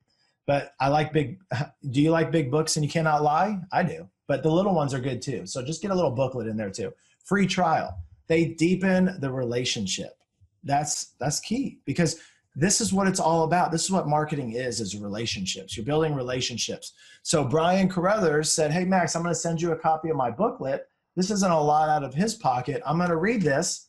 But 0.46 0.72
I 0.80 0.88
like 0.88 1.12
big. 1.12 1.38
Do 1.90 2.00
you 2.00 2.10
like 2.10 2.30
big 2.30 2.50
books 2.50 2.76
and 2.76 2.84
you 2.84 2.90
cannot 2.90 3.22
lie? 3.22 3.58
I 3.72 3.82
do. 3.82 4.08
But 4.28 4.42
the 4.42 4.50
little 4.50 4.74
ones 4.74 4.94
are 4.94 5.00
good 5.00 5.22
too. 5.22 5.46
So 5.46 5.64
just 5.64 5.82
get 5.82 5.90
a 5.90 5.94
little 5.94 6.10
booklet 6.10 6.46
in 6.46 6.56
there 6.56 6.70
too. 6.70 6.92
Free 7.24 7.46
trial. 7.46 7.94
They 8.28 8.46
deepen 8.46 9.16
the 9.20 9.30
relationship. 9.30 10.12
That's 10.64 11.14
that's 11.20 11.40
key 11.40 11.80
because 11.84 12.20
this 12.54 12.80
is 12.80 12.92
what 12.92 13.08
it's 13.08 13.20
all 13.20 13.44
about. 13.44 13.72
This 13.72 13.84
is 13.84 13.90
what 13.90 14.08
marketing 14.08 14.52
is: 14.52 14.80
is 14.80 14.96
relationships. 14.96 15.76
You're 15.76 15.86
building 15.86 16.14
relationships. 16.14 16.92
So 17.22 17.44
Brian 17.44 17.88
Carruthers 17.88 18.52
said, 18.52 18.70
"Hey 18.70 18.84
Max, 18.84 19.14
I'm 19.14 19.22
going 19.22 19.34
to 19.34 19.40
send 19.40 19.60
you 19.60 19.72
a 19.72 19.78
copy 19.78 20.08
of 20.10 20.16
my 20.16 20.30
booklet. 20.30 20.86
This 21.16 21.30
isn't 21.30 21.50
a 21.50 21.60
lot 21.60 21.88
out 21.88 22.04
of 22.04 22.14
his 22.14 22.34
pocket. 22.34 22.82
I'm 22.86 22.96
going 22.96 23.10
to 23.10 23.16
read 23.16 23.42
this." 23.42 23.88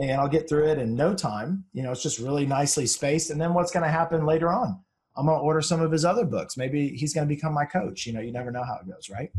And 0.00 0.20
I'll 0.20 0.28
get 0.28 0.48
through 0.48 0.68
it 0.68 0.78
in 0.78 0.94
no 0.94 1.12
time. 1.12 1.64
You 1.72 1.82
know, 1.82 1.90
it's 1.90 2.04
just 2.04 2.20
really 2.20 2.46
nicely 2.46 2.86
spaced. 2.86 3.30
And 3.30 3.40
then 3.40 3.52
what's 3.52 3.72
going 3.72 3.82
to 3.82 3.90
happen 3.90 4.26
later 4.26 4.48
on? 4.48 4.78
I'm 5.18 5.26
going 5.26 5.36
to 5.36 5.42
order 5.42 5.60
some 5.60 5.80
of 5.80 5.90
his 5.90 6.04
other 6.04 6.24
books. 6.24 6.56
Maybe 6.56 6.90
he's 6.90 7.12
going 7.12 7.28
to 7.28 7.34
become 7.34 7.52
my 7.52 7.64
coach. 7.64 8.06
You 8.06 8.12
know, 8.12 8.20
you 8.20 8.32
never 8.32 8.52
know 8.52 8.62
how 8.62 8.78
it 8.80 8.88
goes, 8.88 9.10
right? 9.10 9.30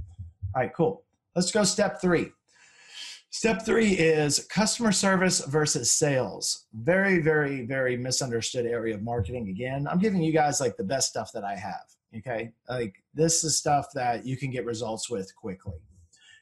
All 0.53 0.61
right, 0.61 0.73
cool. 0.75 1.05
Let's 1.35 1.51
go 1.51 1.63
step 1.63 2.01
three. 2.01 2.31
Step 3.31 3.63
three 3.63 3.93
is 3.93 4.45
customer 4.51 4.91
service 4.91 5.39
versus 5.45 5.91
sales. 5.91 6.65
Very, 6.73 7.21
very, 7.21 7.65
very 7.65 7.95
misunderstood 7.95 8.65
area 8.65 8.95
of 8.95 9.03
marketing. 9.03 9.49
Again, 9.49 9.87
I'm 9.89 9.99
giving 9.99 10.21
you 10.21 10.33
guys 10.33 10.59
like 10.59 10.75
the 10.75 10.83
best 10.83 11.09
stuff 11.09 11.31
that 11.33 11.43
I 11.43 11.55
have. 11.55 11.85
Okay. 12.17 12.51
Like 12.67 12.95
this 13.13 13.43
is 13.43 13.57
stuff 13.57 13.87
that 13.93 14.25
you 14.25 14.35
can 14.35 14.51
get 14.51 14.65
results 14.65 15.09
with 15.09 15.33
quickly. 15.35 15.77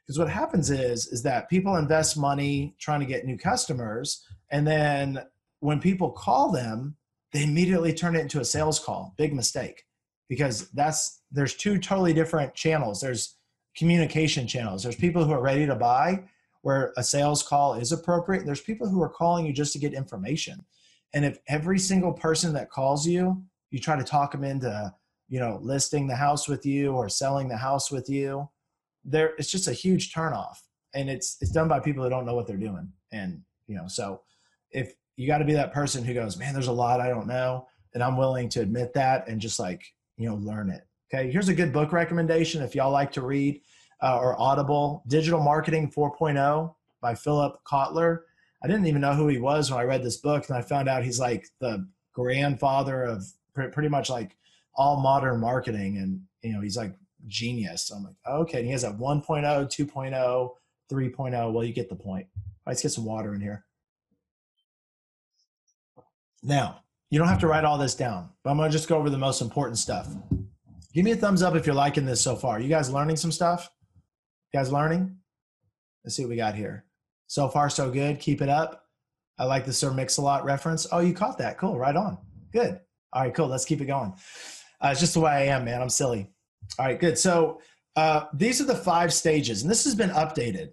Because 0.06 0.18
what 0.18 0.30
happens 0.30 0.72
is, 0.72 1.08
is 1.08 1.22
that 1.24 1.50
people 1.50 1.76
invest 1.76 2.18
money 2.18 2.74
trying 2.80 3.02
to 3.02 3.06
get 3.06 3.26
new 3.26 3.38
customers. 3.38 4.26
And 4.50 4.66
then 4.66 5.20
when 5.60 5.82
people 5.82 6.12
call 6.12 6.52
them, 6.52 6.96
they 7.38 7.44
immediately 7.44 7.94
turn 7.94 8.16
it 8.16 8.22
into 8.22 8.40
a 8.40 8.46
sales 8.46 8.80
call. 8.80 9.14
Big 9.16 9.32
mistake 9.32 9.84
because 10.28 10.72
that's 10.72 11.22
there's 11.32 11.54
two 11.54 11.78
totally 11.78 12.12
different 12.12 12.56
channels. 12.56 13.00
There's 13.00 13.36
communication 13.78 14.48
channels. 14.48 14.82
There's 14.82 14.96
people 14.96 15.24
who 15.24 15.34
are 15.34 15.42
ready 15.42 15.68
to 15.68 15.76
buy 15.76 16.24
where 16.64 16.94
a 16.98 17.04
sales 17.04 17.44
call 17.44 17.76
is 17.76 17.92
appropriate. 17.92 18.44
There's 18.44 18.62
people 18.62 18.90
who 18.90 19.04
are 19.04 19.10
calling 19.10 19.46
you 19.46 19.54
just 19.54 19.72
to 19.74 19.80
get 19.80 19.94
information. 19.94 20.66
And 21.14 21.24
if 21.24 21.38
every 21.48 21.78
single 21.78 22.12
person 22.12 22.54
that 22.54 22.72
calls 22.72 23.06
you, 23.06 23.44
you 23.70 23.78
try 23.78 23.96
to 23.96 24.04
talk 24.04 24.32
them 24.32 24.44
into, 24.44 24.92
you 25.30 25.40
know, 25.40 25.60
listing 25.62 26.08
the 26.08 26.16
house 26.16 26.48
with 26.48 26.66
you 26.66 26.94
or 26.94 27.08
selling 27.08 27.48
the 27.48 27.58
house 27.58 27.92
with 27.92 28.10
you, 28.10 28.50
there 29.06 29.36
it's 29.38 29.52
just 29.52 29.68
a 29.68 29.74
huge 29.74 30.12
turnoff. 30.12 30.58
And 30.96 31.08
it's 31.08 31.38
it's 31.40 31.52
done 31.52 31.68
by 31.68 31.82
people 31.82 32.04
who 32.04 32.10
don't 32.10 32.26
know 32.26 32.34
what 32.34 32.48
they're 32.48 32.58
doing. 32.58 32.92
And, 33.12 33.44
you 33.68 33.76
know, 33.76 33.88
so 33.88 34.22
if 34.72 34.94
you 35.18 35.28
got 35.28 35.40
to 35.40 35.46
be 35.46 35.54
that 35.54 35.74
person 35.74 36.04
who 36.04 36.14
goes, 36.14 36.38
man, 36.38 36.54
there's 36.54 36.68
a 36.68 36.72
lot 36.72 37.02
I 37.02 37.10
don't 37.10 37.28
know. 37.28 37.68
And 37.94 38.04
I'm 38.04 38.16
willing 38.16 38.48
to 38.50 38.62
admit 38.62 38.94
that 38.94 39.28
and 39.28 39.42
just 39.42 39.60
like, 39.60 39.84
you 40.16 40.30
know, 40.30 40.36
learn 40.36 40.70
it. 40.70 40.88
Okay. 41.12 41.32
Here's 41.32 41.50
a 41.50 41.56
good 41.56 41.74
book 41.74 41.92
recommendation 41.92 42.62
if 42.62 42.76
y'all 42.76 42.92
like 42.92 43.12
to 43.14 43.22
read 43.22 43.62
uh, 44.02 44.20
or 44.20 44.40
Audible 44.40 45.04
Digital 45.08 45.42
Marketing 45.42 45.92
4.0 45.92 46.74
by 47.02 47.16
Philip 47.16 47.58
Kotler. 47.66 48.20
I 48.64 48.68
didn't 48.68 48.86
even 48.86 49.02
know 49.02 49.14
who 49.14 49.28
he 49.28 49.40
was 49.40 49.72
when 49.72 49.80
I 49.80 49.84
read 49.84 50.04
this 50.04 50.18
book. 50.18 50.48
And 50.48 50.58
I 50.58 50.62
found 50.62 50.88
out 50.88 51.04
he's 51.04 51.20
like 51.20 51.48
the 51.60 51.88
grandfather 52.14 53.04
of 53.04 53.26
pretty 53.54 53.90
much 53.90 54.10
like 54.10 54.36
all 54.76 55.00
modern 55.00 55.40
marketing. 55.40 55.98
And, 55.98 56.22
you 56.44 56.54
know, 56.54 56.62
he's 56.62 56.78
like 56.78 56.94
genius. 57.26 57.88
So 57.88 57.96
I'm 57.96 58.04
like, 58.04 58.16
okay. 58.28 58.60
And 58.60 58.66
he 58.66 58.72
has 58.74 58.84
a 58.84 58.92
1.0, 58.92 59.26
2.0, 59.26 60.50
3.0. 60.92 61.54
Well, 61.54 61.64
you 61.64 61.74
get 61.74 61.90
the 61.90 61.96
point. 61.96 62.28
let's 62.68 62.84
get 62.84 62.92
some 62.92 63.06
water 63.06 63.34
in 63.34 63.42
here. 63.42 63.66
Now, 66.48 66.80
you 67.10 67.20
don't 67.20 67.28
have 67.28 67.42
to 67.42 67.48
write 67.48 67.66
all 67.66 67.78
this 67.78 67.94
down, 67.94 68.30
but 68.42 68.52
I'm 68.52 68.58
going 68.58 68.72
to 68.72 68.78
just 68.78 68.88
go 68.88 68.98
over 68.98 69.10
the 69.10 69.18
most 69.18 69.42
important 69.42 69.78
stuff. 69.78 70.08
Give 70.94 71.04
me 71.04 71.12
a 71.12 71.16
thumbs 71.18 71.44
up 71.44 71.56
if 71.56 71.66
you're 71.66 71.76
liking 71.76 72.06
this 72.06 72.22
so 72.22 72.38
far. 72.38 72.62
You 72.62 72.70
guys 72.70 72.90
learning 72.90 73.18
some 73.18 73.34
stuff? 73.34 73.70
You 74.54 74.60
guys 74.60 74.72
learning? 74.72 75.18
Let's 76.06 76.16
see 76.16 76.24
what 76.24 76.30
we 76.30 76.38
got 76.38 76.56
here. 76.56 76.86
So 77.28 77.50
far, 77.50 77.70
so 77.70 77.92
good. 77.92 78.22
Keep 78.22 78.42
it 78.42 78.48
up. 78.48 78.86
I 79.38 79.44
like 79.44 79.66
the 79.66 79.74
Sir 79.74 79.92
Mix-a-Lot 79.92 80.46
reference. 80.46 80.88
Oh, 80.90 81.00
you 81.00 81.14
caught 81.14 81.38
that. 81.40 81.58
Cool. 81.58 81.78
Right 81.78 81.98
on. 81.98 82.18
Good. 82.54 82.80
All 83.12 83.24
right, 83.24 83.34
cool. 83.34 83.48
Let's 83.48 83.66
keep 83.66 83.82
it 83.82 83.86
going. 83.86 84.14
Uh, 84.80 84.90
it's 84.92 85.02
just 85.02 85.16
the 85.16 85.20
way 85.20 85.32
I 85.32 85.44
am, 85.48 85.66
man. 85.66 85.82
I'm 85.82 85.90
silly. 85.90 86.32
All 86.80 86.86
right, 86.86 86.98
good. 86.98 87.18
So 87.18 87.60
uh, 87.98 88.26
these 88.34 88.62
are 88.62 88.66
the 88.66 88.76
five 88.76 89.14
stages, 89.14 89.64
and 89.64 89.70
this 89.70 89.84
has 89.84 89.96
been 89.96 90.12
updated. 90.12 90.70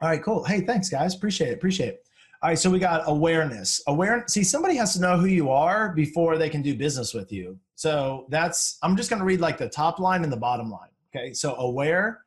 All 0.00 0.08
right, 0.08 0.22
cool. 0.22 0.42
Hey, 0.42 0.62
thanks, 0.62 0.88
guys. 0.88 1.14
Appreciate 1.14 1.50
it. 1.50 1.54
Appreciate 1.54 1.88
it. 1.90 2.08
All 2.42 2.50
right, 2.50 2.58
so 2.58 2.70
we 2.70 2.78
got 2.78 3.02
awareness. 3.06 3.80
Awareness. 3.86 4.34
See, 4.34 4.44
somebody 4.44 4.76
has 4.76 4.92
to 4.94 5.00
know 5.00 5.16
who 5.16 5.26
you 5.26 5.50
are 5.50 5.94
before 5.94 6.36
they 6.36 6.50
can 6.50 6.62
do 6.62 6.74
business 6.74 7.14
with 7.14 7.32
you. 7.32 7.58
So 7.74 8.26
that's. 8.28 8.78
I'm 8.82 8.96
just 8.96 9.08
going 9.08 9.20
to 9.20 9.26
read 9.26 9.40
like 9.40 9.58
the 9.58 9.68
top 9.68 9.98
line 9.98 10.22
and 10.22 10.32
the 10.32 10.36
bottom 10.36 10.70
line. 10.70 10.90
Okay, 11.14 11.32
so 11.32 11.54
aware 11.56 12.20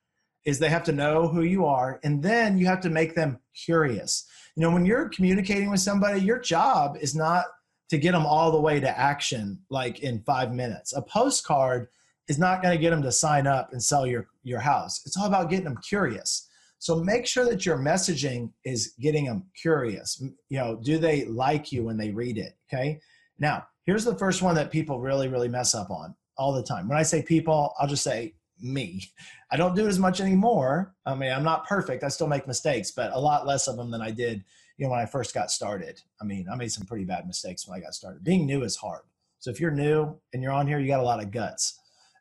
is 0.45 0.57
they 0.57 0.69
have 0.69 0.83
to 0.85 0.91
know 0.91 1.27
who 1.27 1.43
you 1.43 1.65
are, 1.65 1.99
and 2.03 2.23
then 2.23 2.57
you 2.57 2.65
have 2.65 2.81
to 2.81 2.89
make 2.89 3.13
them 3.13 3.39
curious. 3.53 4.25
You 4.55 4.63
know, 4.63 4.71
when 4.71 4.85
you're 4.85 5.09
communicating 5.09 5.69
with 5.69 5.81
somebody, 5.81 6.21
your 6.21 6.39
job 6.39 6.97
is 6.99 7.15
not 7.15 7.45
to 7.89 7.97
get 7.97 8.13
them 8.13 8.25
all 8.25 8.51
the 8.51 8.59
way 8.59 8.79
to 8.79 8.99
action 8.99 9.59
like 9.69 9.99
in 9.99 10.21
five 10.23 10.53
minutes. 10.53 10.93
A 10.93 11.01
postcard 11.01 11.87
is 12.27 12.39
not 12.39 12.61
going 12.61 12.75
to 12.75 12.81
get 12.81 12.91
them 12.91 13.01
to 13.03 13.11
sign 13.11 13.47
up 13.47 13.73
and 13.73 13.83
sell 13.83 14.07
your 14.07 14.27
your 14.43 14.59
house. 14.59 15.01
It's 15.05 15.17
all 15.17 15.27
about 15.27 15.49
getting 15.49 15.65
them 15.65 15.79
curious. 15.87 16.47
So 16.79 16.95
make 16.95 17.27
sure 17.27 17.45
that 17.45 17.65
your 17.65 17.77
messaging 17.77 18.51
is 18.63 18.93
getting 18.99 19.25
them 19.25 19.43
curious. 19.61 20.21
You 20.49 20.57
know, 20.57 20.79
do 20.81 20.97
they 20.97 21.25
like 21.25 21.71
you 21.71 21.83
when 21.83 21.97
they 21.97 22.11
read 22.11 22.37
it? 22.37 22.53
Okay. 22.71 22.99
Now, 23.37 23.67
here's 23.85 24.05
the 24.05 24.17
first 24.17 24.41
one 24.41 24.55
that 24.55 24.71
people 24.71 24.99
really, 24.99 25.27
really 25.27 25.49
mess 25.49 25.75
up 25.75 25.89
on 25.91 26.15
all 26.37 26.53
the 26.53 26.63
time. 26.63 26.87
When 26.87 26.97
I 26.97 27.03
say 27.03 27.21
people, 27.21 27.73
I'll 27.79 27.87
just 27.87 28.03
say 28.03 28.33
me. 28.61 29.03
I 29.51 29.57
don't 29.57 29.75
do 29.75 29.85
it 29.85 29.89
as 29.89 29.99
much 29.99 30.21
anymore. 30.21 30.95
I 31.05 31.15
mean, 31.15 31.31
I'm 31.31 31.43
not 31.43 31.67
perfect. 31.67 32.03
I 32.03 32.07
still 32.07 32.27
make 32.27 32.47
mistakes, 32.47 32.91
but 32.91 33.11
a 33.13 33.19
lot 33.19 33.45
less 33.45 33.67
of 33.67 33.77
them 33.77 33.91
than 33.91 34.01
I 34.01 34.11
did, 34.11 34.43
you 34.77 34.85
know, 34.85 34.91
when 34.91 34.99
I 34.99 35.05
first 35.05 35.33
got 35.33 35.51
started. 35.51 36.01
I 36.21 36.25
mean, 36.25 36.47
I 36.51 36.55
made 36.55 36.71
some 36.71 36.85
pretty 36.85 37.05
bad 37.05 37.27
mistakes 37.27 37.67
when 37.67 37.77
I 37.77 37.83
got 37.83 37.93
started. 37.93 38.23
Being 38.23 38.45
new 38.45 38.63
is 38.63 38.77
hard. 38.77 39.01
So 39.39 39.49
if 39.49 39.59
you're 39.59 39.71
new 39.71 40.17
and 40.33 40.41
you're 40.41 40.51
on 40.51 40.67
here, 40.67 40.79
you 40.79 40.87
got 40.87 40.99
a 40.99 41.03
lot 41.03 41.21
of 41.21 41.31
guts, 41.31 41.79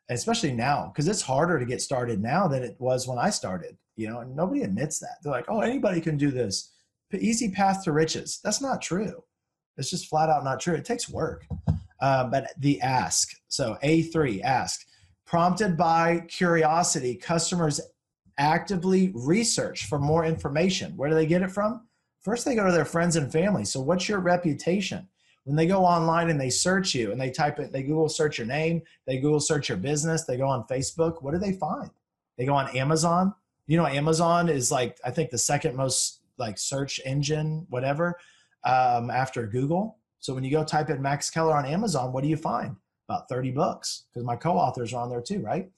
especially 0.09 0.53
now 0.53 0.91
because 0.93 1.07
it's 1.07 1.21
harder 1.21 1.59
to 1.59 1.65
get 1.65 1.81
started 1.81 2.21
now 2.21 2.47
than 2.47 2.63
it 2.63 2.75
was 2.79 3.07
when 3.07 3.17
I 3.17 3.29
started. 3.29 3.77
You 3.99 4.09
know, 4.09 4.19
and 4.19 4.35
nobody 4.35 4.61
admits 4.61 4.99
that. 4.99 5.17
They're 5.21 5.31
like, 5.31 5.49
"Oh, 5.49 5.61
anybody 5.61 5.99
can 6.01 6.17
do 6.17 6.31
this. 6.31 6.71
Easy 7.13 7.51
path 7.51 7.83
to 7.83 7.91
riches." 7.91 8.39
That's 8.43 8.61
not 8.61 8.81
true. 8.81 9.23
It's 9.77 9.89
just 9.89 10.07
flat 10.07 10.29
out 10.29 10.43
not 10.43 10.59
true. 10.59 10.75
It 10.75 10.85
takes 10.85 11.09
work. 11.09 11.45
Um, 12.01 12.31
but 12.31 12.53
the 12.57 12.79
ask. 12.81 13.29
So 13.49 13.77
A3, 13.83 14.41
ask. 14.41 14.85
Prompted 15.25 15.75
by 15.75 16.21
curiosity, 16.29 17.15
customers 17.15 17.81
actively 18.37 19.11
research 19.13 19.85
for 19.85 19.99
more 19.99 20.25
information. 20.25 20.95
Where 20.95 21.09
do 21.09 21.15
they 21.15 21.25
get 21.25 21.41
it 21.41 21.51
from? 21.51 21.87
First, 22.21 22.45
they 22.45 22.55
go 22.55 22.65
to 22.65 22.71
their 22.71 22.85
friends 22.85 23.15
and 23.15 23.31
family. 23.31 23.65
So, 23.65 23.79
what's 23.81 24.09
your 24.09 24.19
reputation? 24.19 25.07
When 25.43 25.55
they 25.55 25.67
go 25.67 25.85
online 25.85 26.29
and 26.29 26.39
they 26.39 26.49
search 26.49 26.93
you 26.93 27.11
and 27.11 27.19
they 27.19 27.31
type 27.31 27.59
it, 27.59 27.71
they 27.71 27.83
Google 27.83 28.09
search 28.09 28.37
your 28.37 28.47
name, 28.47 28.81
they 29.05 29.17
Google 29.17 29.39
search 29.39 29.69
your 29.69 29.77
business, 29.77 30.25
they 30.25 30.37
go 30.37 30.47
on 30.47 30.65
Facebook, 30.65 31.21
what 31.21 31.33
do 31.33 31.39
they 31.39 31.53
find? 31.53 31.89
They 32.37 32.45
go 32.45 32.53
on 32.53 32.75
Amazon. 32.75 33.33
You 33.69 33.77
know, 33.77 33.85
Amazon 33.85 34.49
is 34.49 34.71
like, 34.71 34.99
I 35.05 35.11
think 35.11 35.29
the 35.29 35.37
second 35.37 35.75
most 35.75 36.21
like 36.39 36.57
search 36.57 36.99
engine, 37.05 37.67
whatever, 37.69 38.17
um, 38.63 39.11
after 39.11 39.45
Google. 39.45 39.99
So 40.17 40.33
when 40.33 40.43
you 40.43 40.49
go 40.49 40.63
type 40.63 40.89
in 40.89 40.99
Max 40.99 41.29
Keller 41.29 41.55
on 41.55 41.67
Amazon, 41.67 42.11
what 42.11 42.23
do 42.23 42.29
you 42.29 42.35
find? 42.35 42.75
About 43.07 43.29
30 43.29 43.51
books 43.51 44.05
because 44.11 44.25
my 44.25 44.35
co-authors 44.35 44.91
are 44.91 45.03
on 45.03 45.09
there 45.11 45.21
too, 45.21 45.41
right? 45.41 45.69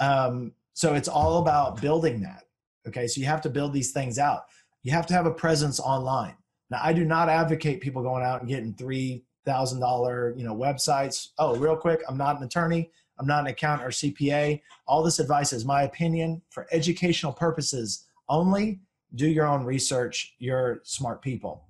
Um, 0.00 0.54
so 0.72 0.94
it's 0.94 1.06
all 1.06 1.38
about 1.38 1.80
building 1.80 2.20
that. 2.22 2.42
Okay, 2.88 3.06
so 3.06 3.20
you 3.20 3.28
have 3.28 3.40
to 3.42 3.48
build 3.48 3.72
these 3.72 3.92
things 3.92 4.18
out. 4.18 4.46
You 4.82 4.90
have 4.90 5.06
to 5.06 5.14
have 5.14 5.26
a 5.26 5.30
presence 5.32 5.78
online. 5.78 6.34
Now, 6.68 6.80
I 6.82 6.92
do 6.92 7.04
not 7.04 7.28
advocate 7.28 7.80
people 7.80 8.02
going 8.02 8.24
out 8.24 8.40
and 8.40 8.48
getting 8.48 8.74
three 8.74 9.24
thousand 9.44 9.78
dollar, 9.78 10.34
you 10.36 10.44
know, 10.44 10.54
websites. 10.54 11.28
Oh, 11.38 11.56
real 11.56 11.76
quick, 11.76 12.02
I'm 12.08 12.18
not 12.18 12.38
an 12.38 12.44
attorney. 12.44 12.90
I'm 13.18 13.26
not 13.26 13.40
an 13.40 13.46
accountant 13.48 13.88
or 13.88 13.90
CPA. 13.90 14.60
All 14.86 15.02
this 15.02 15.18
advice 15.18 15.52
is 15.52 15.64
my 15.64 15.82
opinion 15.82 16.42
for 16.50 16.66
educational 16.72 17.32
purposes 17.32 18.06
only. 18.28 18.80
Do 19.14 19.28
your 19.28 19.46
own 19.46 19.64
research. 19.64 20.34
You're 20.38 20.80
smart 20.82 21.22
people. 21.22 21.66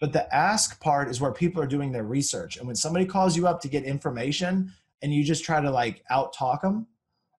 But 0.00 0.12
the 0.12 0.34
ask 0.34 0.80
part 0.80 1.08
is 1.08 1.20
where 1.20 1.30
people 1.30 1.62
are 1.62 1.66
doing 1.66 1.92
their 1.92 2.04
research. 2.04 2.56
And 2.56 2.66
when 2.66 2.74
somebody 2.74 3.06
calls 3.06 3.36
you 3.36 3.46
up 3.46 3.60
to 3.60 3.68
get 3.68 3.84
information 3.84 4.72
and 5.00 5.14
you 5.14 5.22
just 5.22 5.44
try 5.44 5.60
to 5.60 5.70
like 5.70 6.02
out 6.10 6.32
talk 6.32 6.62
them 6.62 6.88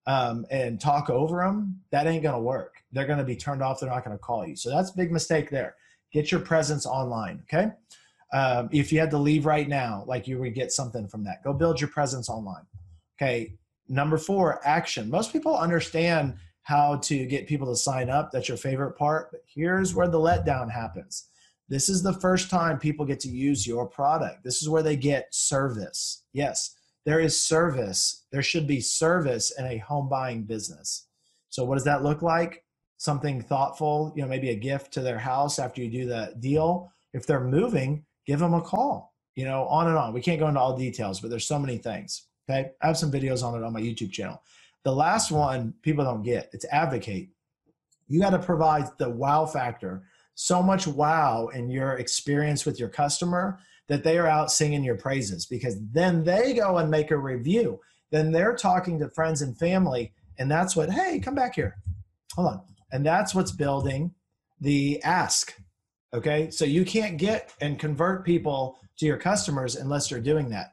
um, 0.08 0.46
and 0.50 0.80
talk 0.80 1.10
over 1.10 1.44
them, 1.44 1.82
that 1.92 2.08
ain't 2.08 2.24
going 2.24 2.36
to 2.36 2.42
work. 2.42 2.76
They're 2.94 3.06
going 3.06 3.20
to 3.20 3.26
be 3.26 3.36
turned 3.36 3.62
off. 3.62 3.82
They're 3.82 3.90
not 3.90 4.06
going 4.06 4.18
to 4.18 4.22
call 4.22 4.48
you. 4.48 4.56
So 4.56 4.70
that's 4.70 4.92
a 4.92 4.96
big 4.96 5.12
mistake 5.12 5.50
there. 5.50 5.76
Get 6.14 6.32
your 6.32 6.40
presence 6.40 6.86
online. 6.86 7.44
Okay. 7.44 7.72
Um, 8.32 8.70
if 8.72 8.94
you 8.94 9.00
had 9.00 9.12
to 9.12 9.18
leave 9.18 9.46
right 9.46 9.68
now, 9.68 10.04
like 10.08 10.26
you 10.28 10.40
would 10.40 10.56
get 10.56 10.72
something 10.72 11.08
from 11.08 11.24
that, 11.26 11.44
go 11.44 11.54
build 11.54 11.82
your 11.82 11.90
presence 11.90 12.30
online. 12.30 12.66
Okay. 13.22 13.56
Number 13.88 14.18
four, 14.18 14.66
action. 14.66 15.10
Most 15.10 15.34
people 15.34 15.56
understand 15.56 16.36
how 16.64 16.98
to 16.98 17.26
get 17.26 17.48
people 17.48 17.68
to 17.68 17.76
sign 17.76 18.10
up. 18.10 18.32
That's 18.32 18.48
your 18.48 18.58
favorite 18.58 18.98
part. 18.98 19.30
But 19.32 19.42
here's 19.46 19.94
where 19.94 20.08
the 20.08 20.20
letdown 20.20 20.72
happens 20.72 21.28
this 21.70 21.90
is 21.90 22.04
the 22.04 22.14
first 22.14 22.50
time 22.50 22.78
people 22.78 23.06
get 23.06 23.20
to 23.22 23.30
use 23.30 23.66
your 23.66 23.88
product. 23.88 24.44
This 24.44 24.62
is 24.62 24.70
where 24.70 24.84
they 24.84 24.96
get 24.96 25.34
service. 25.34 26.24
Yes, 26.34 26.76
there 27.06 27.20
is 27.20 27.40
service. 27.40 28.26
There 28.32 28.44
should 28.44 28.68
be 28.68 28.80
service 28.80 29.52
in 29.58 29.66
a 29.66 29.78
home 29.78 30.10
buying 30.10 30.44
business. 30.44 31.08
So, 31.50 31.64
what 31.64 31.76
does 31.76 31.84
that 31.86 32.04
look 32.04 32.22
like? 32.22 32.64
Something 32.98 33.42
thoughtful, 33.42 34.14
you 34.16 34.22
know, 34.22 34.28
maybe 34.28 34.50
a 34.50 34.56
gift 34.56 34.94
to 34.94 35.02
their 35.02 35.18
house 35.18 35.60
after 35.60 35.82
you 35.82 35.90
do 35.90 36.06
the 36.06 36.36
deal. 36.40 36.92
If 37.14 37.26
they're 37.26 37.44
moving, 37.44 38.06
give 38.26 38.40
them 38.40 38.54
a 38.54 38.62
call, 38.62 39.14
you 39.36 39.46
know, 39.46 39.66
on 39.66 39.88
and 39.88 39.98
on. 39.98 40.14
We 40.14 40.22
can't 40.22 40.40
go 40.40 40.48
into 40.48 40.60
all 40.60 40.78
details, 40.78 41.20
but 41.20 41.30
there's 41.30 41.48
so 41.48 41.60
many 41.60 41.78
things. 41.78 42.28
Okay. 42.50 42.72
I 42.82 42.88
have 42.88 42.98
some 42.98 43.12
videos 43.12 43.44
on 43.44 43.56
it 43.56 43.66
on 43.66 43.74
my 43.74 43.82
YouTube 43.82 44.12
channel. 44.12 44.42
The 44.84 44.94
last 44.94 45.32
one 45.32 45.74
people 45.82 46.04
don't 46.04 46.24
get 46.24 46.50
it's 46.54 46.66
advocate. 46.72 47.30
You 48.08 48.20
got 48.20 48.32
to 48.32 48.40
provide 48.40 48.86
the 48.98 49.10
wow 49.10 49.46
factor 49.46 50.04
so 50.36 50.62
much 50.62 50.88
wow 50.88 51.48
in 51.48 51.70
your 51.70 51.94
experience 51.94 52.66
with 52.66 52.80
your 52.80 52.90
customer 52.90 53.60
that 53.88 54.04
they 54.04 54.18
are 54.18 54.28
out 54.28 54.52
singing 54.52 54.84
your 54.84 54.96
praises 54.96 55.46
because 55.46 55.78
then 55.92 56.24
they 56.24 56.54
go 56.54 56.78
and 56.78 56.90
make 56.90 57.12
a 57.12 57.18
review. 57.18 57.80
Then 58.12 58.32
they're 58.32 58.56
talking 58.56 59.00
to 59.00 59.10
friends 59.10 59.42
and 59.42 59.58
family, 59.58 60.14
and 60.38 60.50
that's 60.50 60.76
what, 60.76 60.92
hey, 60.92 61.20
come 61.20 61.36
back 61.36 61.56
here. 61.56 61.78
Hold 62.36 62.48
on. 62.48 62.62
And 62.92 63.06
that's 63.06 63.34
what's 63.34 63.52
building 63.52 64.14
the 64.62 65.02
ask. 65.04 65.54
Okay. 66.14 66.50
So 66.52 66.64
you 66.66 66.86
can't 66.86 67.18
get 67.18 67.54
and 67.60 67.80
convert 67.80 68.24
people 68.24 68.78
to 68.98 69.06
your 69.06 69.18
customers 69.18 69.76
unless 69.76 70.12
you're 70.12 70.20
doing 70.20 70.50
that. 70.50 70.73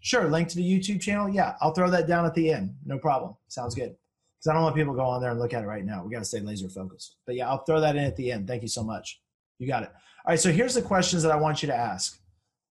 Sure, 0.00 0.28
link 0.28 0.48
to 0.48 0.56
the 0.56 0.62
YouTube 0.62 1.00
channel. 1.00 1.28
Yeah, 1.28 1.54
I'll 1.60 1.72
throw 1.72 1.90
that 1.90 2.06
down 2.06 2.24
at 2.24 2.34
the 2.34 2.52
end. 2.52 2.74
No 2.84 2.98
problem. 2.98 3.34
Sounds 3.48 3.74
good 3.74 3.96
because 4.38 4.50
I 4.50 4.54
don't 4.54 4.62
want 4.62 4.76
people 4.76 4.94
to 4.94 4.98
go 4.98 5.04
on 5.04 5.20
there 5.20 5.30
and 5.30 5.40
look 5.40 5.52
at 5.52 5.64
it 5.64 5.66
right 5.66 5.84
now. 5.84 6.04
We 6.04 6.12
got 6.12 6.20
to 6.20 6.24
stay 6.24 6.40
laser 6.40 6.68
focused. 6.68 7.16
But 7.26 7.34
yeah, 7.34 7.48
I'll 7.48 7.64
throw 7.64 7.80
that 7.80 7.96
in 7.96 8.04
at 8.04 8.16
the 8.16 8.30
end. 8.30 8.46
Thank 8.46 8.62
you 8.62 8.68
so 8.68 8.84
much. 8.84 9.20
You 9.58 9.66
got 9.66 9.82
it. 9.82 9.90
All 10.24 10.30
right. 10.30 10.40
So 10.40 10.52
here's 10.52 10.74
the 10.74 10.82
questions 10.82 11.22
that 11.24 11.32
I 11.32 11.36
want 11.36 11.62
you 11.62 11.66
to 11.68 11.74
ask. 11.74 12.20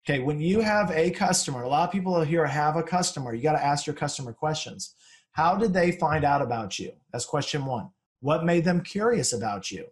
Okay. 0.05 0.19
When 0.19 0.41
you 0.41 0.61
have 0.61 0.91
a 0.91 1.13
customer, 1.13 1.63
a 1.63 1.69
lot 1.69 1.89
of 1.89 1.93
people 1.93 2.21
here 2.23 2.45
have 2.45 2.77
a 2.77 2.83
customer. 2.83 3.35
You 3.35 3.43
got 3.43 3.53
to 3.53 3.65
ask 3.65 3.87
your 3.87 3.95
customer 3.95 4.33
questions. 4.33 4.97
How 5.31 5.57
did 5.57 5.73
they 5.73 5.93
find 5.93 6.25
out 6.25 6.43
about 6.43 6.79
you? 6.79 6.93
That's 7.13 7.25
question 7.25 7.65
one. 7.65 7.91
What 8.21 8.45
made 8.45 8.65
them 8.65 8.83
curious 8.83 9.33
about 9.33 9.71
you? 9.71 9.87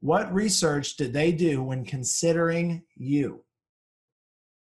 What 0.00 0.32
research 0.32 0.96
did 0.96 1.12
they 1.12 1.32
do 1.32 1.62
when 1.62 1.84
considering 1.84 2.84
you? 2.96 3.42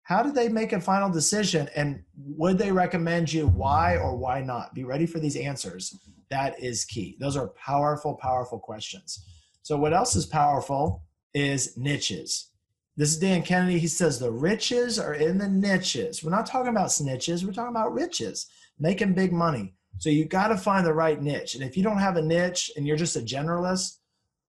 How 0.08 0.24
did 0.24 0.36
they 0.36 0.48
make 0.48 0.72
a 0.72 0.80
final 0.80 1.10
decision 1.10 1.67
and 1.76 2.02
would 2.17 2.58
they 2.58 2.72
recommend 2.72 3.32
you? 3.32 3.48
Why 3.48 3.98
or 3.98 4.15
why 4.15 4.41
not? 4.41 4.74
Be 4.74 4.86
ready 4.86 5.06
for 5.06 5.20
these 5.20 5.36
answers 5.36 5.93
that 6.30 6.62
is 6.62 6.86
key. 6.86 7.17
Those 7.20 7.38
are 7.38 7.50
powerful, 7.50 8.15
powerful 8.15 8.60
questions. 8.60 9.26
So, 9.62 9.78
what 9.78 9.93
else 9.93 10.15
is 10.15 10.26
powerful 10.26 11.04
is 11.34 11.78
niches. 11.78 12.52
This 12.96 13.10
is 13.10 13.20
Dan 13.20 13.43
Kennedy. 13.43 13.80
He 13.80 13.88
says 13.88 14.17
the 14.17 14.32
riches 14.32 14.98
are 14.98 15.13
in 15.13 15.38
the 15.38 15.50
niches. 15.50 16.24
We're 16.24 16.32
not 16.32 16.46
talking 16.46 16.70
about 16.70 16.88
snitches, 16.88 17.43
we're 17.43 17.52
talking 17.52 17.76
about 17.76 17.93
riches, 17.93 18.48
making 18.80 19.13
big 19.13 19.32
money. 19.32 19.76
So, 20.00 20.10
you 20.10 20.26
got 20.26 20.50
to 20.50 20.58
find 20.58 20.86
the 20.86 20.93
right 20.93 21.22
niche. 21.22 21.56
And 21.56 21.63
if 21.63 21.76
you 21.76 21.84
don't 21.84 22.00
have 22.00 22.17
a 22.17 22.22
niche 22.22 22.72
and 22.76 22.88
you're 22.88 22.98
just 22.98 23.15
a 23.15 23.22
generalist, 23.22 23.98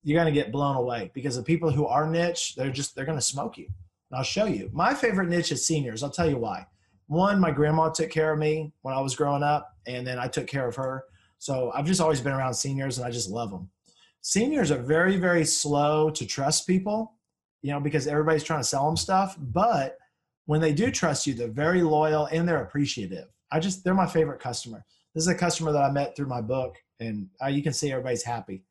you're 0.04 0.22
going 0.22 0.34
to 0.34 0.40
get 0.40 0.52
blown 0.52 0.76
away 0.76 1.12
because 1.14 1.36
the 1.36 1.44
people 1.44 1.72
who 1.72 1.88
are 1.88 2.08
niche, 2.08 2.56
they're 2.56 2.70
just, 2.70 2.96
they're 2.96 3.06
going 3.06 3.18
to 3.18 3.24
smoke 3.24 3.58
you. 3.58 3.68
I'll 4.16 4.24
show 4.24 4.46
you. 4.46 4.70
My 4.74 4.94
favorite 4.94 5.30
niche 5.30 5.52
is 5.52 5.68
seniors. 5.68 6.04
I'll 6.04 6.10
tell 6.10 6.30
you 6.30 6.38
why. 6.38 6.66
One, 7.08 7.40
my 7.40 7.52
grandma 7.52 7.90
took 7.90 8.10
care 8.10 8.32
of 8.32 8.40
me 8.40 8.74
when 8.82 8.96
I 8.96 9.02
was 9.02 9.16
growing 9.16 9.44
up, 9.44 9.76
and 9.86 10.08
then 10.08 10.18
I 10.18 10.28
took 10.28 10.48
care 10.48 10.68
of 10.68 10.76
her. 10.76 11.04
So 11.38 11.72
I've 11.76 11.86
just 11.86 12.02
always 12.02 12.22
been 12.22 12.34
around 12.34 12.54
seniors 12.54 12.98
and 12.98 13.06
I 13.06 13.12
just 13.12 13.30
love 13.30 13.52
them. 13.52 13.70
Seniors 14.22 14.72
are 14.72 14.82
very, 14.82 15.18
very 15.18 15.46
slow 15.46 16.10
to 16.10 16.26
trust 16.26 16.66
people, 16.66 17.14
you 17.62 17.72
know, 17.72 17.80
because 17.80 18.08
everybody's 18.08 18.44
trying 18.44 18.62
to 18.62 18.68
sell 18.68 18.86
them 18.86 18.98
stuff. 18.98 19.36
But 19.40 19.98
when 20.46 20.62
they 20.62 20.74
do 20.74 20.90
trust 20.90 21.28
you, 21.28 21.34
they're 21.34 21.48
very 21.48 21.84
loyal 21.84 22.26
and 22.28 22.48
they're 22.48 22.64
appreciative. 22.64 23.28
I 23.52 23.60
just, 23.60 23.84
they're 23.84 23.94
my 23.94 24.08
favorite 24.08 24.40
customer. 24.40 24.84
This 25.14 25.24
is 25.24 25.28
a 25.28 25.36
customer 25.36 25.72
that 25.72 25.84
I 25.84 25.92
met 25.92 26.16
through 26.16 26.28
my 26.28 26.42
book, 26.42 26.78
and 27.00 27.30
uh, 27.44 27.48
you 27.48 27.62
can 27.62 27.74
see 27.74 27.92
everybody's 27.92 28.24
happy. 28.24 28.64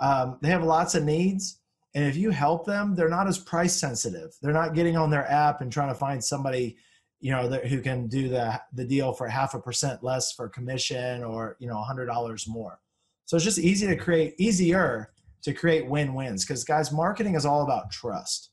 Um, 0.00 0.38
they 0.42 0.48
have 0.48 0.64
lots 0.64 0.94
of 0.94 1.04
needs. 1.04 1.60
And 1.96 2.04
if 2.04 2.14
you 2.14 2.30
help 2.30 2.66
them, 2.66 2.94
they're 2.94 3.08
not 3.08 3.26
as 3.26 3.38
price 3.38 3.74
sensitive. 3.74 4.36
They're 4.42 4.52
not 4.52 4.74
getting 4.74 4.96
on 4.98 5.10
their 5.10 5.28
app 5.30 5.62
and 5.62 5.72
trying 5.72 5.88
to 5.88 5.94
find 5.94 6.22
somebody 6.22 6.76
you 7.18 7.32
know 7.32 7.48
that, 7.48 7.66
who 7.66 7.80
can 7.80 8.06
do 8.06 8.28
the 8.28 8.60
the 8.74 8.84
deal 8.84 9.14
for 9.14 9.26
half 9.26 9.54
a 9.54 9.58
percent 9.58 10.04
less 10.04 10.32
for 10.32 10.50
commission 10.50 11.24
or 11.24 11.56
you 11.58 11.66
know 11.66 11.78
a 11.78 11.82
hundred 11.82 12.06
dollars 12.06 12.46
more. 12.46 12.78
So 13.24 13.36
it's 13.36 13.44
just 13.44 13.58
easy 13.58 13.86
to 13.86 13.96
create 13.96 14.34
easier 14.38 15.12
to 15.42 15.54
create 15.54 15.88
win-wins 15.88 16.44
because 16.44 16.62
guys 16.62 16.92
marketing 16.92 17.34
is 17.34 17.46
all 17.46 17.62
about 17.62 17.90
trust. 17.90 18.50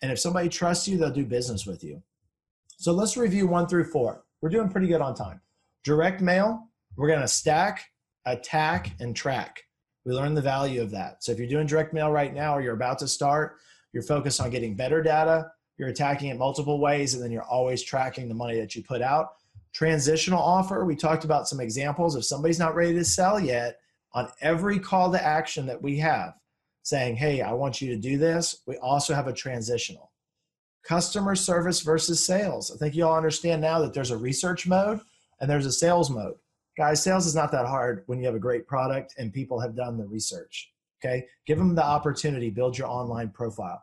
And 0.00 0.10
if 0.10 0.18
somebody 0.18 0.48
trusts 0.48 0.88
you 0.88 0.96
they'll 0.96 1.10
do 1.10 1.26
business 1.26 1.66
with 1.66 1.84
you. 1.84 2.02
So 2.78 2.92
let's 2.92 3.18
review 3.18 3.46
one 3.46 3.66
through 3.66 3.84
four. 3.84 4.24
We're 4.40 4.48
doing 4.48 4.70
pretty 4.70 4.86
good 4.86 5.02
on 5.02 5.14
time. 5.14 5.42
Direct 5.84 6.22
mail 6.22 6.66
we're 6.96 7.08
going 7.08 7.20
to 7.20 7.28
stack 7.28 7.84
attack 8.24 8.96
and 9.00 9.14
track 9.14 9.62
we 10.06 10.14
learn 10.14 10.34
the 10.34 10.40
value 10.40 10.80
of 10.80 10.90
that. 10.92 11.22
So 11.22 11.32
if 11.32 11.38
you're 11.38 11.48
doing 11.48 11.66
direct 11.66 11.92
mail 11.92 12.10
right 12.10 12.32
now 12.32 12.56
or 12.56 12.62
you're 12.62 12.74
about 12.74 12.98
to 13.00 13.08
start 13.08 13.56
you're 13.92 14.02
focused 14.02 14.40
on 14.40 14.50
getting 14.50 14.74
better 14.74 15.02
data 15.02 15.50
you're 15.76 15.88
attacking 15.88 16.30
it 16.30 16.38
multiple 16.38 16.80
ways 16.80 17.12
and 17.12 17.22
then 17.22 17.30
you're 17.30 17.42
always 17.42 17.82
tracking 17.82 18.28
the 18.28 18.34
money 18.34 18.58
that 18.58 18.74
you 18.74 18.82
put 18.82 19.02
out. 19.02 19.30
Transitional 19.74 20.40
offer 20.40 20.84
we 20.84 20.96
talked 20.96 21.24
about 21.24 21.48
some 21.48 21.60
examples. 21.60 22.14
If 22.16 22.24
somebody's 22.24 22.58
not 22.58 22.76
ready 22.76 22.94
to 22.94 23.04
sell 23.04 23.38
yet 23.38 23.80
on 24.12 24.30
every 24.40 24.78
call 24.78 25.12
to 25.12 25.22
action 25.22 25.66
that 25.66 25.82
we 25.82 25.98
have 25.98 26.34
saying 26.84 27.16
hey 27.16 27.42
i 27.42 27.52
want 27.52 27.82
you 27.82 27.88
to 27.88 28.00
do 28.00 28.16
this 28.16 28.62
we 28.66 28.76
also 28.78 29.12
have 29.12 29.26
a 29.26 29.32
transitional. 29.32 30.12
Customer 30.84 31.34
service 31.34 31.80
versus 31.80 32.24
sales. 32.24 32.70
I 32.72 32.78
think 32.78 32.94
you 32.94 33.04
all 33.04 33.16
understand 33.16 33.60
now 33.60 33.80
that 33.80 33.92
there's 33.92 34.12
a 34.12 34.16
research 34.16 34.68
mode 34.68 35.00
and 35.40 35.50
there's 35.50 35.66
a 35.66 35.72
sales 35.72 36.10
mode 36.10 36.36
guys 36.76 37.02
sales 37.02 37.26
is 37.26 37.34
not 37.34 37.52
that 37.52 37.66
hard 37.66 38.02
when 38.06 38.18
you 38.18 38.26
have 38.26 38.34
a 38.34 38.40
great 38.40 38.66
product 38.66 39.14
and 39.18 39.32
people 39.32 39.60
have 39.60 39.76
done 39.76 39.96
the 39.96 40.06
research 40.06 40.72
okay 41.02 41.26
give 41.46 41.58
them 41.58 41.74
the 41.74 41.84
opportunity 41.84 42.50
build 42.50 42.76
your 42.76 42.88
online 42.88 43.28
profile 43.30 43.82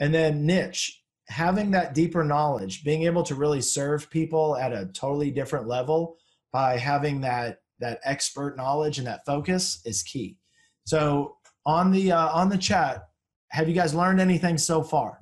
and 0.00 0.12
then 0.12 0.44
niche 0.44 1.02
having 1.28 1.72
that 1.72 1.94
deeper 1.94 2.24
knowledge, 2.24 2.84
being 2.84 3.02
able 3.02 3.22
to 3.24 3.34
really 3.34 3.60
serve 3.60 4.10
people 4.10 4.56
at 4.56 4.72
a 4.72 4.86
totally 4.86 5.30
different 5.30 5.66
level 5.66 6.16
by 6.52 6.78
having 6.78 7.20
that 7.20 7.60
that 7.78 8.00
expert 8.04 8.56
knowledge 8.56 8.98
and 8.98 9.06
that 9.06 9.24
focus 9.26 9.82
is 9.84 10.02
key. 10.02 10.38
So 10.84 11.36
on 11.66 11.90
the 11.90 12.12
uh, 12.12 12.28
on 12.28 12.48
the 12.48 12.58
chat, 12.58 13.08
have 13.50 13.68
you 13.68 13.74
guys 13.74 13.94
learned 13.94 14.20
anything 14.20 14.56
so 14.56 14.82
far? 14.82 15.18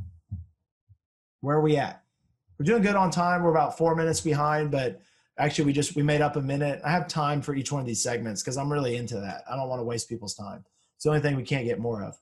Where 1.41 1.57
are 1.57 1.63
we 1.63 1.77
at? 1.77 2.03
We're 2.59 2.65
doing 2.65 2.83
good 2.83 2.97
on 2.97 3.11
time. 3.11 3.43
We're 3.43 3.51
about 3.51 3.77
four 3.77 3.97
minutes 3.97 4.21
behind, 4.21 4.71
but 4.71 5.01
actually 5.39 5.65
we 5.67 5.73
just 5.73 5.97
we 5.97 6.03
made 6.03 6.21
up 6.21 6.37
a 6.37 6.41
minute. 6.41 6.81
I 6.85 6.91
have 6.91 7.09
time 7.09 7.43
for 7.43 7.55
each 7.55 7.73
one 7.73 7.81
of 7.81 7.87
these 7.87 8.03
segments 8.03 8.43
because 8.43 8.57
I'm 8.57 8.73
really 8.73 8.97
into 8.97 9.17
that. 9.21 9.43
I 9.51 9.57
don't 9.57 9.69
want 9.69 9.81
to 9.81 9.85
waste 9.85 10.09
people's 10.09 10.35
time. 10.35 10.65
It's 10.97 11.05
the 11.05 11.11
only 11.11 11.21
thing 11.21 11.37
we 11.37 11.43
can't 11.43 11.65
get 11.65 11.79
more 11.79 12.03
of. 12.03 12.17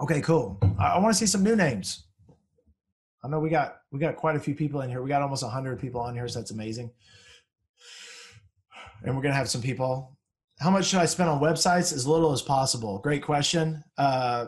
Okay, 0.00 0.20
cool. 0.20 0.58
I, 0.78 0.94
I 0.94 0.98
want 0.98 1.12
to 1.12 1.18
see 1.18 1.26
some 1.26 1.42
new 1.42 1.56
names. 1.56 2.04
I 3.24 3.28
know 3.28 3.40
we 3.40 3.50
got 3.50 3.78
we 3.90 3.98
got 3.98 4.16
quite 4.16 4.36
a 4.36 4.40
few 4.40 4.54
people 4.54 4.80
in 4.82 4.90
here. 4.90 5.02
We 5.02 5.08
got 5.08 5.22
almost 5.22 5.44
hundred 5.44 5.80
people 5.80 6.00
on 6.00 6.14
here, 6.14 6.28
so 6.28 6.38
that's 6.38 6.52
amazing. 6.52 6.90
And 9.04 9.14
we're 9.14 9.22
gonna 9.22 9.34
have 9.34 9.50
some 9.50 9.62
people. 9.62 10.16
How 10.60 10.70
much 10.70 10.86
should 10.86 11.00
I 11.00 11.06
spend 11.06 11.28
on 11.28 11.40
websites? 11.40 11.92
As 11.92 12.06
little 12.06 12.32
as 12.32 12.42
possible. 12.42 12.98
Great 12.98 13.22
question. 13.22 13.84
Uh, 13.96 14.46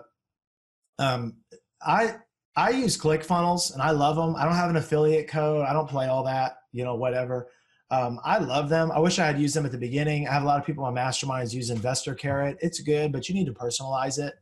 um, 0.99 1.37
I 1.83 2.17
I 2.57 2.71
use 2.71 2.99
ClickFunnels 2.99 3.73
and 3.73 3.83
I 3.83 3.91
love 3.91 4.17
them. 4.17 4.35
I 4.37 4.45
don't 4.45 4.55
have 4.55 4.71
an 4.71 4.77
affiliate 4.77 5.29
code. 5.29 5.65
I 5.67 5.73
don't 5.73 5.89
play 5.89 6.09
all 6.09 6.25
that. 6.25 6.59
You 6.73 6.85
know, 6.85 6.95
whatever. 6.95 7.49
Um, 7.91 8.21
I 8.25 8.39
love 8.39 8.69
them. 8.69 8.93
I 8.93 9.01
wish 9.01 9.19
I 9.19 9.27
had 9.27 9.41
used 9.41 9.57
them 9.57 9.67
at 9.67 9.73
the 9.73 9.79
beginning. 9.79 10.29
I 10.29 10.33
have 10.33 10.43
a 10.43 10.47
lot 10.47 10.61
of 10.61 10.67
people 10.67 10.85
on 10.85 10.95
masterminds 10.95 11.53
use 11.53 11.71
Investor 11.71 12.15
Carrot. 12.15 12.57
It's 12.61 12.81
good, 12.81 13.13
but 13.13 13.29
you 13.29 13.35
need 13.35 13.47
to 13.47 13.53
personalize 13.53 14.19
it. 14.19 14.35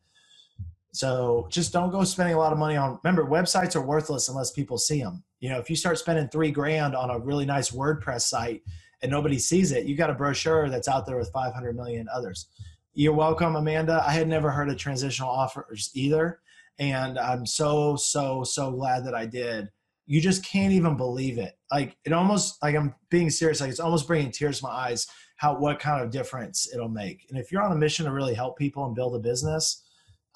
So 0.92 1.48
just 1.50 1.72
don't 1.72 1.90
go 1.90 2.04
spending 2.04 2.34
a 2.34 2.38
lot 2.38 2.52
of 2.52 2.58
money 2.58 2.76
on. 2.76 2.98
Remember, 3.02 3.24
websites 3.24 3.76
are 3.76 3.80
worthless 3.80 4.28
unless 4.28 4.50
people 4.50 4.78
see 4.78 5.02
them. 5.02 5.22
You 5.40 5.50
know, 5.50 5.58
if 5.58 5.70
you 5.70 5.76
start 5.76 5.98
spending 5.98 6.28
three 6.28 6.50
grand 6.50 6.96
on 6.96 7.10
a 7.10 7.18
really 7.18 7.46
nice 7.46 7.70
WordPress 7.70 8.22
site 8.22 8.62
and 9.02 9.10
nobody 9.10 9.38
sees 9.38 9.72
it, 9.72 9.86
you 9.86 9.96
got 9.96 10.10
a 10.10 10.14
brochure 10.14 10.68
that's 10.68 10.88
out 10.88 11.06
there 11.06 11.16
with 11.16 11.30
500 11.30 11.76
million 11.76 12.08
others. 12.12 12.48
You're 12.94 13.14
welcome, 13.14 13.54
Amanda. 13.54 14.02
I 14.06 14.12
had 14.12 14.28
never 14.28 14.50
heard 14.50 14.68
of 14.70 14.76
transitional 14.76 15.30
offers 15.30 15.90
either, 15.94 16.40
and 16.78 17.18
I'm 17.18 17.46
so 17.46 17.96
so 17.96 18.44
so 18.44 18.70
glad 18.72 19.04
that 19.06 19.14
I 19.14 19.26
did. 19.26 19.68
You 20.06 20.20
just 20.20 20.44
can't 20.44 20.72
even 20.72 20.96
believe 20.96 21.38
it. 21.38 21.54
Like 21.70 21.96
it 22.04 22.12
almost 22.12 22.62
like 22.62 22.74
I'm 22.74 22.94
being 23.10 23.30
serious. 23.30 23.60
Like 23.60 23.70
it's 23.70 23.80
almost 23.80 24.06
bringing 24.06 24.30
tears 24.30 24.58
to 24.58 24.64
my 24.64 24.70
eyes. 24.70 25.06
How 25.36 25.56
what 25.56 25.78
kind 25.78 26.02
of 26.02 26.10
difference 26.10 26.68
it'll 26.72 26.88
make. 26.88 27.26
And 27.30 27.38
if 27.38 27.52
you're 27.52 27.62
on 27.62 27.72
a 27.72 27.76
mission 27.76 28.06
to 28.06 28.12
really 28.12 28.34
help 28.34 28.58
people 28.58 28.84
and 28.86 28.94
build 28.94 29.14
a 29.14 29.18
business 29.18 29.84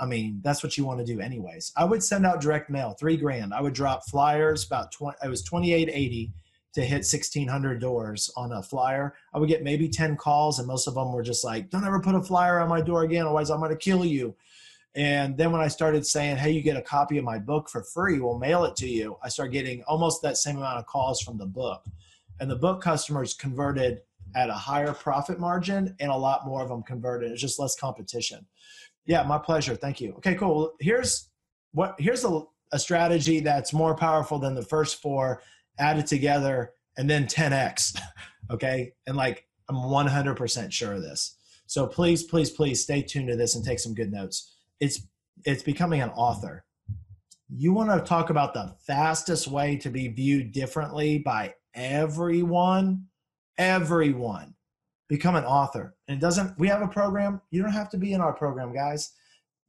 I 0.03 0.07
mean, 0.07 0.41
that's 0.43 0.65
what 0.65 0.77
you 0.77 0.85
want 0.85 0.99
to 0.99 1.07
do 1.07 1.21
anyways. 1.21 1.73
I 1.77 1.85
would 1.85 2.03
send 2.03 2.27
out 2.27 2.41
direct 2.41 2.69
mail, 2.69 2.97
three 2.99 3.17
grand. 3.17 3.55
I 3.55 3.61
would 3.61 3.73
drop 3.73 4.09
flyers 4.11 4.67
about 4.67 4.91
20, 4.91 5.17
it 5.25 5.29
was 5.29 5.43
2880 5.43 6.33
to 6.75 6.81
hit 6.81 7.07
1600 7.07 7.81
doors 7.81 8.29
on 8.37 8.51
a 8.53 8.63
flyer. 8.63 9.15
I 9.33 9.39
would 9.39 9.49
get 9.49 9.63
maybe 9.63 9.89
10 9.89 10.17
calls 10.17 10.59
and 10.59 10.67
most 10.67 10.89
of 10.89 10.95
them 10.95 11.13
were 11.13 11.23
just 11.23 11.45
like, 11.45 11.71
don't 11.71 11.85
ever 11.85 12.01
put 12.01 12.17
a 12.17 12.23
flyer 12.23 12.59
on 12.59 12.69
my 12.69 12.81
door 12.81 13.05
again. 13.05 13.27
Otherwise 13.27 13.51
I'm 13.51 13.61
going 13.61 13.71
to 13.71 13.77
kill 13.77 14.05
you. 14.05 14.35
And 14.95 15.37
then 15.37 15.53
when 15.53 15.61
I 15.61 15.69
started 15.69 16.07
saying, 16.07 16.37
hey, 16.37 16.51
you 16.51 16.61
get 16.61 16.77
a 16.77 16.83
copy 16.83 17.17
of 17.17 17.25
my 17.25 17.39
book 17.39 17.69
for 17.71 17.83
free, 17.83 18.21
we'll 18.21 18.39
mail 18.39 18.65
it 18.65 18.77
to 18.77 18.89
you. 18.89 19.17
I 19.23 19.29
started 19.29 19.53
getting 19.53 19.83
almost 19.85 20.21
that 20.23 20.37
same 20.37 20.59
amount 20.59 20.79
of 20.79 20.87
calls 20.87 21.23
from 21.23 21.39
the 21.39 21.47
book. 21.47 21.85
And 22.41 22.51
the 22.51 22.57
book 22.57 22.83
customers 22.83 23.33
converted 23.33 24.03
at 24.35 24.51
a 24.51 24.55
higher 24.55 24.93
profit 24.93 25.39
margin 25.39 25.95
and 26.01 26.11
a 26.11 26.17
lot 26.17 26.47
more 26.47 26.63
of 26.63 26.69
them 26.69 26.83
converted. 26.83 27.31
It's 27.33 27.41
just 27.41 27.59
less 27.59 27.75
competition. 27.75 28.47
Yeah, 29.07 29.23
my 29.23 29.39
pleasure. 29.39 29.75
Thank 29.75 30.01
you. 30.01 30.15
Okay, 30.17 30.35
cool. 30.35 30.73
Here's 30.81 31.29
what 31.73 31.97
here's 31.99 32.25
a, 32.25 32.43
a 32.73 32.79
strategy 32.79 33.41
that's 33.41 33.73
more 33.73 33.95
powerful 33.95 34.39
than 34.39 34.55
the 34.55 34.63
first 34.63 35.01
four 35.03 35.43
added 35.79 36.07
together 36.07 36.73
and 36.97 37.09
then 37.09 37.27
10x. 37.27 37.99
okay, 38.51 38.93
and 39.07 39.17
like 39.17 39.47
I'm 39.69 39.77
100% 39.77 40.73
sure 40.73 40.95
of 40.95 41.03
this. 41.03 41.37
So 41.67 41.87
please, 41.87 42.23
please, 42.25 42.51
please 42.51 42.83
stay 42.83 43.03
tuned 43.03 43.29
to 43.29 43.37
this 43.37 43.55
and 43.55 43.65
take 43.65 43.79
some 43.79 43.95
good 43.95 44.13
notes. 44.13 44.53
It's 44.83 45.07
it's 45.45 45.63
becoming 45.63 46.03
an 46.03 46.11
author. 46.11 46.65
You 47.49 47.73
want 47.73 47.91
to 47.91 48.01
talk 48.05 48.31
about 48.31 48.53
the 48.53 48.75
fastest 48.85 49.47
way 49.47 49.77
to 49.77 49.91
be 49.91 50.09
viewed 50.09 50.53
differently 50.53 51.19
by 51.19 51.55
everyone? 51.75 53.07
Everyone 53.59 54.55
become 55.09 55.37
an 55.37 55.45
author. 55.45 55.95
And 56.09 56.17
it 56.17 56.21
doesn't, 56.21 56.59
we 56.59 56.69
have 56.69 56.83
a 56.83 56.89
program. 56.89 57.41
You 57.51 57.63
don't 57.63 57.73
have 57.73 57.91
to 57.91 57.99
be 57.99 58.13
in 58.15 58.21
our 58.21 58.33
program, 58.33 58.73
guys. 58.73 59.13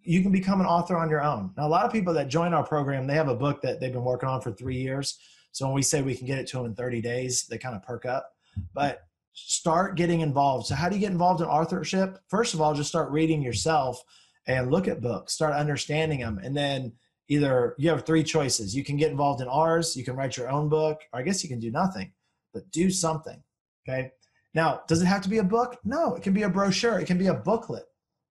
You 0.01 0.21
can 0.21 0.31
become 0.31 0.61
an 0.61 0.67
author 0.67 0.97
on 0.97 1.09
your 1.09 1.21
own. 1.21 1.51
Now, 1.57 1.67
a 1.67 1.69
lot 1.69 1.85
of 1.85 1.91
people 1.91 2.13
that 2.13 2.27
join 2.29 2.53
our 2.53 2.65
program, 2.65 3.05
they 3.05 3.15
have 3.15 3.27
a 3.27 3.35
book 3.35 3.61
that 3.61 3.79
they've 3.79 3.93
been 3.93 4.03
working 4.03 4.29
on 4.29 4.41
for 4.41 4.51
three 4.51 4.77
years. 4.77 5.19
So 5.51 5.65
when 5.65 5.75
we 5.75 5.81
say 5.81 6.01
we 6.01 6.15
can 6.15 6.27
get 6.27 6.39
it 6.39 6.47
to 6.47 6.57
them 6.57 6.67
in 6.67 6.75
30 6.75 7.01
days, 7.01 7.45
they 7.47 7.57
kind 7.57 7.75
of 7.75 7.83
perk 7.83 8.05
up. 8.05 8.31
But 8.73 9.01
start 9.33 9.95
getting 9.97 10.21
involved. 10.21 10.67
So, 10.67 10.75
how 10.75 10.89
do 10.89 10.95
you 10.95 11.01
get 11.01 11.11
involved 11.11 11.41
in 11.41 11.47
authorship? 11.47 12.19
First 12.27 12.53
of 12.53 12.61
all, 12.61 12.73
just 12.73 12.89
start 12.89 13.11
reading 13.11 13.41
yourself 13.41 14.01
and 14.47 14.71
look 14.71 14.87
at 14.87 15.01
books, 15.01 15.33
start 15.33 15.53
understanding 15.53 16.19
them. 16.19 16.39
And 16.43 16.55
then 16.55 16.93
either 17.29 17.75
you 17.77 17.89
have 17.89 18.05
three 18.05 18.23
choices. 18.23 18.75
You 18.75 18.83
can 18.83 18.97
get 18.97 19.11
involved 19.11 19.41
in 19.41 19.47
ours, 19.47 19.95
you 19.95 20.03
can 20.03 20.15
write 20.15 20.37
your 20.37 20.49
own 20.49 20.69
book, 20.69 21.01
or 21.13 21.19
I 21.19 21.23
guess 21.23 21.43
you 21.43 21.49
can 21.49 21.59
do 21.59 21.71
nothing, 21.71 22.11
but 22.53 22.69
do 22.71 22.89
something. 22.89 23.41
Okay. 23.87 24.11
Now, 24.53 24.81
does 24.87 25.01
it 25.01 25.05
have 25.05 25.21
to 25.23 25.29
be 25.29 25.39
a 25.39 25.43
book? 25.43 25.79
No, 25.83 26.15
it 26.15 26.23
can 26.23 26.33
be 26.33 26.43
a 26.43 26.49
brochure. 26.49 26.99
It 26.99 27.07
can 27.07 27.17
be 27.17 27.27
a 27.27 27.33
booklet. 27.33 27.85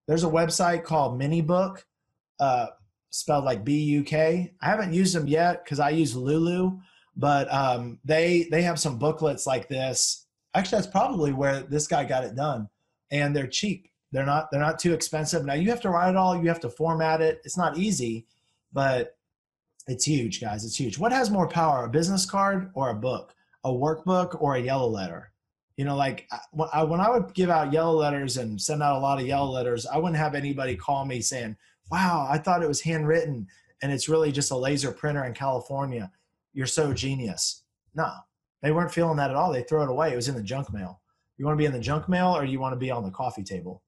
There's 0.07 0.23
a 0.23 0.27
website 0.27 0.83
called 0.83 1.19
MiniBuk, 1.19 1.83
uh, 2.39 2.67
spelled 3.09 3.45
like 3.45 3.63
B 3.63 3.77
U 3.79 4.03
K. 4.03 4.53
I 4.61 4.65
haven't 4.65 4.93
used 4.93 5.15
them 5.15 5.27
yet 5.27 5.63
because 5.63 5.79
I 5.79 5.89
use 5.89 6.15
Lulu, 6.15 6.79
but 7.15 7.51
um, 7.53 7.99
they 8.05 8.47
they 8.51 8.61
have 8.63 8.79
some 8.79 8.97
booklets 8.97 9.45
like 9.45 9.67
this. 9.67 10.25
Actually, 10.53 10.81
that's 10.81 10.91
probably 10.91 11.33
where 11.33 11.61
this 11.61 11.87
guy 11.87 12.05
got 12.05 12.23
it 12.23 12.35
done, 12.35 12.69
and 13.11 13.35
they're 13.35 13.47
cheap. 13.47 13.89
They're 14.13 14.25
not 14.25 14.49
they're 14.49 14.61
not 14.61 14.79
too 14.79 14.93
expensive. 14.93 15.43
Now 15.43 15.55
you 15.55 15.69
have 15.69 15.81
to 15.81 15.89
write 15.89 16.11
it 16.11 16.15
all. 16.15 16.41
You 16.41 16.47
have 16.47 16.61
to 16.61 16.69
format 16.69 17.19
it. 17.19 17.41
It's 17.43 17.57
not 17.57 17.77
easy, 17.77 18.25
but 18.71 19.17
it's 19.87 20.05
huge, 20.05 20.39
guys. 20.39 20.63
It's 20.63 20.79
huge. 20.79 20.97
What 20.97 21.11
has 21.11 21.29
more 21.29 21.49
power, 21.49 21.83
a 21.83 21.89
business 21.89 22.25
card 22.25 22.71
or 22.73 22.91
a 22.91 22.95
book, 22.95 23.33
a 23.65 23.69
workbook 23.69 24.41
or 24.41 24.55
a 24.55 24.61
yellow 24.61 24.87
letter? 24.87 25.33
you 25.77 25.85
know 25.85 25.95
like 25.95 26.27
I, 26.73 26.83
when 26.83 26.99
i 26.99 27.09
would 27.09 27.33
give 27.33 27.49
out 27.49 27.73
yellow 27.73 27.95
letters 27.95 28.37
and 28.37 28.61
send 28.61 28.83
out 28.83 28.97
a 28.97 28.99
lot 28.99 29.19
of 29.19 29.27
yellow 29.27 29.49
letters 29.49 29.85
i 29.85 29.97
wouldn't 29.97 30.17
have 30.17 30.35
anybody 30.35 30.75
call 30.75 31.05
me 31.05 31.21
saying 31.21 31.55
wow 31.91 32.27
i 32.29 32.37
thought 32.37 32.63
it 32.63 32.67
was 32.67 32.81
handwritten 32.81 33.47
and 33.81 33.91
it's 33.91 34.09
really 34.09 34.31
just 34.31 34.51
a 34.51 34.55
laser 34.55 34.91
printer 34.91 35.25
in 35.25 35.33
california 35.33 36.11
you're 36.53 36.67
so 36.67 36.93
genius 36.93 37.63
no 37.95 38.09
they 38.61 38.71
weren't 38.71 38.93
feeling 38.93 39.17
that 39.17 39.29
at 39.29 39.35
all 39.35 39.51
they 39.51 39.63
throw 39.63 39.83
it 39.83 39.89
away 39.89 40.11
it 40.11 40.15
was 40.15 40.27
in 40.27 40.35
the 40.35 40.43
junk 40.43 40.71
mail 40.71 41.01
you 41.37 41.45
want 41.45 41.57
to 41.57 41.61
be 41.61 41.65
in 41.65 41.73
the 41.73 41.79
junk 41.79 42.07
mail 42.07 42.35
or 42.35 42.45
you 42.45 42.59
want 42.59 42.73
to 42.73 42.79
be 42.79 42.91
on 42.91 43.03
the 43.03 43.11
coffee 43.11 43.43
table 43.43 43.81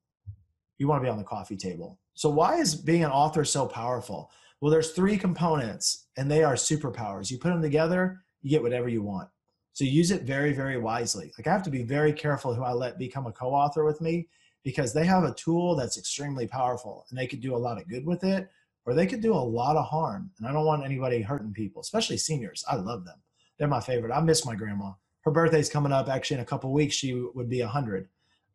you 0.77 0.87
want 0.87 1.01
to 1.01 1.05
be 1.05 1.09
on 1.09 1.17
the 1.17 1.23
coffee 1.23 1.57
table 1.57 1.99
so 2.13 2.29
why 2.29 2.55
is 2.57 2.75
being 2.75 3.03
an 3.03 3.11
author 3.11 3.43
so 3.43 3.65
powerful 3.65 4.31
well 4.61 4.71
there's 4.71 4.91
three 4.91 5.17
components 5.17 6.07
and 6.17 6.29
they 6.29 6.43
are 6.43 6.55
superpowers 6.55 7.29
you 7.29 7.37
put 7.37 7.49
them 7.49 7.61
together 7.61 8.21
you 8.41 8.49
get 8.49 8.63
whatever 8.63 8.87
you 8.87 9.01
want 9.01 9.29
so 9.75 9.83
use 9.83 10.09
it 10.09 10.21
very, 10.21 10.53
very 10.53 10.77
wisely. 10.77 11.33
Like 11.37 11.47
I 11.47 11.51
have 11.51 11.63
to 11.63 11.69
be 11.69 11.83
very 11.83 12.13
careful 12.13 12.55
who 12.55 12.63
I 12.63 12.71
let 12.71 12.97
become 12.97 13.27
a 13.27 13.31
co-author 13.33 13.83
with 13.83 13.99
me 13.99 14.29
because 14.63 14.93
they 14.93 15.05
have 15.05 15.25
a 15.25 15.33
tool 15.33 15.75
that's 15.75 15.97
extremely 15.97 16.47
powerful 16.47 17.05
and 17.09 17.19
they 17.19 17.27
could 17.27 17.41
do 17.41 17.53
a 17.53 17.57
lot 17.57 17.77
of 17.77 17.89
good 17.89 18.05
with 18.05 18.23
it 18.23 18.47
or 18.85 18.93
they 18.93 19.05
could 19.05 19.19
do 19.19 19.33
a 19.33 19.35
lot 19.35 19.75
of 19.75 19.83
harm. 19.83 20.31
And 20.37 20.47
I 20.47 20.53
don't 20.53 20.65
want 20.65 20.85
anybody 20.85 21.21
hurting 21.21 21.51
people, 21.51 21.81
especially 21.81 22.15
seniors. 22.15 22.63
I 22.69 22.77
love 22.77 23.03
them. 23.03 23.21
They're 23.59 23.67
my 23.67 23.81
favorite. 23.81 24.13
I 24.13 24.21
miss 24.21 24.45
my 24.45 24.55
grandma. 24.55 24.93
Her 25.25 25.31
birthday's 25.31 25.69
coming 25.69 25.91
up 25.91 26.07
actually 26.07 26.35
in 26.35 26.43
a 26.43 26.45
couple 26.45 26.71
weeks. 26.71 26.95
She 26.95 27.13
would 27.13 27.49
be 27.49 27.59
a 27.59 27.67
hundred 27.67 28.07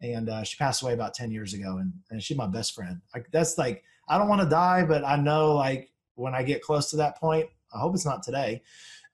and 0.03 0.29
uh, 0.29 0.43
she 0.43 0.57
passed 0.57 0.83
away 0.83 0.93
about 0.93 1.15
10 1.15 1.31
years 1.31 1.55
ago 1.55 1.79
and, 1.79 1.93
and 2.11 2.23
she's 2.23 2.37
my 2.37 2.47
best 2.47 2.75
friend. 2.75 3.01
Like 3.15 3.31
that's 3.31 3.59
like, 3.59 3.85
I 4.09 4.19
don't 4.19 4.29
want 4.29 4.41
to 4.41 4.49
die, 4.49 4.85
but 4.85 5.05
I 5.05 5.17
know 5.17 5.55
like 5.55 5.91
when 6.15 6.35
I 6.35 6.43
get 6.43 6.63
close 6.63 6.91
to 6.91 6.97
that 6.97 7.19
point, 7.19 7.49
I 7.73 7.79
hope 7.79 7.95
it's 7.95 8.07
not 8.07 8.23
today. 8.23 8.63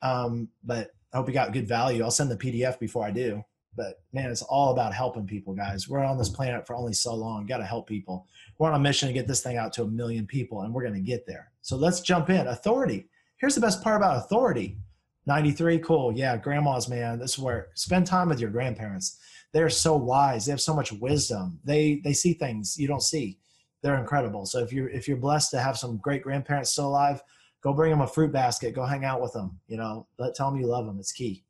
Um, 0.03 0.49
but 0.65 0.91
I 1.13 1.19
hope 1.19 1.29
you 1.29 1.35
got 1.35 1.53
good 1.53 1.69
value. 1.69 2.03
I'll 2.03 2.11
send 2.11 2.31
the 2.31 2.37
PDF 2.37 2.79
before 2.79 3.05
I 3.05 3.11
do. 3.11 3.45
But 3.77 4.01
man, 4.13 4.31
it's 4.31 4.43
all 4.43 4.73
about 4.73 4.95
helping 4.95 5.27
people, 5.27 5.55
guys. 5.55 5.89
We're 5.89 6.03
on 6.03 6.17
this 6.17 6.31
planet 6.31 6.67
for 6.67 6.75
only 6.75 6.95
so 6.95 7.15
long. 7.15 7.47
Got 7.47 7.59
to 7.59 7.65
help 7.65 7.87
people. 7.87 8.27
We're 8.59 8.71
on 8.71 8.75
a 8.75 8.83
mission 8.83 9.07
to 9.09 9.13
get 9.13 9.29
this 9.29 9.43
thing 9.43 9.59
out 9.59 9.73
to 9.75 9.83
a 9.83 9.87
million 9.87 10.27
people, 10.27 10.63
and 10.63 10.73
we're 10.73 10.83
going 10.83 10.95
to 10.95 11.01
get 11.01 11.27
there. 11.27 11.53
So 11.61 11.77
let's 11.77 12.01
jump 12.01 12.31
in. 12.31 12.47
Authority. 12.47 13.09
Here's 13.37 13.55
the 13.55 13.61
best 13.61 13.83
part 13.83 13.99
about 13.99 14.17
authority. 14.17 14.79
93, 15.27 15.81
cool. 15.81 16.13
Yeah, 16.17 16.37
grandmas, 16.37 16.89
man. 16.89 17.19
This 17.19 17.33
is 17.33 17.39
where 17.39 17.69
spend 17.75 18.07
time 18.07 18.29
with 18.29 18.41
your 18.41 18.51
grandparents. 18.51 19.19
They're 19.53 19.71
so 19.71 19.97
wise. 19.97 20.47
They 20.47 20.53
have 20.53 20.61
so 20.61 20.75
much 20.75 20.93
wisdom. 20.93 21.59
They 21.65 22.01
they 22.05 22.13
see 22.13 22.35
things 22.35 22.79
you 22.79 22.89
don't 22.89 23.03
see. 23.03 23.39
They're 23.83 23.99
incredible. 23.99 24.47
So 24.47 24.61
if 24.61 24.73
you're 24.73 24.89
if 24.89 25.09
you're 25.09 25.17
blessed 25.17 25.51
to 25.53 25.61
have 25.61 25.79
some 25.79 25.99
great 25.99 26.23
grandparents 26.23 26.71
still 26.71 26.89
alive, 26.89 27.23
go 27.63 27.73
bring 27.73 27.91
them 27.91 28.01
a 28.01 28.07
fruit 28.07 28.33
basket 28.33 28.75
go 28.75 28.85
hang 28.85 29.05
out 29.05 29.21
with 29.21 29.33
them 29.33 29.59
you 29.67 29.77
know 29.77 30.07
let 30.21 30.37
tell 30.37 30.51
them 30.51 30.61
you 30.61 30.67
love 30.67 30.87
them 30.87 31.01
it's 31.01 31.11
key 31.11 31.43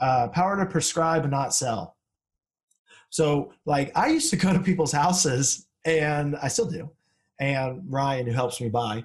uh, 0.00 0.28
power 0.28 0.54
to 0.54 0.66
prescribe 0.66 1.28
not 1.30 1.54
sell 1.54 1.96
so 3.08 3.50
like 3.64 3.90
i 3.96 4.08
used 4.08 4.28
to 4.28 4.36
go 4.36 4.52
to 4.52 4.60
people's 4.60 4.92
houses 4.92 5.66
and 5.86 6.36
i 6.42 6.48
still 6.48 6.68
do 6.68 6.90
and 7.40 7.82
ryan 7.88 8.26
who 8.26 8.32
helps 8.32 8.60
me 8.60 8.68
buy 8.68 9.02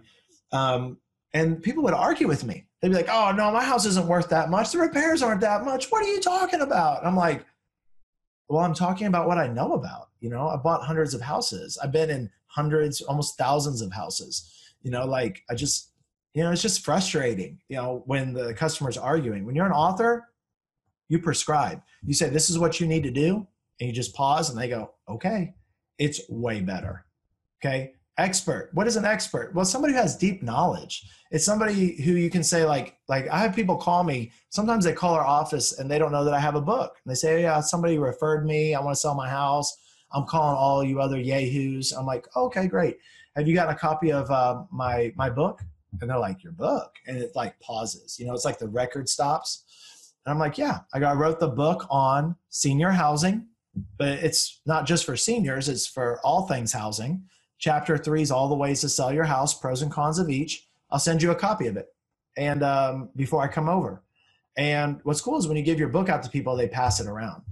um, 0.51 0.97
And 1.33 1.61
people 1.63 1.83
would 1.83 1.93
argue 1.93 2.27
with 2.27 2.43
me. 2.43 2.65
They'd 2.81 2.89
be 2.89 2.95
like, 2.95 3.09
oh, 3.09 3.31
no, 3.31 3.51
my 3.51 3.63
house 3.63 3.85
isn't 3.85 4.07
worth 4.07 4.27
that 4.29 4.49
much. 4.49 4.71
The 4.71 4.79
repairs 4.79 5.21
aren't 5.21 5.41
that 5.41 5.63
much. 5.63 5.89
What 5.89 6.03
are 6.03 6.07
you 6.07 6.19
talking 6.19 6.61
about? 6.61 6.99
And 6.99 7.07
I'm 7.07 7.15
like, 7.15 7.45
well, 8.51 8.65
I'm 8.65 8.73
talking 8.73 9.07
about 9.07 9.27
what 9.27 9.37
I 9.37 9.47
know 9.47 9.73
about. 9.73 10.09
You 10.19 10.29
know, 10.29 10.49
I 10.49 10.57
bought 10.57 10.83
hundreds 10.83 11.13
of 11.13 11.21
houses. 11.21 11.77
I've 11.81 11.93
been 11.93 12.09
in 12.09 12.29
hundreds, 12.47 12.99
almost 13.01 13.37
thousands 13.37 13.81
of 13.81 13.93
houses. 13.93 14.51
You 14.81 14.91
know, 14.91 15.05
like 15.05 15.41
I 15.49 15.55
just, 15.55 15.91
you 16.33 16.43
know, 16.43 16.51
it's 16.51 16.61
just 16.61 16.83
frustrating, 16.83 17.59
you 17.69 17.77
know, 17.77 18.03
when 18.07 18.33
the 18.33 18.53
customer's 18.53 18.97
arguing. 18.97 19.45
When 19.45 19.55
you're 19.55 19.65
an 19.65 19.71
author, 19.71 20.27
you 21.07 21.19
prescribe. 21.19 21.81
You 22.03 22.13
say, 22.13 22.29
this 22.29 22.49
is 22.49 22.59
what 22.59 22.79
you 22.79 22.87
need 22.87 23.03
to 23.03 23.11
do. 23.11 23.47
And 23.79 23.87
you 23.87 23.93
just 23.93 24.13
pause 24.13 24.49
and 24.49 24.59
they 24.59 24.67
go, 24.67 24.91
okay, 25.07 25.53
it's 25.97 26.21
way 26.29 26.59
better. 26.59 27.05
Okay. 27.63 27.93
Expert. 28.17 28.69
What 28.73 28.87
is 28.87 28.97
an 28.97 29.05
expert? 29.05 29.53
Well, 29.55 29.65
somebody 29.65 29.93
who 29.93 29.99
has 29.99 30.17
deep 30.17 30.43
knowledge. 30.43 31.07
It's 31.31 31.45
somebody 31.45 32.01
who 32.01 32.11
you 32.13 32.29
can 32.29 32.43
say, 32.43 32.65
like, 32.65 32.97
like 33.07 33.27
I 33.29 33.39
have 33.39 33.55
people 33.55 33.77
call 33.77 34.03
me. 34.03 34.31
Sometimes 34.49 34.83
they 34.83 34.93
call 34.93 35.13
our 35.13 35.25
office 35.25 35.79
and 35.79 35.89
they 35.89 35.97
don't 35.97 36.11
know 36.11 36.25
that 36.25 36.33
I 36.33 36.39
have 36.39 36.55
a 36.55 36.61
book. 36.61 36.97
And 37.03 37.11
they 37.11 37.15
say, 37.15 37.41
yeah, 37.41 37.61
somebody 37.61 37.97
referred 37.97 38.45
me. 38.45 38.75
I 38.75 38.81
want 38.81 38.95
to 38.95 38.99
sell 38.99 39.15
my 39.15 39.29
house. 39.29 39.75
I'm 40.13 40.25
calling 40.25 40.57
all 40.57 40.83
you 40.83 40.99
other 40.99 41.19
yahoos. 41.19 41.93
I'm 41.93 42.05
like, 42.05 42.27
okay, 42.35 42.67
great. 42.67 42.97
Have 43.35 43.47
you 43.47 43.55
gotten 43.55 43.73
a 43.73 43.77
copy 43.77 44.11
of 44.11 44.29
uh, 44.29 44.63
my 44.71 45.13
my 45.15 45.29
book? 45.29 45.61
And 45.99 46.09
they're 46.09 46.19
like, 46.19 46.43
your 46.43 46.53
book, 46.53 46.95
and 47.07 47.17
it 47.17 47.31
like 47.35 47.59
pauses. 47.59 48.17
You 48.19 48.25
know, 48.25 48.33
it's 48.33 48.45
like 48.45 48.59
the 48.59 48.67
record 48.67 49.09
stops. 49.09 49.65
And 50.25 50.31
I'm 50.31 50.39
like, 50.39 50.57
yeah, 50.57 50.79
I 50.93 50.99
got 50.99 51.15
I 51.15 51.19
wrote 51.19 51.39
the 51.39 51.47
book 51.47 51.85
on 51.89 52.35
senior 52.49 52.91
housing, 52.91 53.47
but 53.97 54.07
it's 54.07 54.61
not 54.65 54.85
just 54.85 55.05
for 55.05 55.17
seniors; 55.17 55.69
it's 55.69 55.87
for 55.87 56.19
all 56.23 56.47
things 56.47 56.71
housing. 56.71 57.23
Chapter 57.61 57.95
three 57.95 58.23
is 58.23 58.31
all 58.31 58.49
the 58.49 58.55
ways 58.55 58.81
to 58.81 58.89
sell 58.89 59.13
your 59.13 59.23
house, 59.23 59.53
pros 59.53 59.83
and 59.83 59.91
cons 59.91 60.17
of 60.17 60.31
each. 60.31 60.67
I'll 60.89 60.97
send 60.97 61.21
you 61.21 61.29
a 61.29 61.35
copy 61.35 61.67
of 61.67 61.77
it, 61.77 61.89
and 62.35 62.63
um, 62.63 63.09
before 63.15 63.43
I 63.43 63.47
come 63.47 63.69
over. 63.69 64.01
And 64.57 64.99
what's 65.03 65.21
cool 65.21 65.37
is 65.37 65.47
when 65.47 65.57
you 65.57 65.63
give 65.63 65.77
your 65.79 65.89
book 65.89 66.09
out 66.09 66.23
to 66.23 66.29
people, 66.29 66.55
they 66.55 66.67
pass 66.67 66.99
it 66.99 67.05
around. 67.05 67.43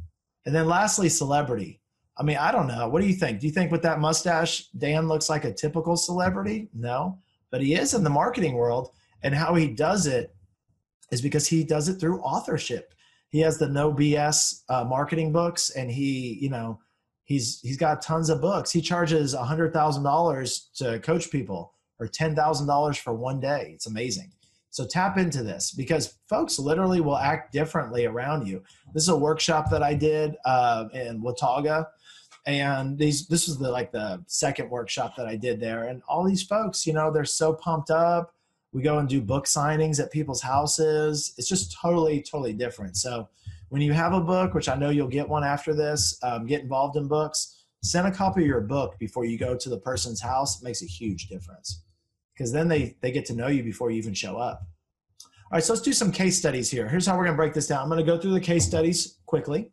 And 0.47 0.53
then 0.53 0.67
lastly, 0.67 1.09
celebrity. 1.09 1.79
I 2.17 2.23
mean, 2.23 2.37
I 2.37 2.51
don't 2.51 2.67
know. 2.67 2.89
What 2.89 3.01
do 3.01 3.07
you 3.07 3.13
think? 3.13 3.39
Do 3.39 3.45
you 3.45 3.53
think 3.53 3.71
with 3.71 3.83
that 3.83 3.99
mustache, 3.99 4.65
Dan 4.79 5.07
looks 5.07 5.29
like 5.29 5.45
a 5.45 5.53
typical 5.53 5.95
celebrity? 5.95 6.69
No, 6.73 7.19
but 7.51 7.61
he 7.61 7.75
is 7.75 7.93
in 7.93 8.03
the 8.03 8.09
marketing 8.09 8.55
world. 8.55 8.89
And 9.21 9.35
how 9.35 9.53
he 9.53 9.67
does 9.67 10.07
it 10.07 10.35
is 11.11 11.21
because 11.21 11.47
he 11.47 11.63
does 11.63 11.87
it 11.87 11.99
through 11.99 12.21
authorship. 12.21 12.95
He 13.29 13.41
has 13.41 13.59
the 13.59 13.69
no 13.69 13.93
BS 13.93 14.63
uh, 14.69 14.85
marketing 14.85 15.31
books, 15.31 15.69
and 15.69 15.91
he, 15.91 16.39
you 16.41 16.49
know, 16.49 16.79
he's 17.29 17.61
he's 17.61 17.77
got 17.77 18.01
tons 18.01 18.29
of 18.29 18.41
books. 18.41 18.71
He 18.71 18.81
charges 18.81 19.33
hundred 19.33 19.71
thousand 19.71 20.03
dollars 20.03 20.69
to 20.75 20.99
coach 20.99 21.31
people, 21.31 21.73
or 21.99 22.07
ten 22.07 22.35
thousand 22.35 22.67
dollars 22.67 22.97
for 22.97 23.13
one 23.13 23.39
day. 23.39 23.71
It's 23.75 23.87
amazing. 23.87 24.33
So 24.71 24.85
tap 24.85 25.17
into 25.17 25.41
this 25.41 25.71
because 25.71 26.17
folks 26.27 26.59
literally 26.59 26.99
will 26.99 27.17
act 27.17 27.53
differently 27.53 28.05
around 28.05 28.47
you. 28.47 28.61
This 28.93 29.03
is 29.03 29.09
a 29.09 29.17
workshop 29.17 29.71
that 29.71 29.81
I 29.81 29.93
did 29.93 30.35
uh, 30.45 30.89
in 30.93 31.21
Watauga 31.21 31.87
and 32.45 32.97
these 32.97 33.27
this 33.27 33.47
was 33.47 33.57
the 33.57 33.69
like 33.69 33.91
the 33.91 34.23
second 34.27 34.69
workshop 34.69 35.15
that 35.15 35.27
I 35.27 35.35
did 35.35 35.59
there 35.59 35.83
and 35.85 36.01
all 36.07 36.23
these 36.23 36.43
folks 36.43 36.85
you 36.87 36.93
know 36.93 37.11
they're 37.11 37.25
so 37.25 37.53
pumped 37.53 37.91
up 37.91 38.33
we 38.71 38.81
go 38.81 38.99
and 38.99 39.09
do 39.09 39.21
book 39.21 39.45
signings 39.45 39.99
at 39.99 40.11
people's 40.11 40.41
houses 40.41 41.33
it's 41.37 41.47
just 41.47 41.77
totally 41.79 42.21
totally 42.21 42.53
different 42.53 42.97
so 42.97 43.27
when 43.69 43.82
you 43.82 43.93
have 43.93 44.13
a 44.13 44.21
book 44.21 44.53
which 44.53 44.69
I 44.69 44.75
know 44.75 44.89
you'll 44.89 45.08
get 45.08 45.27
one 45.27 45.43
after 45.43 45.73
this 45.73 46.17
um, 46.23 46.45
get 46.45 46.62
involved 46.62 46.97
in 46.97 47.08
books 47.08 47.60
send 47.84 48.08
a 48.08 48.12
copy 48.12 48.41
of 48.41 48.47
your 48.47 48.62
book 48.62 48.97
before 48.99 49.25
you 49.25 49.38
go 49.38 49.55
to 49.55 49.69
the 49.69 49.77
person's 49.77 50.21
house. 50.21 50.62
It 50.62 50.65
makes 50.65 50.82
a 50.82 50.86
huge 50.86 51.27
difference 51.27 51.84
because 52.34 52.51
then 52.51 52.67
they 52.67 52.95
they 53.01 53.12
get 53.12 53.25
to 53.27 53.34
know 53.34 53.47
you 53.47 53.63
before 53.63 53.91
you 53.91 53.97
even 53.97 54.13
show 54.13 54.38
up. 54.38 54.62
All 55.51 55.58
right 55.58 55.63
so 55.63 55.73
let's 55.73 55.84
do 55.84 55.93
some 55.93 56.12
case 56.12 56.38
studies 56.38 56.69
here. 56.69 56.88
Here's 56.88 57.05
how 57.05 57.17
we're 57.17 57.25
going 57.25 57.36
to 57.36 57.41
break 57.41 57.53
this 57.53 57.67
down. 57.67 57.82
I'm 57.82 57.89
going 57.89 58.05
to 58.05 58.12
go 58.12 58.17
through 58.17 58.34
the 58.34 58.41
case 58.41 58.65
studies 58.65 59.17
quickly. 59.25 59.71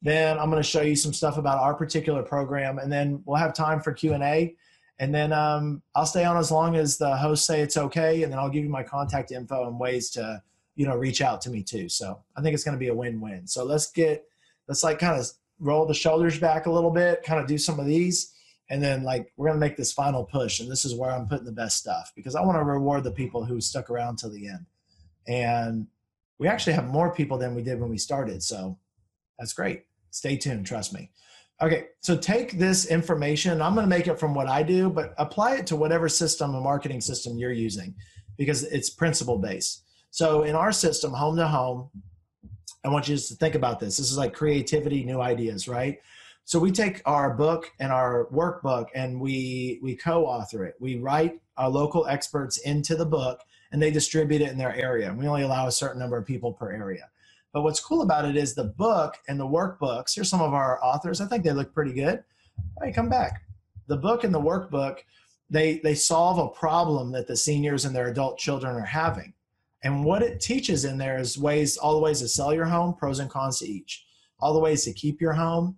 Then 0.00 0.38
I'm 0.38 0.50
going 0.50 0.62
to 0.62 0.68
show 0.68 0.82
you 0.82 0.94
some 0.94 1.12
stuff 1.12 1.38
about 1.38 1.58
our 1.58 1.74
particular 1.74 2.22
program, 2.22 2.78
and 2.78 2.90
then 2.90 3.20
we'll 3.26 3.36
have 3.36 3.52
time 3.52 3.80
for 3.80 3.92
Q 3.92 4.14
and 4.14 4.22
A. 4.22 4.54
And 5.00 5.14
then 5.14 5.32
um, 5.32 5.82
I'll 5.94 6.06
stay 6.06 6.24
on 6.24 6.36
as 6.36 6.50
long 6.50 6.76
as 6.76 6.98
the 6.98 7.16
hosts 7.16 7.46
say 7.46 7.60
it's 7.60 7.76
okay, 7.76 8.22
and 8.22 8.32
then 8.32 8.38
I'll 8.38 8.48
give 8.48 8.62
you 8.62 8.70
my 8.70 8.84
contact 8.84 9.32
info 9.32 9.66
and 9.66 9.78
ways 9.78 10.10
to 10.10 10.40
you 10.78 10.86
know 10.86 10.96
reach 10.96 11.20
out 11.20 11.40
to 11.42 11.50
me 11.50 11.62
too. 11.62 11.88
So 11.88 12.22
I 12.36 12.40
think 12.40 12.54
it's 12.54 12.62
going 12.62 12.76
to 12.76 12.78
be 12.78 12.88
a 12.88 12.94
win-win. 12.94 13.48
So 13.48 13.64
let's 13.64 13.90
get 13.90 14.24
let's 14.68 14.84
like 14.84 15.00
kind 15.00 15.20
of 15.20 15.28
roll 15.58 15.84
the 15.84 15.92
shoulders 15.92 16.38
back 16.38 16.66
a 16.66 16.70
little 16.70 16.92
bit, 16.92 17.24
kind 17.24 17.40
of 17.40 17.48
do 17.48 17.58
some 17.58 17.80
of 17.80 17.86
these, 17.86 18.32
and 18.70 18.80
then 18.80 19.02
like 19.02 19.32
we're 19.36 19.48
going 19.48 19.60
to 19.60 19.66
make 19.66 19.76
this 19.76 19.92
final 19.92 20.24
push. 20.24 20.60
And 20.60 20.70
this 20.70 20.84
is 20.84 20.94
where 20.94 21.10
I'm 21.10 21.26
putting 21.26 21.46
the 21.46 21.52
best 21.52 21.78
stuff 21.78 22.12
because 22.14 22.36
I 22.36 22.42
want 22.42 22.58
to 22.58 22.62
reward 22.62 23.02
the 23.02 23.10
people 23.10 23.44
who 23.44 23.60
stuck 23.60 23.90
around 23.90 24.18
till 24.18 24.30
the 24.30 24.46
end. 24.46 24.66
And 25.26 25.88
we 26.38 26.46
actually 26.46 26.74
have 26.74 26.86
more 26.86 27.12
people 27.12 27.38
than 27.38 27.56
we 27.56 27.62
did 27.62 27.80
when 27.80 27.90
we 27.90 27.98
started, 27.98 28.40
so 28.40 28.78
that's 29.36 29.52
great. 29.52 29.84
Stay 30.10 30.36
tuned, 30.36 30.64
trust 30.64 30.94
me. 30.94 31.10
Okay, 31.60 31.86
so 32.02 32.16
take 32.16 32.52
this 32.52 32.86
information. 32.86 33.60
I'm 33.60 33.74
going 33.74 33.84
to 33.84 33.90
make 33.90 34.06
it 34.06 34.20
from 34.20 34.32
what 34.32 34.46
I 34.46 34.62
do, 34.62 34.88
but 34.88 35.12
apply 35.18 35.56
it 35.56 35.66
to 35.66 35.76
whatever 35.76 36.08
system 36.08 36.54
a 36.54 36.60
marketing 36.60 37.00
system 37.00 37.36
you're 37.36 37.50
using 37.50 37.96
because 38.36 38.62
it's 38.62 38.90
principle 38.90 39.38
based. 39.38 39.82
So 40.10 40.42
in 40.42 40.54
our 40.54 40.72
system, 40.72 41.12
home 41.12 41.36
to 41.36 41.46
home, 41.46 41.90
I 42.84 42.88
want 42.88 43.08
you 43.08 43.16
to 43.16 43.34
think 43.34 43.54
about 43.54 43.80
this. 43.80 43.96
This 43.96 44.10
is 44.10 44.18
like 44.18 44.32
creativity, 44.32 45.04
new 45.04 45.20
ideas, 45.20 45.68
right? 45.68 45.98
So 46.44 46.58
we 46.58 46.70
take 46.70 47.02
our 47.04 47.34
book 47.34 47.70
and 47.78 47.92
our 47.92 48.26
workbook 48.32 48.86
and 48.94 49.20
we 49.20 49.80
we 49.82 49.94
co-author 49.94 50.64
it. 50.64 50.76
We 50.80 50.96
write 50.96 51.40
our 51.58 51.68
local 51.68 52.06
experts 52.06 52.58
into 52.58 52.94
the 52.96 53.04
book 53.04 53.42
and 53.70 53.82
they 53.82 53.90
distribute 53.90 54.40
it 54.40 54.50
in 54.50 54.58
their 54.58 54.74
area. 54.74 55.12
We 55.12 55.26
only 55.26 55.42
allow 55.42 55.66
a 55.66 55.72
certain 55.72 55.98
number 55.98 56.16
of 56.16 56.24
people 56.24 56.52
per 56.52 56.72
area. 56.72 57.10
But 57.52 57.62
what's 57.62 57.80
cool 57.80 58.02
about 58.02 58.24
it 58.24 58.36
is 58.36 58.54
the 58.54 58.64
book 58.64 59.16
and 59.28 59.38
the 59.38 59.46
workbooks. 59.46 60.14
Here's 60.14 60.30
some 60.30 60.40
of 60.40 60.54
our 60.54 60.82
authors. 60.82 61.20
I 61.20 61.26
think 61.26 61.44
they 61.44 61.52
look 61.52 61.74
pretty 61.74 61.92
good. 61.92 62.24
Hey, 62.82 62.92
come 62.92 63.08
back. 63.08 63.42
The 63.86 63.96
book 63.96 64.24
and 64.24 64.34
the 64.34 64.40
workbook, 64.40 65.00
they 65.50 65.80
they 65.80 65.94
solve 65.94 66.38
a 66.38 66.48
problem 66.48 67.12
that 67.12 67.26
the 67.26 67.36
seniors 67.36 67.84
and 67.84 67.94
their 67.94 68.08
adult 68.08 68.38
children 68.38 68.74
are 68.74 68.80
having. 68.80 69.34
And 69.82 70.04
what 70.04 70.22
it 70.22 70.40
teaches 70.40 70.84
in 70.84 70.98
there 70.98 71.18
is 71.18 71.38
ways, 71.38 71.76
all 71.76 71.94
the 71.94 72.00
ways 72.00 72.20
to 72.20 72.28
sell 72.28 72.52
your 72.52 72.64
home, 72.64 72.94
pros 72.94 73.20
and 73.20 73.30
cons 73.30 73.60
to 73.60 73.66
each, 73.66 74.04
all 74.40 74.52
the 74.52 74.58
ways 74.58 74.84
to 74.84 74.92
keep 74.92 75.20
your 75.20 75.32
home, 75.32 75.76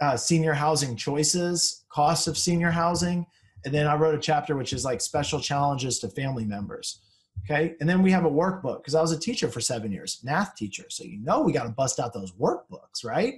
uh, 0.00 0.16
senior 0.16 0.52
housing 0.52 0.96
choices, 0.96 1.84
costs 1.88 2.26
of 2.26 2.36
senior 2.36 2.70
housing, 2.70 3.26
and 3.64 3.74
then 3.74 3.86
I 3.86 3.96
wrote 3.96 4.14
a 4.14 4.20
chapter 4.20 4.56
which 4.56 4.72
is 4.72 4.84
like 4.84 5.00
special 5.00 5.40
challenges 5.40 5.98
to 6.00 6.08
family 6.08 6.44
members. 6.44 7.00
Okay. 7.44 7.74
And 7.80 7.88
then 7.88 8.02
we 8.02 8.10
have 8.10 8.24
a 8.24 8.30
workbook 8.30 8.78
because 8.78 8.94
I 8.94 9.00
was 9.00 9.12
a 9.12 9.18
teacher 9.18 9.48
for 9.48 9.60
seven 9.60 9.92
years, 9.92 10.20
math 10.22 10.54
teacher. 10.56 10.84
So 10.90 11.04
you 11.04 11.18
know 11.20 11.40
we 11.42 11.52
got 11.52 11.64
to 11.64 11.70
bust 11.70 12.00
out 12.00 12.12
those 12.12 12.32
workbooks, 12.32 13.04
right? 13.04 13.34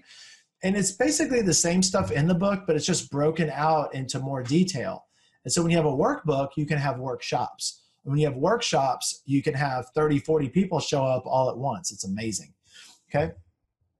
And 0.63 0.77
it's 0.77 0.93
basically 0.93 1.43
the 1.43 1.55
same 1.55 1.83
stuff 1.83 2.11
in 2.11 2.27
the 2.27 2.35
book, 2.35 2.65
but 2.67 2.77
it's 2.77 2.87
just 2.87 3.11
broken 3.11 3.51
out 3.51 3.95
into 3.95 4.19
more 4.19 4.43
detail. 4.43 5.07
And 5.45 5.53
so 5.53 5.63
when 5.63 5.71
you 5.71 5.77
have 5.77 5.87
a 5.87 5.91
workbook, 5.91 6.51
you 6.57 6.67
can 6.67 6.79
have 6.79 6.99
workshops. 6.99 7.83
When 8.03 8.19
you 8.19 8.27
have 8.27 8.37
workshops, 8.37 9.23
you 9.27 9.43
can 9.43 9.55
have 9.55 9.87
30, 9.95 10.19
40 10.21 10.49
people 10.49 10.81
show 10.81 11.05
up 11.05 11.25
all 11.27 11.51
at 11.51 11.57
once. 11.57 11.93
It's 11.93 12.05
amazing. 12.05 12.53
Okay. 13.09 13.33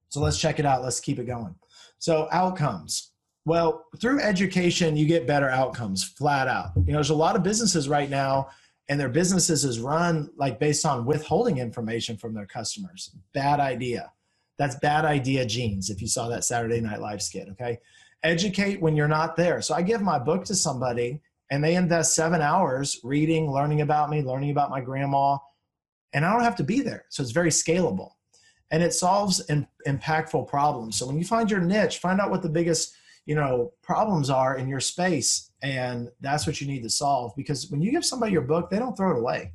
So 0.09 0.21
let's 0.21 0.39
check 0.39 0.59
it 0.59 0.67
out. 0.67 0.83
Let's 0.83 1.01
keep 1.01 1.19
it 1.19 1.27
going. 1.27 1.55
So, 1.99 2.29
outcomes. 2.33 3.13
Well, 3.45 3.87
through 4.01 4.21
education, 4.21 4.97
you 4.97 5.07
get 5.07 5.27
better 5.27 5.49
outcomes 5.49 6.05
flat 6.05 6.49
out. 6.49 6.71
You 6.77 6.93
know, 6.93 6.95
there's 6.95 7.11
a 7.11 7.15
lot 7.15 7.37
of 7.37 7.43
businesses 7.43 7.89
right 7.89 8.09
now 8.09 8.49
and 8.91 8.99
their 8.99 9.09
businesses 9.09 9.65
is 9.65 9.79
run 9.79 10.29
like 10.37 10.59
based 10.59 10.85
on 10.85 11.07
withholding 11.07 11.59
information 11.59 12.17
from 12.17 12.35
their 12.35 12.45
customers. 12.45 13.15
Bad 13.33 13.61
idea. 13.61 14.13
That's 14.59 14.75
bad 14.81 15.05
idea 15.05 15.47
jeans. 15.47 15.91
If 15.91 16.03
you 16.03 16.09
saw 16.09 16.29
that 16.29 16.45
Saturday 16.45 16.81
Night 16.81 17.01
Live 17.01 17.23
skit, 17.23 17.49
okay? 17.53 17.79
Educate 18.25 18.83
when 18.83 18.97
you're 18.97 19.09
not 19.09 19.37
there. 19.37 19.63
So 19.63 19.75
I 19.75 19.83
give 19.83 20.03
my 20.03 20.19
book 20.19 20.45
to 20.47 20.57
somebody 20.57 21.23
and 21.51 21.63
they 21.63 21.77
invest 21.77 22.15
seven 22.15 22.41
hours 22.41 23.01
reading, 23.03 23.51
learning 23.51 23.81
about 23.81 24.11
me, 24.11 24.23
learning 24.23 24.51
about 24.51 24.71
my 24.71 24.81
grandma, 24.81 25.37
and 26.13 26.25
I 26.25 26.33
don't 26.33 26.45
have 26.45 26.57
to 26.57 26.65
be 26.65 26.81
there. 26.81 27.07
So 27.09 27.23
it's 27.23 27.33
very 27.33 27.51
scalable 27.51 28.13
and 28.71 28.83
it 28.83 28.95
solves 28.95 29.41
in, 29.49 29.67
impactful 29.87 30.49
problems. 30.49 30.97
So 30.97 31.07
when 31.07 31.19
you 31.19 31.25
find 31.25 31.51
your 31.51 31.61
niche, 31.61 31.99
find 31.99 32.21
out 32.21 32.31
what 32.31 32.43
the 32.43 32.49
biggest 32.49 32.95
you 33.27 33.35
know 33.35 33.73
problems 33.83 34.31
are 34.31 34.57
in 34.57 34.67
your 34.67 34.81
space 34.81 35.51
and 35.63 36.09
that's 36.21 36.47
what 36.47 36.61
you 36.61 36.67
need 36.67 36.83
to 36.83 36.91
solve 36.91 37.33
because 37.37 37.71
when 37.71 37.81
you 37.81 37.91
give 37.91 38.05
somebody 38.05 38.33
your 38.33 38.43
book 38.43 38.71
they 38.71 38.79
don't 38.79 38.97
throw 38.97 39.15
it 39.15 39.19
away 39.19 39.53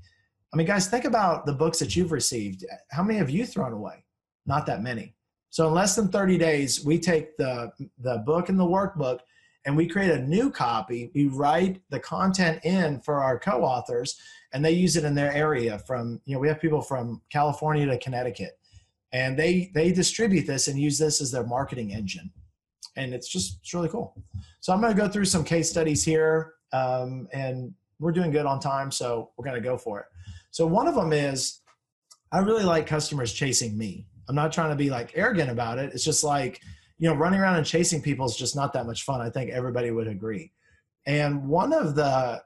i 0.53 0.57
mean 0.57 0.67
guys 0.67 0.87
think 0.87 1.05
about 1.05 1.45
the 1.45 1.51
books 1.51 1.79
that 1.79 1.95
you've 1.95 2.11
received 2.11 2.63
how 2.91 3.03
many 3.03 3.17
have 3.17 3.29
you 3.29 3.45
thrown 3.45 3.73
away 3.73 4.05
not 4.45 4.65
that 4.65 4.81
many 4.81 5.15
so 5.49 5.67
in 5.67 5.73
less 5.73 5.95
than 5.95 6.07
30 6.09 6.37
days 6.37 6.85
we 6.85 6.99
take 6.99 7.35
the 7.37 7.71
the 7.99 8.19
book 8.19 8.49
and 8.49 8.59
the 8.59 8.63
workbook 8.63 9.19
and 9.65 9.75
we 9.75 9.87
create 9.87 10.11
a 10.11 10.21
new 10.21 10.49
copy 10.49 11.11
we 11.15 11.27
write 11.27 11.81
the 11.89 11.99
content 11.99 12.63
in 12.63 12.99
for 13.01 13.21
our 13.21 13.39
co-authors 13.39 14.19
and 14.53 14.63
they 14.63 14.71
use 14.71 14.95
it 14.95 15.03
in 15.03 15.15
their 15.15 15.33
area 15.33 15.79
from 15.79 16.21
you 16.25 16.33
know 16.33 16.39
we 16.39 16.47
have 16.47 16.61
people 16.61 16.81
from 16.81 17.21
california 17.29 17.85
to 17.85 17.97
connecticut 17.99 18.57
and 19.13 19.37
they 19.37 19.71
they 19.73 19.91
distribute 19.91 20.45
this 20.45 20.67
and 20.67 20.79
use 20.79 20.97
this 20.97 21.21
as 21.21 21.31
their 21.31 21.45
marketing 21.45 21.93
engine 21.93 22.31
and 22.95 23.13
it's 23.13 23.27
just 23.27 23.59
it's 23.61 23.73
really 23.73 23.89
cool. 23.89 24.15
So 24.61 24.73
I'm 24.73 24.81
going 24.81 24.95
to 24.95 24.99
go 24.99 25.07
through 25.07 25.25
some 25.25 25.43
case 25.43 25.69
studies 25.69 26.03
here, 26.03 26.53
um, 26.73 27.27
and 27.33 27.73
we're 27.99 28.11
doing 28.11 28.31
good 28.31 28.45
on 28.45 28.59
time, 28.59 28.91
so 28.91 29.31
we're 29.37 29.45
going 29.45 29.61
to 29.61 29.67
go 29.67 29.77
for 29.77 29.99
it. 29.99 30.05
So 30.51 30.65
one 30.65 30.87
of 30.87 30.95
them 30.95 31.13
is 31.13 31.61
I 32.31 32.39
really 32.39 32.63
like 32.63 32.87
customers 32.87 33.33
chasing 33.33 33.77
me. 33.77 34.07
I'm 34.27 34.35
not 34.35 34.51
trying 34.51 34.69
to 34.69 34.75
be 34.75 34.89
like 34.89 35.11
arrogant 35.15 35.51
about 35.51 35.77
it. 35.77 35.93
It's 35.93 36.03
just 36.03 36.23
like, 36.23 36.61
you 36.97 37.09
know, 37.09 37.15
running 37.15 37.39
around 37.39 37.57
and 37.57 37.65
chasing 37.65 38.01
people 38.01 38.25
is 38.25 38.35
just 38.35 38.55
not 38.55 38.73
that 38.73 38.85
much 38.85 39.03
fun. 39.03 39.21
I 39.21 39.29
think 39.29 39.51
everybody 39.51 39.91
would 39.91 40.07
agree. 40.07 40.51
And 41.05 41.47
one 41.47 41.73
of 41.73 41.95
the 41.95 42.41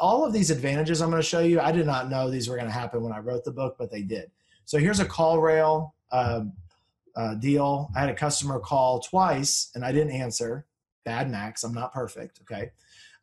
all 0.00 0.24
of 0.24 0.32
these 0.32 0.50
advantages 0.50 1.02
I'm 1.02 1.10
going 1.10 1.20
to 1.20 1.28
show 1.28 1.40
you, 1.40 1.60
I 1.60 1.72
did 1.72 1.86
not 1.86 2.08
know 2.08 2.30
these 2.30 2.48
were 2.48 2.56
going 2.56 2.68
to 2.68 2.72
happen 2.72 3.02
when 3.02 3.12
I 3.12 3.18
wrote 3.18 3.44
the 3.44 3.52
book, 3.52 3.76
but 3.78 3.90
they 3.90 4.02
did. 4.02 4.30
So 4.64 4.78
here's 4.78 5.00
a 5.00 5.04
CallRail 5.04 5.92
uh, 6.10 6.44
uh, 7.16 7.34
deal. 7.34 7.90
I 7.94 8.00
had 8.00 8.08
a 8.08 8.14
customer 8.14 8.58
call 8.58 9.00
twice 9.00 9.70
and 9.74 9.84
I 9.84 9.92
didn't 9.92 10.12
answer. 10.12 10.66
Bad 11.04 11.30
Max. 11.30 11.64
I'm 11.64 11.74
not 11.74 11.92
perfect. 11.92 12.40
Okay. 12.42 12.70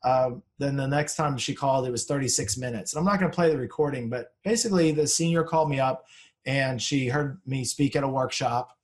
Um, 0.04 0.44
then 0.58 0.76
the 0.76 0.88
next 0.88 1.16
time 1.16 1.38
she 1.38 1.54
called, 1.54 1.88
it 1.88 1.92
was 1.92 2.06
36 2.06 2.58
minutes. 2.58 2.94
And 2.94 3.00
I'm 3.00 3.06
not 3.06 3.20
going 3.20 3.32
to 3.32 3.36
play 3.36 3.50
the 3.50 3.58
recording, 3.58 4.10
but 4.10 4.34
basically, 4.44 4.92
the 4.92 5.08
senior 5.08 5.44
called 5.44 5.70
me 5.70 5.80
up 5.80 6.06
and 6.46 6.82
she 6.82 7.08
heard 7.08 7.40
me 7.46 7.64
speak 7.64 7.96
at 7.96 8.04
a 8.04 8.08
workshop, 8.08 8.78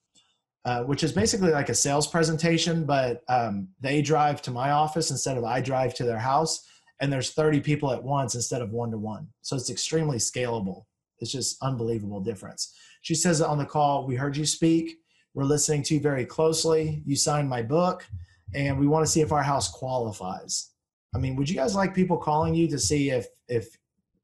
uh, 0.67 0.83
which 0.83 1.01
is 1.01 1.13
basically 1.13 1.51
like 1.51 1.69
a 1.69 1.73
sales 1.73 2.07
presentation, 2.07 2.83
but 2.83 3.23
um, 3.29 3.69
they 3.79 4.01
drive 4.01 4.41
to 4.41 4.51
my 4.51 4.71
office 4.71 5.11
instead 5.11 5.37
of 5.37 5.45
I 5.45 5.61
drive 5.61 5.93
to 5.93 6.03
their 6.03 6.19
house. 6.19 6.67
And 6.99 7.13
there's 7.13 7.31
30 7.31 7.61
people 7.61 7.93
at 7.93 8.03
once 8.03 8.35
instead 8.35 8.61
of 8.61 8.71
one 8.71 8.91
to 8.91 8.97
one. 8.97 9.29
So 9.43 9.55
it's 9.55 9.69
extremely 9.69 10.17
scalable. 10.17 10.83
It's 11.19 11.31
just 11.31 11.63
unbelievable 11.63 12.19
difference. 12.19 12.75
She 13.01 13.15
says 13.15 13.41
on 13.41 13.57
the 13.57 13.65
call, 13.65 14.05
We 14.05 14.17
heard 14.17 14.35
you 14.35 14.45
speak. 14.45 14.97
We're 15.33 15.45
listening 15.45 15.83
to 15.83 15.93
you 15.93 15.99
very 16.01 16.25
closely. 16.25 17.01
You 17.05 17.15
signed 17.15 17.47
my 17.47 17.61
book, 17.61 18.05
and 18.53 18.77
we 18.77 18.87
want 18.87 19.05
to 19.05 19.11
see 19.11 19.21
if 19.21 19.31
our 19.31 19.43
house 19.43 19.69
qualifies. 19.69 20.71
I 21.15 21.19
mean, 21.19 21.37
would 21.37 21.49
you 21.49 21.55
guys 21.55 21.75
like 21.75 21.95
people 21.95 22.17
calling 22.17 22.53
you 22.53 22.67
to 22.67 22.79
see 22.79 23.11
if 23.11 23.27
if 23.47 23.77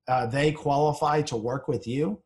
uh, 0.10 0.26
they 0.26 0.52
qualify 0.52 1.22
to 1.22 1.38
work 1.38 1.70
with 1.70 1.88
you? 1.88 2.22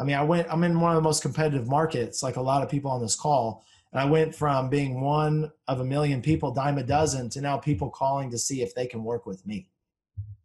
I 0.00 0.04
mean, 0.04 0.16
I 0.16 0.22
went. 0.22 0.46
I'm 0.50 0.64
in 0.64 0.80
one 0.80 0.92
of 0.92 0.96
the 0.96 1.02
most 1.02 1.22
competitive 1.22 1.66
markets, 1.66 2.22
like 2.22 2.36
a 2.36 2.42
lot 2.42 2.62
of 2.62 2.70
people 2.70 2.90
on 2.90 3.00
this 3.00 3.16
call, 3.16 3.64
and 3.92 4.00
I 4.00 4.04
went 4.04 4.34
from 4.34 4.68
being 4.68 5.00
one 5.00 5.50
of 5.66 5.80
a 5.80 5.84
million 5.84 6.22
people, 6.22 6.52
dime 6.52 6.78
a 6.78 6.82
dozen, 6.82 7.30
to 7.30 7.40
now 7.40 7.56
people 7.56 7.90
calling 7.90 8.30
to 8.30 8.38
see 8.38 8.62
if 8.62 8.74
they 8.74 8.86
can 8.86 9.02
work 9.02 9.26
with 9.26 9.44
me. 9.46 9.68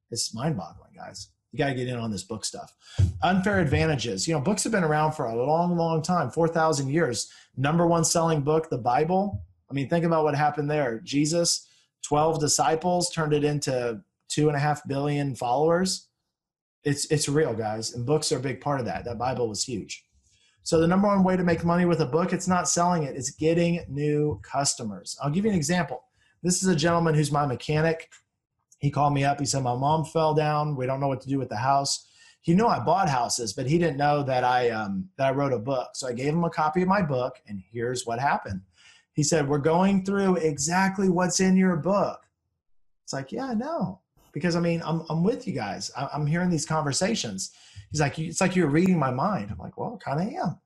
It's 0.09 0.33
mind-boggling, 0.33 0.91
guys. 0.95 1.29
You 1.51 1.59
got 1.59 1.67
to 1.67 1.75
get 1.75 1.87
in 1.87 1.97
on 1.97 2.09
this 2.09 2.23
book 2.23 2.45
stuff. 2.45 2.73
Unfair 3.21 3.59
advantages. 3.59 4.27
You 4.27 4.33
know, 4.33 4.41
books 4.41 4.63
have 4.63 4.71
been 4.71 4.83
around 4.83 5.11
for 5.11 5.25
a 5.25 5.35
long, 5.35 5.77
long 5.77 6.01
time, 6.01 6.31
four 6.31 6.47
thousand 6.47 6.89
years. 6.89 7.31
Number 7.55 7.85
one 7.85 8.03
selling 8.03 8.41
book, 8.41 8.69
the 8.69 8.77
Bible. 8.77 9.43
I 9.69 9.73
mean, 9.73 9.87
think 9.87 10.05
about 10.05 10.23
what 10.23 10.35
happened 10.35 10.69
there. 10.69 10.99
Jesus 11.03 11.67
12 12.03 12.39
disciples 12.39 13.09
turned 13.09 13.33
it 13.33 13.43
into 13.43 14.01
two 14.29 14.47
and 14.47 14.57
a 14.57 14.59
half 14.59 14.85
billion 14.87 15.35
followers. 15.35 16.09
It's, 16.83 17.05
it's 17.05 17.29
real, 17.29 17.53
guys. 17.53 17.93
And 17.93 18.05
books 18.05 18.31
are 18.31 18.37
a 18.37 18.41
big 18.41 18.61
part 18.61 18.79
of 18.79 18.85
that. 18.85 19.05
That 19.05 19.17
Bible 19.17 19.47
was 19.47 19.63
huge. 19.63 20.05
So 20.63 20.79
the 20.79 20.87
number 20.87 21.07
one 21.07 21.23
way 21.23 21.35
to 21.35 21.43
make 21.43 21.65
money 21.65 21.85
with 21.85 21.99
a 21.99 22.05
book, 22.05 22.31
it's 22.31 22.47
not 22.47 22.69
selling 22.69 23.03
it, 23.03 23.15
it's 23.15 23.31
getting 23.31 23.85
new 23.89 24.39
customers. 24.43 25.17
I'll 25.21 25.29
give 25.29 25.43
you 25.43 25.51
an 25.51 25.57
example. 25.57 26.05
This 26.41 26.63
is 26.63 26.69
a 26.69 26.75
gentleman 26.75 27.15
who's 27.15 27.31
my 27.31 27.45
mechanic. 27.45 28.09
He 28.79 28.89
called 28.89 29.13
me 29.13 29.23
up. 29.23 29.39
He 29.39 29.45
said, 29.45 29.63
My 29.63 29.75
mom 29.75 30.05
fell 30.05 30.33
down. 30.33 30.75
We 30.75 30.85
don't 30.85 30.99
know 30.99 31.07
what 31.07 31.21
to 31.21 31.29
do 31.29 31.37
with 31.37 31.49
the 31.49 31.57
house. 31.57 32.07
He 32.41 32.53
knew 32.53 32.67
I 32.67 32.79
bought 32.79 33.07
houses, 33.07 33.53
but 33.53 33.67
he 33.67 33.77
didn't 33.77 33.95
know 33.95 34.23
that 34.23 34.43
I 34.43 34.69
um, 34.69 35.09
that 35.17 35.27
I 35.27 35.31
wrote 35.31 35.53
a 35.53 35.59
book. 35.59 35.91
So 35.93 36.07
I 36.07 36.13
gave 36.13 36.33
him 36.33 36.43
a 36.43 36.49
copy 36.49 36.81
of 36.81 36.89
my 36.89 37.01
book, 37.01 37.41
and 37.47 37.61
here's 37.71 38.05
what 38.05 38.19
happened. 38.19 38.61
He 39.13 39.23
said, 39.23 39.47
We're 39.47 39.59
going 39.59 40.03
through 40.03 40.35
exactly 40.37 41.07
what's 41.07 41.39
in 41.39 41.55
your 41.55 41.77
book. 41.77 42.25
It's 43.05 43.13
like, 43.13 43.31
Yeah, 43.31 43.45
I 43.45 43.53
know. 43.53 44.01
Because 44.33 44.55
I 44.55 44.59
mean, 44.59 44.81
I'm, 44.83 45.03
I'm 45.09 45.23
with 45.23 45.47
you 45.47 45.53
guys. 45.53 45.91
I'm 45.95 46.25
hearing 46.25 46.49
these 46.49 46.65
conversations. 46.65 47.51
He's 47.91 48.01
like, 48.01 48.17
It's 48.17 48.41
like 48.41 48.55
you're 48.55 48.67
reading 48.67 48.97
my 48.97 49.11
mind. 49.11 49.49
I'm 49.51 49.57
like, 49.57 49.77
Well, 49.77 49.99
kind 50.03 50.21
of 50.21 50.33
am. 50.33 50.59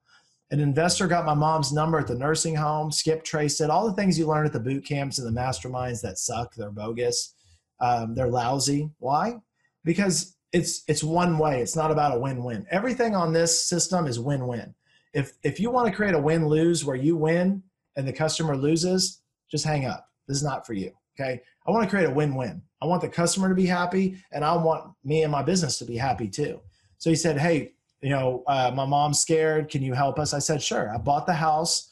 An 0.50 0.62
investor 0.62 1.08
got 1.08 1.26
my 1.26 1.34
mom's 1.34 1.74
number 1.74 2.00
at 2.00 2.08
the 2.08 2.16
nursing 2.16 2.56
home. 2.56 2.90
Skip 2.92 3.24
traced 3.26 3.60
it. 3.60 3.70
All 3.70 3.86
the 3.86 3.94
things 3.94 4.18
you 4.18 4.26
learn 4.26 4.46
at 4.46 4.54
the 4.54 4.60
boot 4.60 4.86
camps 4.86 5.20
and 5.20 5.28
the 5.28 5.40
masterminds 5.40 6.02
that 6.02 6.18
suck, 6.18 6.56
they're 6.56 6.72
bogus, 6.72 7.36
um, 7.82 8.16
they're 8.16 8.30
lousy. 8.30 8.90
Why? 9.00 9.36
Because 9.84 10.38
it's 10.54 10.84
it's 10.88 11.04
one 11.04 11.38
way. 11.38 11.62
It's 11.62 11.76
not 11.76 11.92
about 11.92 12.16
a 12.16 12.20
win-win. 12.20 12.66
Everything 12.72 13.14
on 13.16 13.34
this 13.34 13.68
system 13.68 14.08
is 14.08 14.20
win-win. 14.20 14.74
If 15.14 15.34
if 15.44 15.60
you 15.60 15.70
want 15.70 15.88
to 15.88 15.94
create 15.94 16.16
a 16.16 16.20
win-lose 16.20 16.86
where 16.86 16.96
you 16.96 17.18
win 17.18 17.62
and 17.98 18.08
the 18.08 18.14
customer 18.14 18.56
loses, 18.56 19.22
just 19.52 19.66
hang 19.66 19.86
up. 19.86 20.08
This 20.28 20.38
is 20.38 20.44
not 20.44 20.66
for 20.66 20.74
you. 20.74 20.92
Okay. 21.20 21.42
I 21.68 21.72
want 21.72 21.84
to 21.84 21.90
create 21.90 22.08
a 22.08 22.14
win 22.14 22.36
win. 22.36 22.62
I 22.82 22.86
want 22.86 23.02
the 23.02 23.10
customer 23.10 23.50
to 23.50 23.56
be 23.56 23.66
happy 23.66 24.18
and 24.32 24.44
I 24.44 24.56
want 24.56 24.94
me 25.04 25.24
and 25.24 25.32
my 25.32 25.44
business 25.44 25.78
to 25.80 25.86
be 25.86 25.98
happy 25.98 26.28
too. 26.28 26.62
So 26.98 27.10
he 27.10 27.16
said, 27.16 27.38
Hey, 27.38 27.74
you 28.02 28.10
know, 28.10 28.44
uh, 28.48 28.72
my 28.74 28.86
mom's 28.86 29.20
scared. 29.20 29.70
Can 29.70 29.82
you 29.82 29.94
help 29.94 30.20
us? 30.20 30.34
I 30.34 30.40
said, 30.40 30.62
Sure. 30.62 30.94
I 30.94 30.98
bought 30.98 31.26
the 31.26 31.34
house, 31.34 31.90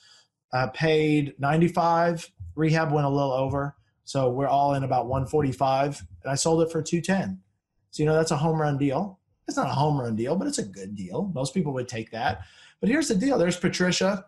uh, 0.53 0.67
paid 0.67 1.33
95. 1.39 2.31
Rehab 2.55 2.91
went 2.91 3.05
a 3.05 3.09
little 3.09 3.33
over. 3.33 3.75
So 4.03 4.29
we're 4.29 4.47
all 4.47 4.75
in 4.75 4.83
about 4.83 5.07
145 5.07 6.05
and 6.23 6.31
I 6.31 6.35
sold 6.35 6.61
it 6.61 6.71
for 6.71 6.81
210. 6.81 7.39
So, 7.91 8.03
you 8.03 8.07
know, 8.07 8.15
that's 8.15 8.31
a 8.31 8.37
home 8.37 8.61
run 8.61 8.77
deal. 8.77 9.19
It's 9.47 9.57
not 9.57 9.67
a 9.67 9.73
home 9.73 9.99
run 9.99 10.15
deal, 10.15 10.35
but 10.35 10.47
it's 10.47 10.59
a 10.59 10.65
good 10.65 10.95
deal. 10.95 11.31
Most 11.33 11.53
people 11.53 11.73
would 11.73 11.87
take 11.87 12.11
that. 12.11 12.41
But 12.79 12.89
here's 12.89 13.07
the 13.07 13.15
deal 13.15 13.37
there's 13.37 13.57
Patricia 13.57 14.25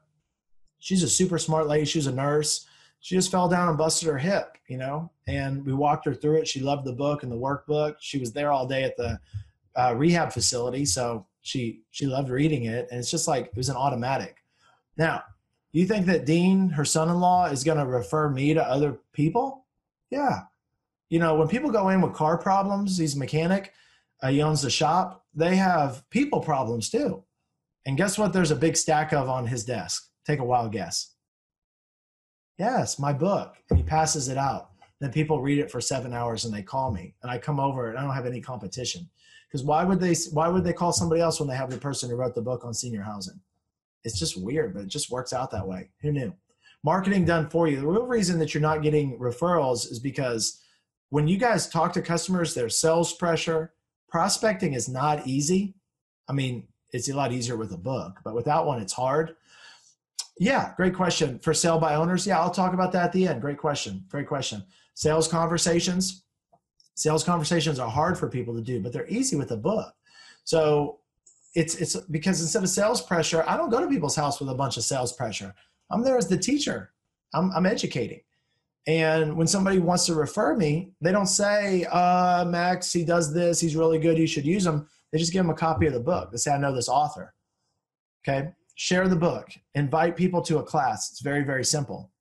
she's 0.79 1.03
a 1.03 1.09
super 1.09 1.37
smart 1.37 1.67
lady. 1.67 1.85
She's 1.85 2.07
a 2.07 2.11
nurse. 2.11 2.65
She 2.99 3.15
just 3.15 3.31
fell 3.31 3.47
down 3.47 3.69
and 3.69 3.77
busted 3.77 4.07
her 4.09 4.17
hip, 4.17 4.57
you 4.67 4.77
know, 4.77 5.11
and 5.27 5.65
we 5.65 5.73
walked 5.73 6.05
her 6.05 6.13
through 6.13 6.37
it. 6.37 6.47
She 6.47 6.61
loved 6.61 6.85
the 6.85 6.93
book 6.93 7.23
and 7.23 7.31
the 7.31 7.37
workbook. 7.37 7.95
She 7.99 8.17
was 8.17 8.33
there 8.33 8.51
all 8.51 8.67
day 8.67 8.83
at 8.83 8.97
the 8.97 9.19
uh, 9.75 9.93
rehab 9.95 10.33
facility, 10.33 10.85
so 10.85 11.25
she 11.41 11.81
she 11.91 12.05
loved 12.05 12.29
reading 12.29 12.65
it, 12.65 12.87
and 12.89 12.99
it's 12.99 13.11
just 13.11 13.27
like 13.27 13.47
it 13.47 13.55
was 13.55 13.69
an 13.69 13.75
automatic. 13.75 14.37
Now, 14.97 15.23
you 15.71 15.85
think 15.85 16.07
that 16.07 16.25
Dean, 16.25 16.69
her 16.69 16.85
son-in-law, 16.85 17.45
is 17.47 17.63
going 17.63 17.77
to 17.77 17.85
refer 17.85 18.29
me 18.29 18.53
to 18.55 18.63
other 18.63 18.99
people? 19.13 19.65
Yeah, 20.09 20.41
you 21.09 21.19
know, 21.19 21.35
when 21.35 21.47
people 21.47 21.69
go 21.69 21.89
in 21.89 22.01
with 22.01 22.13
car 22.13 22.37
problems, 22.37 22.97
he's 22.97 23.15
a 23.15 23.19
mechanic, 23.19 23.73
uh, 24.23 24.29
he 24.29 24.41
owns 24.41 24.61
the 24.61 24.69
shop. 24.69 25.25
They 25.35 25.55
have 25.55 26.03
people 26.09 26.39
problems 26.39 26.89
too, 26.89 27.23
and 27.85 27.95
guess 27.95 28.17
what? 28.17 28.33
There's 28.33 28.51
a 28.51 28.55
big 28.55 28.75
stack 28.75 29.13
of 29.13 29.29
on 29.29 29.45
his 29.45 29.63
desk 29.63 30.07
Take 30.27 30.39
a 30.39 30.43
wild 30.43 30.73
guess. 30.73 31.13
Yes, 32.57 32.99
my 32.99 33.13
book. 33.13 33.55
And 33.69 33.77
he 33.77 33.83
passes 33.83 34.29
it 34.29 34.37
out. 34.37 34.71
Then 34.99 35.11
people 35.11 35.41
read 35.41 35.59
it 35.59 35.69
for 35.69 35.79
seven 35.79 36.13
hours 36.13 36.45
and 36.45 36.53
they 36.53 36.63
call 36.63 36.91
me. 36.91 37.13
And 37.21 37.31
I 37.31 37.37
come 37.37 37.59
over 37.59 37.89
and 37.89 37.97
I 37.97 38.01
don't 38.01 38.15
have 38.15 38.25
any 38.25 38.41
competition. 38.41 39.07
Because 39.47 39.63
why 39.63 39.83
would 39.83 39.99
they 39.99 40.15
why 40.33 40.47
would 40.47 40.63
they 40.63 40.73
call 40.73 40.91
somebody 40.91 41.21
else 41.21 41.39
when 41.39 41.47
they 41.47 41.55
have 41.55 41.69
the 41.69 41.77
person 41.77 42.09
who 42.09 42.15
wrote 42.15 42.35
the 42.35 42.41
book 42.41 42.65
on 42.65 42.73
senior 42.73 43.01
housing? 43.01 43.39
It's 44.03 44.19
just 44.19 44.41
weird, 44.41 44.73
but 44.73 44.83
it 44.83 44.89
just 44.89 45.11
works 45.11 45.33
out 45.33 45.51
that 45.51 45.67
way. 45.67 45.89
Who 46.01 46.11
knew? 46.11 46.33
Marketing 46.83 47.25
done 47.25 47.49
for 47.49 47.67
you. 47.67 47.79
The 47.79 47.87
real 47.87 48.05
reason 48.05 48.39
that 48.39 48.53
you're 48.53 48.61
not 48.61 48.81
getting 48.81 49.17
referrals 49.19 49.91
is 49.91 49.99
because 49.99 50.61
when 51.09 51.27
you 51.27 51.37
guys 51.37 51.69
talk 51.69 51.93
to 51.93 52.01
customers, 52.01 52.53
there's 52.53 52.79
sales 52.79 53.13
pressure. 53.13 53.73
Prospecting 54.09 54.73
is 54.73 54.89
not 54.89 55.27
easy. 55.27 55.75
I 56.27 56.33
mean, 56.33 56.67
it's 56.91 57.09
a 57.09 57.15
lot 57.15 57.31
easier 57.31 57.57
with 57.57 57.71
a 57.73 57.77
book, 57.77 58.19
but 58.23 58.35
without 58.35 58.65
one, 58.65 58.81
it's 58.81 58.93
hard. 58.93 59.35
Yeah, 60.39 60.73
great 60.75 60.93
question. 60.93 61.39
For 61.39 61.53
sale 61.53 61.79
by 61.79 61.95
owners, 61.95 62.27
yeah, 62.27 62.39
I'll 62.39 62.51
talk 62.51 62.73
about 62.73 62.91
that 62.91 63.05
at 63.05 63.11
the 63.11 63.27
end. 63.27 63.41
Great 63.41 63.57
question. 63.57 64.05
Great 64.09 64.27
question. 64.27 64.63
Sales 64.93 65.27
conversations. 65.27 66.23
Sales 66.95 67.23
conversations 67.23 67.79
are 67.79 67.89
hard 67.89 68.17
for 68.17 68.29
people 68.29 68.55
to 68.55 68.61
do, 68.61 68.79
but 68.79 68.93
they're 68.93 69.07
easy 69.07 69.35
with 69.35 69.51
a 69.51 69.57
book. 69.57 69.93
So 70.43 70.99
it's 71.55 71.75
it's 71.75 71.95
because 72.11 72.41
instead 72.41 72.63
of 72.63 72.69
sales 72.69 73.01
pressure, 73.01 73.43
I 73.47 73.57
don't 73.57 73.69
go 73.69 73.81
to 73.81 73.87
people's 73.87 74.15
house 74.15 74.39
with 74.39 74.49
a 74.49 74.55
bunch 74.55 74.77
of 74.77 74.83
sales 74.83 75.13
pressure. 75.13 75.53
I'm 75.89 76.03
there 76.03 76.17
as 76.17 76.27
the 76.27 76.37
teacher. 76.37 76.91
I'm, 77.33 77.51
I'm 77.51 77.65
educating. 77.65 78.21
And 78.85 79.35
when 79.35 79.47
somebody 79.47 79.79
wants 79.79 80.05
to 80.05 80.13
refer 80.13 80.55
me, 80.55 80.91
they 81.01 81.11
don't 81.11 81.27
say, 81.27 81.85
uh, 81.85 82.45
Max, 82.45 82.93
he 82.93 83.03
does 83.03 83.33
this, 83.33 83.59
he's 83.59 83.75
really 83.75 83.99
good, 83.99 84.17
you 84.17 84.27
should 84.27 84.45
use 84.45 84.65
him. 84.65 84.87
They 85.11 85.17
just 85.17 85.33
give 85.33 85.43
them 85.43 85.49
a 85.49 85.55
copy 85.55 85.87
of 85.87 85.93
the 85.93 85.99
book. 85.99 86.31
They 86.31 86.37
say, 86.37 86.51
I 86.51 86.57
know 86.57 86.73
this 86.73 86.89
author. 86.89 87.33
Okay 88.27 88.53
share 88.77 89.07
the 89.07 89.15
book, 89.15 89.49
invite 89.73 90.15
people 90.15 90.39
to 90.43 90.59
a 90.59 90.63
class. 90.63 91.09
It's 91.09 91.21
very, 91.21 91.43
very 91.43 91.65
simple. 91.65 92.11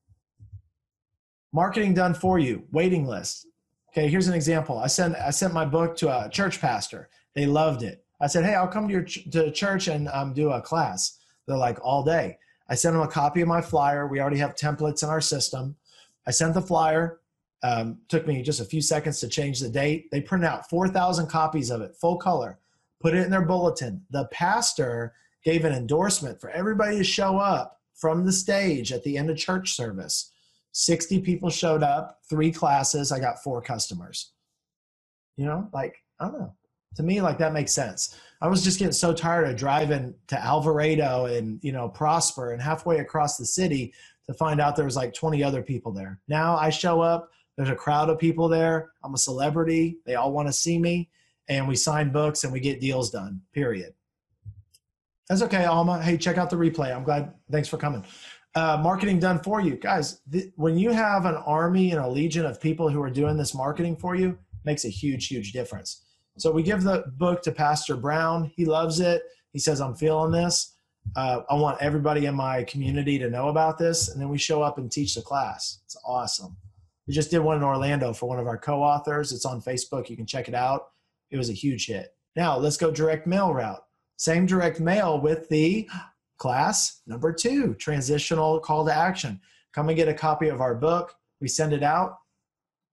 Marketing 1.53 1.95
done 1.95 2.15
for 2.15 2.39
you, 2.39 2.65
waiting 2.73 3.07
list. 3.07 3.47
Okay, 3.93 4.09
here's 4.09 4.27
an 4.27 4.35
example. 4.35 4.79
I 4.79 4.89
sent 4.89 5.15
I 5.17 5.31
sent 5.31 5.55
my 5.55 5.65
book 5.65 5.97
to 5.99 6.09
a 6.09 6.29
church 6.29 6.61
pastor. 6.61 7.09
They 7.35 7.47
loved 7.47 7.83
it. 7.83 8.05
I 8.21 8.27
said, 8.27 8.45
"Hey, 8.45 8.55
I'll 8.55 8.69
come 8.69 8.89
to 8.89 8.93
your 8.93 9.05
ch- 9.05 9.31
to 9.31 9.51
church 9.51 9.89
and 9.89 10.09
um, 10.09 10.33
do 10.33 10.51
a 10.51 10.61
class." 10.61 11.19
They're 11.47 11.57
like, 11.57 11.79
"All 11.83 12.03
day." 12.03 12.39
I 12.69 12.75
sent 12.75 12.95
them 12.95 13.03
a 13.03 13.09
copy 13.09 13.43
of 13.43 13.49
my 13.49 13.61
flyer. 13.61 14.07
We 14.07 14.21
already 14.21 14.39
have 14.39 14.57
templates 14.57 15.03
in 15.03 15.09
our 15.09 15.21
system. 15.21 15.77
I 16.27 16.31
sent 16.33 16.55
the 16.55 16.63
flyer. 16.63 17.21
Um, 17.63 17.99
took 18.09 18.27
me 18.27 18.43
just 18.43 18.61
a 18.61 18.65
few 18.65 18.83
seconds 18.83 19.21
to 19.21 19.29
change 19.29 19.61
the 19.61 19.69
date. 19.69 20.11
They 20.11 20.21
printed 20.21 20.49
out 20.49 20.69
4,000 20.69 21.27
copies 21.27 21.71
of 21.71 21.81
it, 21.81 21.97
full 21.97 22.17
color, 22.17 22.59
put 23.01 23.15
it 23.15 23.25
in 23.25 23.31
their 23.31 23.45
bulletin. 23.45 24.05
The 24.11 24.27
pastor 24.27 25.15
gave 25.47 25.65
an 25.65 25.73
endorsement 25.73 26.41
for 26.41 26.51
everybody 26.51 26.99
to 26.99 27.05
show 27.05 27.39
up 27.39 27.81
from 27.95 28.27
the 28.27 28.33
stage 28.33 28.93
at 28.93 29.05
the 29.05 29.17
end 29.17 29.31
of 29.31 29.37
church 29.37 29.75
service. 29.77 30.33
60 30.73 31.21
people 31.21 31.51
showed 31.51 31.85
up, 31.85 32.19
three 32.29 32.51
classes. 32.51 33.13
I 33.13 33.21
got 33.21 33.43
four 33.45 33.63
customers. 33.63 34.33
You 35.37 35.47
know, 35.47 35.71
like 35.73 36.03
I 36.19 36.25
don't 36.25 36.41
know. 36.41 36.55
To 36.97 37.03
me, 37.05 37.21
like 37.21 37.39
that 37.39 37.53
makes 37.53 37.73
sense. 37.73 38.19
I 38.43 38.49
was 38.49 38.65
just 38.65 38.81
getting 38.81 38.93
so 38.93 39.13
tired 39.13 39.49
of 39.49 39.57
driving 39.57 40.15
to 40.27 40.39
Alvarado 40.45 41.27
and 41.27 41.63
you 41.63 41.71
know 41.71 41.89
Prosper 41.89 42.53
and 42.53 42.61
halfway 42.61 42.99
across 42.99 43.37
the 43.37 43.47
city 43.47 43.95
to 44.27 44.35
find 44.35 44.61
out 44.61 44.75
there 44.75 44.85
was 44.85 44.97
like 44.97 45.15
20 45.15 45.45
other 45.45 45.63
people 45.63 45.93
there. 45.93 46.19
Now 46.27 46.57
I 46.57 46.71
show 46.71 47.01
up, 47.01 47.31
there's 47.57 47.71
a 47.71 47.77
crowd 47.77 48.11
of 48.11 48.19
people 48.19 48.49
there. 48.49 48.91
I'm 49.05 49.15
a 49.15 49.19
celebrity. 49.19 49.99
They 50.07 50.17
all 50.17 50.33
want 50.33 50.49
to 50.49 50.53
see 50.53 50.79
me, 50.79 51.09
and 51.49 51.69
we 51.69 51.77
sign 51.77 52.11
books 52.11 52.43
and 52.43 52.53
we 52.53 52.59
get 52.59 52.81
deals 52.81 53.11
done. 53.11 53.43
Period. 53.53 53.95
That's 55.29 55.43
okay, 55.43 55.65
Alma. 55.65 56.03
Hey, 56.03 56.17
check 56.17 56.39
out 56.39 56.51
the 56.51 56.57
replay. 56.57 56.95
I'm 56.95 57.03
glad. 57.03 57.35
Thanks 57.51 57.69
for 57.69 57.79
coming. 57.79 58.05
Uh, 58.55 58.79
marketing 58.83 59.19
done 59.19 59.39
for 59.41 59.61
you, 59.61 59.77
guys. 59.77 60.21
When 60.55 60.79
you 60.79 60.91
have 60.91 61.27
an 61.27 61.35
army 61.35 61.91
and 61.91 62.01
a 62.01 62.09
legion 62.09 62.47
of 62.47 62.61
people 62.61 62.89
who 62.89 63.03
are 63.03 63.11
doing 63.11 63.37
this 63.37 63.55
marketing 63.55 63.97
for 63.97 64.15
you, 64.15 64.39
makes 64.65 64.85
a 64.85 64.89
huge, 64.89 65.29
huge 65.29 65.53
difference. 65.53 66.03
So 66.39 66.51
we 66.51 66.63
give 66.63 66.83
the 66.83 67.05
book 67.17 67.43
to 67.43 67.53
Pastor 67.53 67.97
Brown. 67.97 68.51
He 68.57 68.65
loves 68.65 69.01
it. 69.01 69.23
He 69.53 69.59
says, 69.59 69.81
I'm 69.81 69.95
feeling 69.95 70.33
this. 70.33 70.75
Uh, 71.15 71.41
I 71.49 71.55
want 71.55 71.81
everybody 71.81 72.27
in 72.27 72.35
my 72.35 72.65
community 72.65 73.19
to 73.19 73.31
know 73.31 73.49
about 73.49 73.79
this. 73.79 74.09
And 74.09 74.21
then 74.21 74.29
we 74.29 74.39
show 74.39 74.63
up 74.63 74.79
and 74.79 74.91
teach 74.91 75.15
the 75.15 75.23
class. 75.23 75.81
It's 75.85 75.97
awesome. 76.07 76.57
We 77.07 77.15
just 77.15 77.31
did 77.31 77.39
one 77.39 77.57
in 77.57 77.63
Orlando 77.63 78.13
for 78.13 78.29
one 78.29 78.39
of 78.39 78.47
our 78.47 78.59
co 78.59 78.83
authors. 78.83 79.33
It's 79.33 79.45
on 79.45 79.63
Facebook. 79.63 80.11
You 80.11 80.17
can 80.17 80.27
check 80.27 80.49
it 80.49 80.55
out. 80.55 80.89
It 81.31 81.37
was 81.37 81.49
a 81.49 81.55
huge 81.55 81.87
hit. 81.87 82.15
Now 82.35 82.59
let's 82.59 82.77
go 82.77 82.91
direct 82.91 83.27
mail 83.27 83.55
route. 83.55 83.83
Same 84.17 84.47
direct 84.47 84.81
mail 84.81 85.21
with 85.21 85.49
the 85.49 85.89
class 86.39 87.03
number 87.07 87.33
two 87.33 87.75
transitional 87.75 88.61
call 88.61 88.85
to 88.87 88.95
action. 88.95 89.41
Come 89.73 89.89
and 89.89 89.97
get 89.97 90.09
a 90.09 90.15
copy 90.15 90.49
of 90.49 90.61
our 90.61 90.75
book. 90.75 91.15
We 91.41 91.49
send 91.49 91.73
it 91.73 91.83
out. 91.83 92.19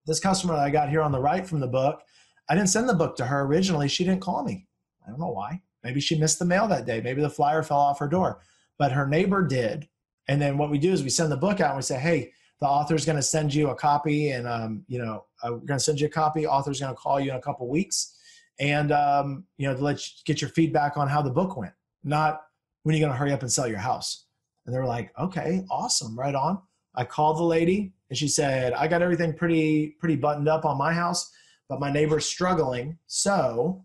This 0.05 0.19
customer 0.19 0.55
that 0.55 0.63
I 0.63 0.69
got 0.69 0.89
here 0.89 1.01
on 1.01 1.11
the 1.11 1.19
right 1.19 1.45
from 1.47 1.59
the 1.59 1.67
book 1.67 2.01
I 2.49 2.55
didn't 2.55 2.69
send 2.69 2.89
the 2.89 2.93
book 2.93 3.15
to 3.17 3.25
her 3.25 3.41
originally. 3.41 3.87
She 3.87 4.03
didn't 4.03 4.21
call 4.21 4.43
me. 4.43 4.67
I 5.05 5.09
don't 5.09 5.19
know 5.19 5.31
why. 5.31 5.61
Maybe 5.83 5.99
she 5.99 6.17
missed 6.17 6.39
the 6.39 6.45
mail 6.45 6.67
that 6.67 6.85
day. 6.85 7.01
Maybe 7.01 7.21
the 7.21 7.29
flyer 7.29 7.63
fell 7.63 7.79
off 7.79 7.99
her 7.99 8.07
door. 8.07 8.41
But 8.77 8.91
her 8.91 9.07
neighbor 9.07 9.45
did. 9.45 9.87
And 10.27 10.41
then 10.41 10.57
what 10.57 10.69
we 10.69 10.77
do 10.77 10.91
is 10.91 11.03
we 11.03 11.09
send 11.09 11.31
the 11.31 11.37
book 11.37 11.59
out 11.59 11.71
and 11.71 11.77
we 11.77 11.83
say, 11.83 11.99
hey, 11.99 12.31
the 12.59 12.67
author's 12.67 13.05
going 13.05 13.17
to 13.17 13.21
send 13.21 13.53
you 13.53 13.69
a 13.69 13.75
copy 13.75 14.31
and, 14.31 14.47
um, 14.47 14.85
you 14.87 14.99
know, 14.99 15.25
we're 15.43 15.57
going 15.57 15.79
to 15.79 15.79
send 15.79 15.99
you 15.99 16.07
a 16.07 16.09
copy. 16.09 16.47
Author's 16.47 16.79
going 16.79 16.93
to 16.93 16.99
call 16.99 17.19
you 17.19 17.31
in 17.31 17.37
a 17.37 17.41
couple 17.41 17.67
weeks 17.67 18.15
and, 18.59 18.91
um, 18.91 19.45
you 19.57 19.67
know, 19.67 19.75
to 19.75 19.83
let 19.83 19.97
you 19.97 20.13
get 20.25 20.41
your 20.41 20.49
feedback 20.51 20.97
on 20.97 21.07
how 21.07 21.21
the 21.21 21.29
book 21.29 21.57
went, 21.57 21.73
not 22.03 22.41
when 22.83 22.95
you're 22.95 23.05
going 23.05 23.13
to 23.13 23.17
hurry 23.17 23.33
up 23.33 23.41
and 23.41 23.51
sell 23.51 23.67
your 23.67 23.79
house. 23.79 24.25
And 24.65 24.73
they 24.73 24.79
were 24.79 24.85
like, 24.85 25.11
okay, 25.19 25.63
awesome, 25.69 26.17
right 26.17 26.35
on. 26.35 26.61
I 26.95 27.03
called 27.03 27.37
the 27.37 27.43
lady 27.43 27.93
and 28.09 28.17
she 28.17 28.27
said, 28.27 28.73
I 28.73 28.87
got 28.87 29.01
everything 29.01 29.33
pretty, 29.33 29.95
pretty 29.99 30.15
buttoned 30.15 30.47
up 30.47 30.65
on 30.65 30.77
my 30.77 30.93
house 30.93 31.31
but 31.69 31.79
my 31.79 31.91
neighbor's 31.91 32.25
struggling. 32.25 32.97
So 33.07 33.83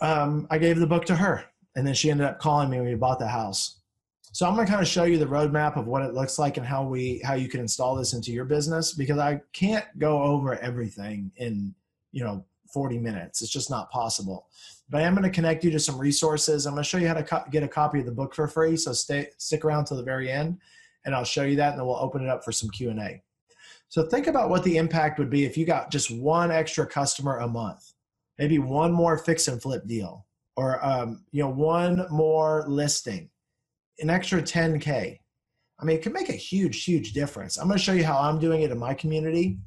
um, 0.00 0.46
I 0.50 0.58
gave 0.58 0.78
the 0.78 0.86
book 0.86 1.04
to 1.06 1.16
her. 1.16 1.44
And 1.76 1.86
then 1.86 1.94
she 1.94 2.10
ended 2.10 2.26
up 2.26 2.38
calling 2.38 2.68
me 2.68 2.78
when 2.78 2.88
we 2.88 2.94
bought 2.96 3.18
the 3.18 3.28
house. 3.28 3.80
So 4.32 4.46
I'm 4.46 4.54
going 4.54 4.66
to 4.66 4.70
kind 4.70 4.82
of 4.82 4.88
show 4.88 5.04
you 5.04 5.16
the 5.16 5.26
roadmap 5.26 5.76
of 5.76 5.86
what 5.86 6.02
it 6.02 6.12
looks 6.12 6.38
like 6.38 6.56
and 6.56 6.66
how 6.66 6.84
we 6.84 7.20
how 7.24 7.34
you 7.34 7.48
can 7.48 7.60
install 7.60 7.94
this 7.94 8.14
into 8.14 8.32
your 8.32 8.46
business 8.46 8.94
because 8.94 9.18
I 9.18 9.40
can't 9.52 9.84
go 9.98 10.22
over 10.22 10.56
everything 10.56 11.30
in 11.36 11.74
you 12.12 12.24
know 12.24 12.44
40 12.72 12.98
minutes. 12.98 13.42
It's 13.42 13.50
just 13.50 13.70
not 13.70 13.90
possible. 13.90 14.46
But 14.88 15.02
I 15.02 15.04
am 15.04 15.14
going 15.14 15.24
to 15.24 15.30
connect 15.30 15.64
you 15.64 15.70
to 15.70 15.78
some 15.78 15.98
resources. 15.98 16.66
I'm 16.66 16.74
going 16.74 16.82
to 16.82 16.88
show 16.88 16.98
you 16.98 17.08
how 17.08 17.14
to 17.14 17.22
co- 17.22 17.44
get 17.50 17.62
a 17.62 17.68
copy 17.68 18.00
of 18.00 18.06
the 18.06 18.12
book 18.12 18.34
for 18.34 18.46
free. 18.48 18.76
So 18.76 18.92
stay 18.92 19.28
stick 19.38 19.64
around 19.64 19.86
till 19.86 19.96
the 19.96 20.02
very 20.02 20.30
end, 20.30 20.58
and 21.04 21.14
I'll 21.14 21.24
show 21.24 21.44
you 21.44 21.56
that, 21.56 21.70
and 21.70 21.78
then 21.78 21.86
we'll 21.86 21.96
open 21.96 22.22
it 22.22 22.28
up 22.28 22.44
for 22.44 22.52
some 22.52 22.70
Q 22.70 22.90
and 22.90 23.00
A. 23.00 23.22
So 23.88 24.06
think 24.06 24.26
about 24.26 24.48
what 24.48 24.64
the 24.64 24.78
impact 24.78 25.18
would 25.18 25.30
be 25.30 25.44
if 25.44 25.56
you 25.56 25.66
got 25.66 25.90
just 25.90 26.10
one 26.10 26.50
extra 26.50 26.86
customer 26.86 27.38
a 27.38 27.48
month, 27.48 27.92
maybe 28.38 28.58
one 28.58 28.90
more 28.90 29.18
fix 29.18 29.48
and 29.48 29.60
flip 29.60 29.86
deal, 29.86 30.26
or 30.56 30.84
um, 30.84 31.24
you 31.30 31.42
know 31.42 31.50
one 31.50 32.06
more 32.10 32.64
listing, 32.66 33.28
an 33.98 34.10
extra 34.10 34.42
10k. 34.42 35.18
I 35.78 35.84
mean, 35.84 35.96
it 35.96 36.02
can 36.02 36.12
make 36.12 36.28
a 36.28 36.32
huge, 36.32 36.84
huge 36.84 37.12
difference. 37.12 37.56
I'm 37.56 37.66
going 37.66 37.78
to 37.78 37.84
show 37.84 37.92
you 37.92 38.04
how 38.04 38.18
I'm 38.18 38.38
doing 38.38 38.62
it 38.62 38.70
in 38.70 38.78
my 38.78 38.94
community, 38.94 39.58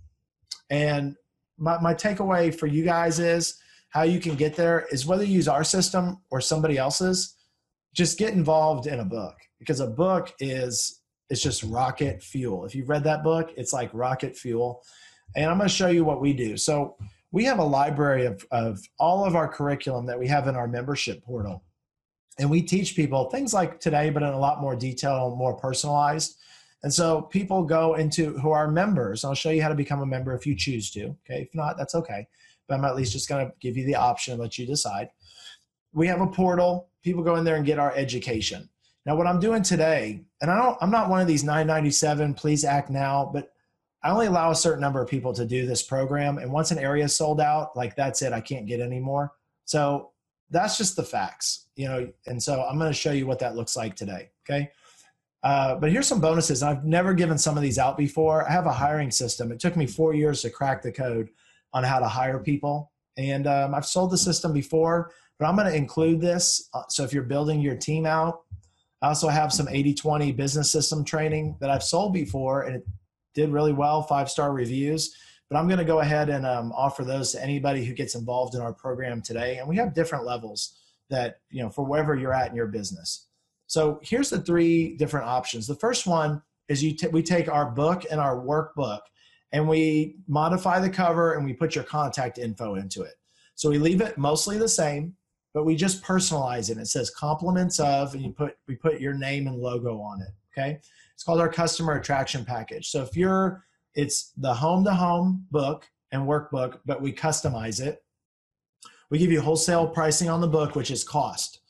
and 0.70 1.16
my, 1.58 1.80
my 1.80 1.94
takeaway 1.94 2.54
for 2.54 2.68
you 2.68 2.84
guys 2.84 3.20
is 3.20 3.60
how 3.90 4.04
you 4.04 4.20
can 4.20 4.36
get 4.36 4.56
there 4.56 4.86
is 4.92 5.06
whether 5.06 5.24
you 5.24 5.34
use 5.34 5.48
our 5.48 5.64
system 5.64 6.22
or 6.30 6.42
somebody 6.42 6.78
else's, 6.78 7.36
just 7.94 8.18
get 8.18 8.34
involved 8.34 8.88
in 8.88 9.00
a 9.00 9.06
book 9.06 9.36
because 9.60 9.80
a 9.80 9.88
book 9.88 10.34
is 10.40 11.02
it's 11.30 11.42
just 11.42 11.64
rocket 11.64 12.22
fuel. 12.22 12.66
If 12.66 12.76
you've 12.76 12.90
read 12.90 13.04
that 13.06 13.24
book, 13.24 13.52
it's 13.58 13.74
like 13.74 13.90
rocket 13.94 14.36
fuel. 14.36 14.84
And 15.36 15.50
I'm 15.50 15.58
going 15.58 15.68
to 15.68 15.74
show 15.76 15.88
you 15.88 16.06
what 16.06 16.22
we 16.22 16.34
do. 16.34 16.56
So 16.56 16.98
we 17.32 17.44
have 17.46 17.60
a 17.60 17.64
library 17.64 18.26
of, 18.26 18.46
of 18.52 18.80
all 19.00 19.26
of 19.26 19.36
our 19.36 19.48
curriculum 19.48 20.06
that 20.06 20.20
we 20.20 20.28
have 20.28 20.48
in 20.48 20.56
our 20.56 20.68
membership 20.68 21.24
portal. 21.24 21.64
And 22.38 22.50
we 22.50 22.62
teach 22.62 22.96
people 22.96 23.30
things 23.30 23.54
like 23.54 23.80
today, 23.80 24.10
but 24.10 24.24
in 24.24 24.30
a 24.30 24.40
lot 24.40 24.62
more 24.62 24.76
detail, 24.76 25.36
more 25.36 25.56
personalized. 25.56 26.38
And 26.86 26.94
so 26.94 27.24
people 27.24 27.64
go 27.64 27.96
into 27.96 28.38
who 28.38 28.52
are 28.52 28.70
members. 28.70 29.26
I'll 29.26 29.34
show 29.34 29.50
you 29.50 29.64
how 29.64 29.70
to 29.70 29.76
become 29.76 30.02
a 30.02 30.06
member 30.06 30.36
if 30.36 30.46
you 30.46 30.56
choose 30.56 30.92
to. 30.92 31.06
Okay. 31.26 31.42
If 31.42 31.56
not, 31.56 31.78
that's 31.80 31.96
okay. 31.96 32.28
But 32.68 32.76
I'm 32.76 32.86
at 32.86 32.96
least 32.96 33.12
just 33.12 33.28
going 33.28 33.48
to 33.48 33.52
give 33.60 33.76
you 33.76 33.88
the 33.88 33.96
option 33.96 34.34
and 34.34 34.42
let 34.42 34.60
you 34.60 34.68
decide. 34.68 35.10
We 35.94 36.06
have 36.06 36.22
a 36.22 36.28
portal. 36.28 36.90
People 37.02 37.24
go 37.24 37.38
in 37.38 37.44
there 37.44 37.56
and 37.56 37.66
get 37.66 37.80
our 37.80 37.92
education. 37.96 38.70
Now, 39.04 39.16
what 39.16 39.26
I'm 39.26 39.40
doing 39.40 39.64
today, 39.64 40.22
and 40.42 40.52
I 40.52 40.62
don't, 40.62 40.78
I'm 40.80 40.92
not 40.92 41.10
one 41.10 41.22
of 41.22 41.28
these 41.28 41.44
997, 41.44 42.36
please 42.36 42.64
act 42.64 42.92
now, 42.92 43.32
but 43.34 43.52
I 44.04 44.12
only 44.12 44.28
allow 44.28 44.52
a 44.52 44.56
certain 44.56 44.82
number 44.82 45.02
of 45.02 45.10
people 45.10 45.34
to 45.34 45.46
do 45.46 45.66
this 45.66 45.82
program. 45.82 46.38
And 46.38 46.52
once 46.52 46.70
an 46.70 46.78
area 46.78 47.06
is 47.06 47.16
sold 47.16 47.42
out, 47.42 47.76
like 47.76 47.96
that's 47.96 48.22
it, 48.22 48.32
I 48.32 48.42
can't 48.42 48.68
get 48.68 48.80
any 48.80 49.00
more. 49.00 49.32
So 49.66 50.12
that's 50.52 50.78
just 50.78 50.96
the 50.96 51.04
facts, 51.04 51.66
you 51.76 51.88
know. 51.88 52.14
And 52.28 52.42
so 52.42 52.62
I'm 52.62 52.78
going 52.78 52.92
to 52.92 52.98
show 52.98 53.12
you 53.12 53.26
what 53.26 53.40
that 53.40 53.56
looks 53.56 53.76
like 53.76 53.96
today. 53.96 54.30
Okay. 54.48 54.70
Uh, 55.46 55.76
but 55.76 55.92
here's 55.92 56.08
some 56.08 56.20
bonuses. 56.20 56.64
I've 56.64 56.86
never 56.86 57.14
given 57.14 57.38
some 57.38 57.56
of 57.56 57.62
these 57.62 57.78
out 57.78 57.98
before. 57.98 58.50
I 58.50 58.52
have 58.52 58.66
a 58.66 58.74
hiring 58.74 59.12
system. 59.12 59.52
It 59.52 59.60
took 59.60 59.76
me 59.76 59.86
four 59.86 60.16
years 60.16 60.42
to 60.42 60.50
crack 60.50 60.82
the 60.82 60.92
code 60.92 61.30
on 61.72 61.84
how 61.84 62.00
to 62.00 62.08
hire 62.08 62.40
people. 62.40 62.92
And 63.16 63.46
um, 63.46 63.76
I've 63.76 63.86
sold 63.86 64.10
the 64.10 64.18
system 64.18 64.54
before, 64.54 65.12
but 65.38 65.46
I'm 65.46 65.56
going 65.56 65.68
to 65.68 65.76
include 65.76 66.20
this. 66.20 66.68
Uh, 66.74 66.82
so 66.90 67.04
if 67.04 67.14
you're 67.14 67.22
building 67.22 67.62
your 67.62 67.76
team 67.76 68.08
out, 68.08 68.42
I 69.04 69.10
also 69.10 69.28
have 69.28 69.54
some 69.54 69.68
80 69.70 69.94
20 69.94 70.32
business 70.32 70.72
system 70.72 71.06
training 71.06 71.58
that 71.62 71.70
I've 71.70 71.84
sold 71.84 72.12
before 72.12 72.64
and 72.64 72.78
it 72.78 72.88
did 73.36 73.50
really 73.50 73.74
well, 73.74 74.02
five 74.02 74.32
star 74.32 74.52
reviews. 74.52 75.16
But 75.48 75.58
I'm 75.58 75.68
going 75.68 75.78
to 75.78 75.86
go 75.86 76.00
ahead 76.00 76.30
and 76.30 76.44
um, 76.44 76.72
offer 76.72 77.04
those 77.04 77.34
to 77.34 77.44
anybody 77.44 77.86
who 77.86 77.94
gets 77.94 78.16
involved 78.16 78.56
in 78.56 78.62
our 78.62 78.74
program 78.74 79.22
today. 79.22 79.58
And 79.58 79.68
we 79.68 79.76
have 79.76 79.94
different 79.94 80.26
levels 80.26 80.80
that, 81.12 81.42
you 81.52 81.62
know, 81.62 81.70
for 81.70 81.86
wherever 81.86 82.16
you're 82.16 82.34
at 82.34 82.50
in 82.50 82.56
your 82.56 82.66
business. 82.66 83.28
So 83.68 84.00
here's 84.04 84.30
the 84.30 84.42
three 84.42 84.96
different 84.96 85.28
options. 85.28 85.68
The 85.68 85.76
first 85.76 86.08
one 86.08 86.42
is 86.68 86.84
you 86.84 86.96
t- 86.96 87.08
we 87.08 87.24
take 87.24 87.50
our 87.50 87.70
book 87.70 88.06
and 88.10 88.20
our 88.20 88.38
workbook 88.38 89.02
and 89.52 89.68
we 89.68 90.18
modify 90.28 90.80
the 90.80 90.90
cover 90.90 91.34
and 91.34 91.46
we 91.46 91.54
put 91.54 91.76
your 91.76 91.84
contact 91.84 92.38
info 92.38 92.76
into 92.76 93.02
it. 93.02 93.14
So 93.56 93.70
we 93.70 93.78
leave 93.78 94.02
it 94.02 94.18
mostly 94.18 94.58
the 94.58 94.68
same 94.68 95.16
but 95.56 95.64
we 95.64 95.74
just 95.74 96.04
personalize 96.04 96.70
it. 96.70 96.78
It 96.78 96.88
says 96.88 97.10
compliments 97.10 97.80
of, 97.80 98.14
and 98.14 98.22
you 98.22 98.34
put 98.34 98.58
we 98.68 98.76
put 98.76 99.00
your 99.00 99.14
name 99.14 99.48
and 99.48 99.58
logo 99.58 100.02
on 100.02 100.22
it. 100.22 100.28
Okay, 100.52 100.80
it's 101.14 101.24
called 101.24 101.40
our 101.40 101.50
customer 101.50 101.94
attraction 101.94 102.44
package. 102.44 102.90
So 102.90 103.02
if 103.02 103.16
you're, 103.16 103.64
it's 103.96 104.34
the 104.38 104.54
home 104.54 104.84
to 104.84 104.94
home 104.94 105.46
book 105.52 105.90
and 106.12 106.24
workbook, 106.24 106.80
but 106.86 107.02
we 107.02 107.14
customize 107.14 107.82
it. 107.82 108.04
We 109.10 109.18
give 109.18 109.32
you 109.32 109.40
wholesale 109.40 109.88
pricing 109.88 110.30
on 110.30 110.42
the 110.42 110.48
book, 110.48 110.76
which 110.76 110.92
is 110.92 111.06
cost, 111.06 111.62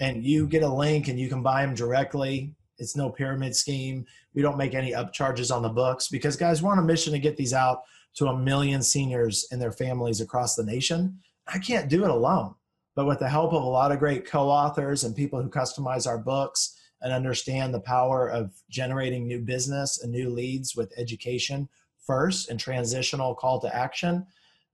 and 0.00 0.24
you 0.24 0.46
get 0.46 0.62
a 0.62 0.68
link 0.68 1.08
and 1.08 1.20
you 1.20 1.28
can 1.28 1.42
buy 1.42 1.64
them 1.64 1.74
directly. 1.74 2.54
It's 2.78 2.96
no 2.96 3.10
pyramid 3.10 3.54
scheme. 3.54 4.06
We 4.34 4.42
don't 4.42 4.56
make 4.56 4.74
any 4.74 4.92
upcharges 4.92 5.54
on 5.54 5.62
the 5.62 5.68
books 5.68 6.08
because 6.08 6.36
guys, 6.36 6.62
we're 6.62 6.72
on 6.72 6.78
a 6.78 6.82
mission 6.82 7.12
to 7.12 7.18
get 7.18 7.36
these 7.36 7.52
out 7.52 7.82
to 8.14 8.28
a 8.28 8.38
million 8.38 8.82
seniors 8.82 9.46
and 9.52 9.60
their 9.60 9.72
families 9.72 10.20
across 10.20 10.54
the 10.54 10.64
nation. 10.64 11.18
I 11.46 11.58
can't 11.58 11.88
do 11.88 12.04
it 12.04 12.10
alone. 12.10 12.54
But 12.96 13.06
with 13.06 13.20
the 13.20 13.28
help 13.28 13.52
of 13.52 13.62
a 13.62 13.66
lot 13.66 13.92
of 13.92 13.98
great 13.98 14.26
co 14.26 14.48
authors 14.48 15.04
and 15.04 15.14
people 15.14 15.40
who 15.40 15.48
customize 15.48 16.06
our 16.06 16.18
books 16.18 16.76
and 17.02 17.12
understand 17.12 17.72
the 17.72 17.80
power 17.80 18.28
of 18.28 18.52
generating 18.68 19.26
new 19.26 19.40
business 19.40 20.02
and 20.02 20.10
new 20.10 20.28
leads 20.28 20.74
with 20.74 20.92
education 20.96 21.68
first 22.06 22.50
and 22.50 22.58
transitional 22.58 23.34
call 23.34 23.60
to 23.60 23.74
action, 23.74 24.26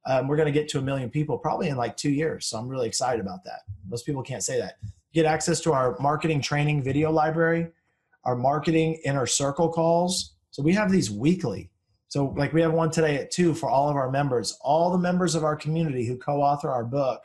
um, 0.07 0.29
we're 0.29 0.37
going 0.37 0.47
to 0.47 0.53
get 0.53 0.68
to 0.68 0.79
a 0.79 0.83
million 0.83 1.11
people 1.11 1.37
probably 1.37 1.68
in 1.68 1.77
like 1.77 1.97
two 1.97 2.11
years. 2.11 2.47
So 2.47 2.59
I'm 2.59 2.68
really 2.68 2.87
excited 2.87 3.20
about 3.20 3.45
that. 3.45 3.61
Most 3.89 4.07
people 4.07 4.22
can't 4.22 4.43
say 4.43 4.59
that. 4.59 4.79
Get 5.17 5.25
access 5.25 5.61
to 5.61 5.73
our 5.73 5.97
marketing 5.99 6.43
training 6.43 6.83
video 6.83 7.11
library, 7.11 7.69
our 8.25 8.37
marketing 8.37 9.01
inner 9.03 9.25
circle 9.25 9.71
calls. 9.71 10.35
So 10.51 10.62
we 10.62 10.75
have 10.75 10.93
these 10.93 11.11
weekly. 11.11 11.71
So, 12.09 12.35
like, 12.37 12.53
we 12.53 12.61
have 12.61 12.75
one 12.75 12.91
today 12.91 13.17
at 13.17 13.31
two 13.31 13.55
for 13.55 13.71
all 13.71 13.89
of 13.89 13.97
our 13.97 14.11
members. 14.11 14.59
All 14.61 14.93
the 14.93 14.99
members 14.99 15.35
of 15.35 15.43
our 15.43 15.57
community 15.57 16.05
who 16.05 16.19
co 16.19 16.43
author 16.43 16.69
our 16.69 16.85
book 16.85 17.23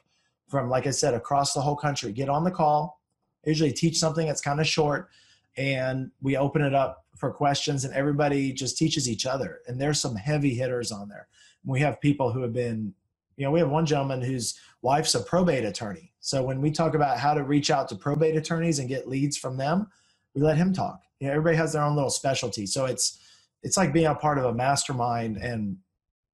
from, 0.47 0.69
like 0.69 0.87
I 0.87 0.91
said, 0.91 1.15
across 1.15 1.53
the 1.53 1.59
whole 1.59 1.75
country. 1.75 2.13
Get 2.13 2.29
on 2.29 2.45
the 2.45 2.49
call, 2.49 3.01
usually 3.43 3.73
teach 3.73 3.99
something 3.99 4.25
that's 4.25 4.39
kind 4.39 4.61
of 4.61 4.67
short, 4.67 5.09
and 5.57 6.11
we 6.21 6.37
open 6.37 6.61
it 6.61 6.73
up 6.73 7.03
for 7.17 7.29
questions, 7.29 7.83
and 7.83 7.93
everybody 7.93 8.53
just 8.53 8.77
teaches 8.77 9.09
each 9.09 9.25
other. 9.25 9.59
And 9.67 9.81
there's 9.81 9.99
some 9.99 10.15
heavy 10.15 10.53
hitters 10.53 10.93
on 10.93 11.09
there. 11.09 11.27
We 11.65 11.81
have 11.81 11.99
people 11.99 12.31
who 12.31 12.41
have 12.41 12.53
been, 12.53 12.93
You 13.35 13.43
know, 13.43 13.51
we 13.51 13.59
have 13.59 13.69
one 13.69 13.85
gentleman 13.85 14.21
whose 14.21 14.57
wife's 14.81 15.15
a 15.15 15.21
probate 15.21 15.65
attorney. 15.65 16.11
So 16.19 16.43
when 16.43 16.61
we 16.61 16.71
talk 16.71 16.95
about 16.95 17.17
how 17.17 17.33
to 17.33 17.43
reach 17.43 17.71
out 17.71 17.89
to 17.89 17.95
probate 17.95 18.35
attorneys 18.35 18.79
and 18.79 18.89
get 18.89 19.07
leads 19.07 19.37
from 19.37 19.57
them, 19.57 19.87
we 20.35 20.41
let 20.41 20.57
him 20.57 20.73
talk. 20.73 21.01
You 21.19 21.27
know, 21.27 21.33
everybody 21.33 21.57
has 21.57 21.73
their 21.73 21.83
own 21.83 21.95
little 21.95 22.09
specialty. 22.09 22.65
So 22.65 22.85
it's 22.85 23.19
it's 23.63 23.77
like 23.77 23.93
being 23.93 24.07
a 24.07 24.15
part 24.15 24.37
of 24.37 24.45
a 24.45 24.53
mastermind 24.53 25.37
and 25.37 25.77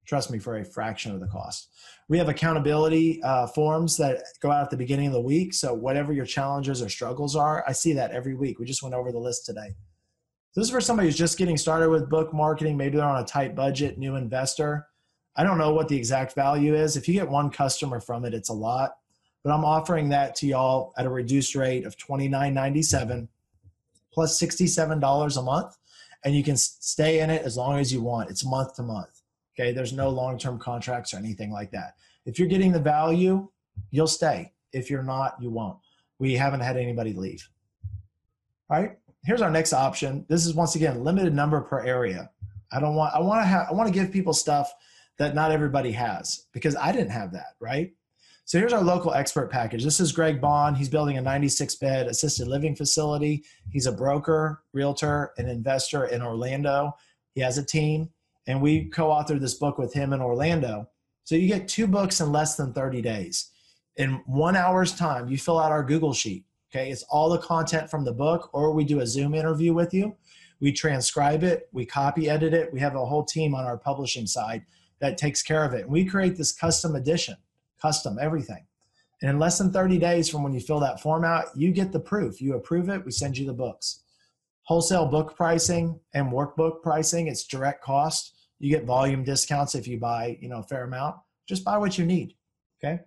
trust 0.06 0.30
me 0.30 0.38
for 0.38 0.56
a 0.56 0.64
fraction 0.64 1.12
of 1.12 1.20
the 1.20 1.26
cost 1.26 1.68
we 2.08 2.16
have 2.16 2.28
accountability 2.28 3.22
uh, 3.22 3.46
forms 3.46 3.96
that 3.98 4.22
go 4.40 4.50
out 4.50 4.62
at 4.62 4.70
the 4.70 4.76
beginning 4.76 5.06
of 5.06 5.12
the 5.12 5.20
week 5.20 5.54
so 5.54 5.72
whatever 5.72 6.12
your 6.12 6.24
challenges 6.24 6.82
or 6.82 6.88
struggles 6.88 7.36
are 7.36 7.62
i 7.68 7.72
see 7.72 7.92
that 7.92 8.10
every 8.10 8.34
week 8.34 8.58
we 8.58 8.64
just 8.64 8.82
went 8.82 8.94
over 8.94 9.12
the 9.12 9.18
list 9.18 9.46
today 9.46 9.74
So 10.52 10.60
this 10.60 10.68
is 10.68 10.72
for 10.72 10.80
somebody 10.80 11.08
who's 11.08 11.18
just 11.18 11.38
getting 11.38 11.56
started 11.56 11.90
with 11.90 12.08
book 12.08 12.32
marketing 12.32 12.76
maybe 12.76 12.96
they're 12.96 13.06
on 13.06 13.22
a 13.22 13.26
tight 13.26 13.54
budget 13.54 13.98
new 13.98 14.16
investor 14.16 14.87
i 15.38 15.42
don't 15.42 15.58
know 15.58 15.72
what 15.72 15.88
the 15.88 15.96
exact 15.96 16.34
value 16.34 16.74
is 16.74 16.96
if 16.96 17.08
you 17.08 17.14
get 17.14 17.28
one 17.28 17.48
customer 17.48 18.00
from 18.00 18.26
it 18.26 18.34
it's 18.34 18.50
a 18.50 18.54
lot 18.54 18.96
but 19.42 19.52
i'm 19.52 19.64
offering 19.64 20.10
that 20.10 20.34
to 20.34 20.46
y'all 20.46 20.92
at 20.98 21.06
a 21.06 21.10
reduced 21.10 21.54
rate 21.54 21.86
of 21.86 21.96
$29.97 21.96 23.28
plus 24.12 24.38
$67 24.38 25.36
a 25.38 25.42
month 25.42 25.78
and 26.24 26.34
you 26.34 26.42
can 26.42 26.56
stay 26.56 27.20
in 27.20 27.30
it 27.30 27.42
as 27.42 27.56
long 27.56 27.78
as 27.78 27.92
you 27.92 28.02
want. 28.02 28.30
It's 28.30 28.44
month 28.44 28.74
to 28.76 28.82
month. 28.82 29.22
Okay, 29.58 29.72
there's 29.72 29.92
no 29.92 30.08
long 30.08 30.38
term 30.38 30.58
contracts 30.58 31.14
or 31.14 31.18
anything 31.18 31.50
like 31.50 31.70
that. 31.72 31.94
If 32.26 32.38
you're 32.38 32.48
getting 32.48 32.72
the 32.72 32.80
value, 32.80 33.48
you'll 33.90 34.06
stay. 34.06 34.52
If 34.72 34.90
you're 34.90 35.02
not, 35.02 35.36
you 35.40 35.50
won't. 35.50 35.78
We 36.18 36.34
haven't 36.34 36.60
had 36.60 36.76
anybody 36.76 37.12
leave. 37.12 37.48
All 38.70 38.80
right, 38.80 38.98
here's 39.24 39.42
our 39.42 39.50
next 39.50 39.72
option. 39.72 40.26
This 40.28 40.46
is 40.46 40.54
once 40.54 40.74
again 40.74 41.02
limited 41.02 41.34
number 41.34 41.60
per 41.60 41.84
area. 41.84 42.30
I 42.70 42.80
don't 42.80 42.94
want 42.94 43.14
I 43.14 43.20
want 43.20 43.42
to 43.42 43.46
have 43.46 43.68
I 43.70 43.72
want 43.72 43.88
to 43.88 43.94
give 43.94 44.12
people 44.12 44.32
stuff 44.32 44.72
that 45.18 45.34
not 45.34 45.50
everybody 45.50 45.92
has 45.92 46.46
because 46.52 46.76
I 46.76 46.92
didn't 46.92 47.10
have 47.10 47.32
that, 47.32 47.54
right? 47.60 47.92
So 48.44 48.58
here's 48.58 48.72
our 48.72 48.82
local 48.82 49.12
expert 49.12 49.50
package. 49.50 49.84
This 49.84 50.00
is 50.00 50.10
Greg 50.10 50.40
Bond. 50.40 50.78
He's 50.78 50.88
building 50.88 51.18
a 51.18 51.20
96 51.20 51.74
bed 51.74 52.06
assisted 52.06 52.48
living 52.48 52.74
facility. 52.74 53.44
He's 53.70 53.86
a 53.86 53.92
broker, 53.92 54.62
realtor, 54.72 55.32
and 55.36 55.50
investor 55.50 56.06
in 56.06 56.22
Orlando. 56.22 56.96
He 57.34 57.42
has 57.42 57.58
a 57.58 57.64
team, 57.64 58.08
and 58.46 58.62
we 58.62 58.86
co 58.86 59.08
authored 59.08 59.40
this 59.40 59.54
book 59.54 59.76
with 59.76 59.92
him 59.92 60.14
in 60.14 60.22
Orlando. 60.22 60.88
So 61.24 61.34
you 61.34 61.46
get 61.46 61.68
two 61.68 61.86
books 61.86 62.20
in 62.20 62.32
less 62.32 62.56
than 62.56 62.72
30 62.72 63.02
days. 63.02 63.50
In 63.96 64.22
one 64.24 64.56
hour's 64.56 64.94
time, 64.94 65.28
you 65.28 65.36
fill 65.36 65.58
out 65.58 65.72
our 65.72 65.82
Google 65.82 66.14
Sheet. 66.14 66.46
Okay, 66.72 66.90
it's 66.90 67.02
all 67.10 67.28
the 67.28 67.38
content 67.38 67.90
from 67.90 68.04
the 68.04 68.12
book, 68.12 68.48
or 68.54 68.72
we 68.72 68.84
do 68.84 69.00
a 69.00 69.06
Zoom 69.06 69.34
interview 69.34 69.74
with 69.74 69.92
you. 69.92 70.16
We 70.60 70.72
transcribe 70.72 71.42
it, 71.42 71.68
we 71.72 71.84
copy 71.84 72.30
edit 72.30 72.54
it. 72.54 72.72
We 72.72 72.80
have 72.80 72.94
a 72.94 73.04
whole 73.04 73.24
team 73.24 73.54
on 73.54 73.64
our 73.64 73.76
publishing 73.76 74.26
side 74.26 74.64
that 75.00 75.18
takes 75.18 75.42
care 75.42 75.64
of 75.64 75.74
it. 75.74 75.88
We 75.88 76.04
create 76.04 76.36
this 76.36 76.52
custom 76.52 76.94
edition 76.94 77.36
custom, 77.80 78.18
everything. 78.20 78.64
And 79.20 79.30
in 79.30 79.38
less 79.38 79.58
than 79.58 79.72
30 79.72 79.98
days 79.98 80.28
from 80.28 80.42
when 80.42 80.52
you 80.52 80.60
fill 80.60 80.80
that 80.80 81.00
form 81.00 81.24
out, 81.24 81.46
you 81.56 81.72
get 81.72 81.92
the 81.92 82.00
proof. 82.00 82.40
You 82.40 82.54
approve 82.54 82.88
it, 82.88 83.04
we 83.04 83.10
send 83.10 83.36
you 83.36 83.46
the 83.46 83.52
books. 83.52 84.02
Wholesale 84.64 85.06
book 85.06 85.34
pricing 85.34 85.98
and 86.14 86.30
workbook 86.30 86.82
pricing, 86.82 87.26
it's 87.26 87.46
direct 87.46 87.82
cost. 87.82 88.34
You 88.58 88.70
get 88.70 88.84
volume 88.84 89.24
discounts 89.24 89.74
if 89.74 89.88
you 89.88 89.98
buy, 89.98 90.36
you 90.40 90.48
know, 90.48 90.58
a 90.58 90.64
fair 90.64 90.84
amount. 90.84 91.16
Just 91.48 91.64
buy 91.64 91.78
what 91.78 91.96
you 91.96 92.04
need. 92.04 92.34
Okay. 92.82 93.00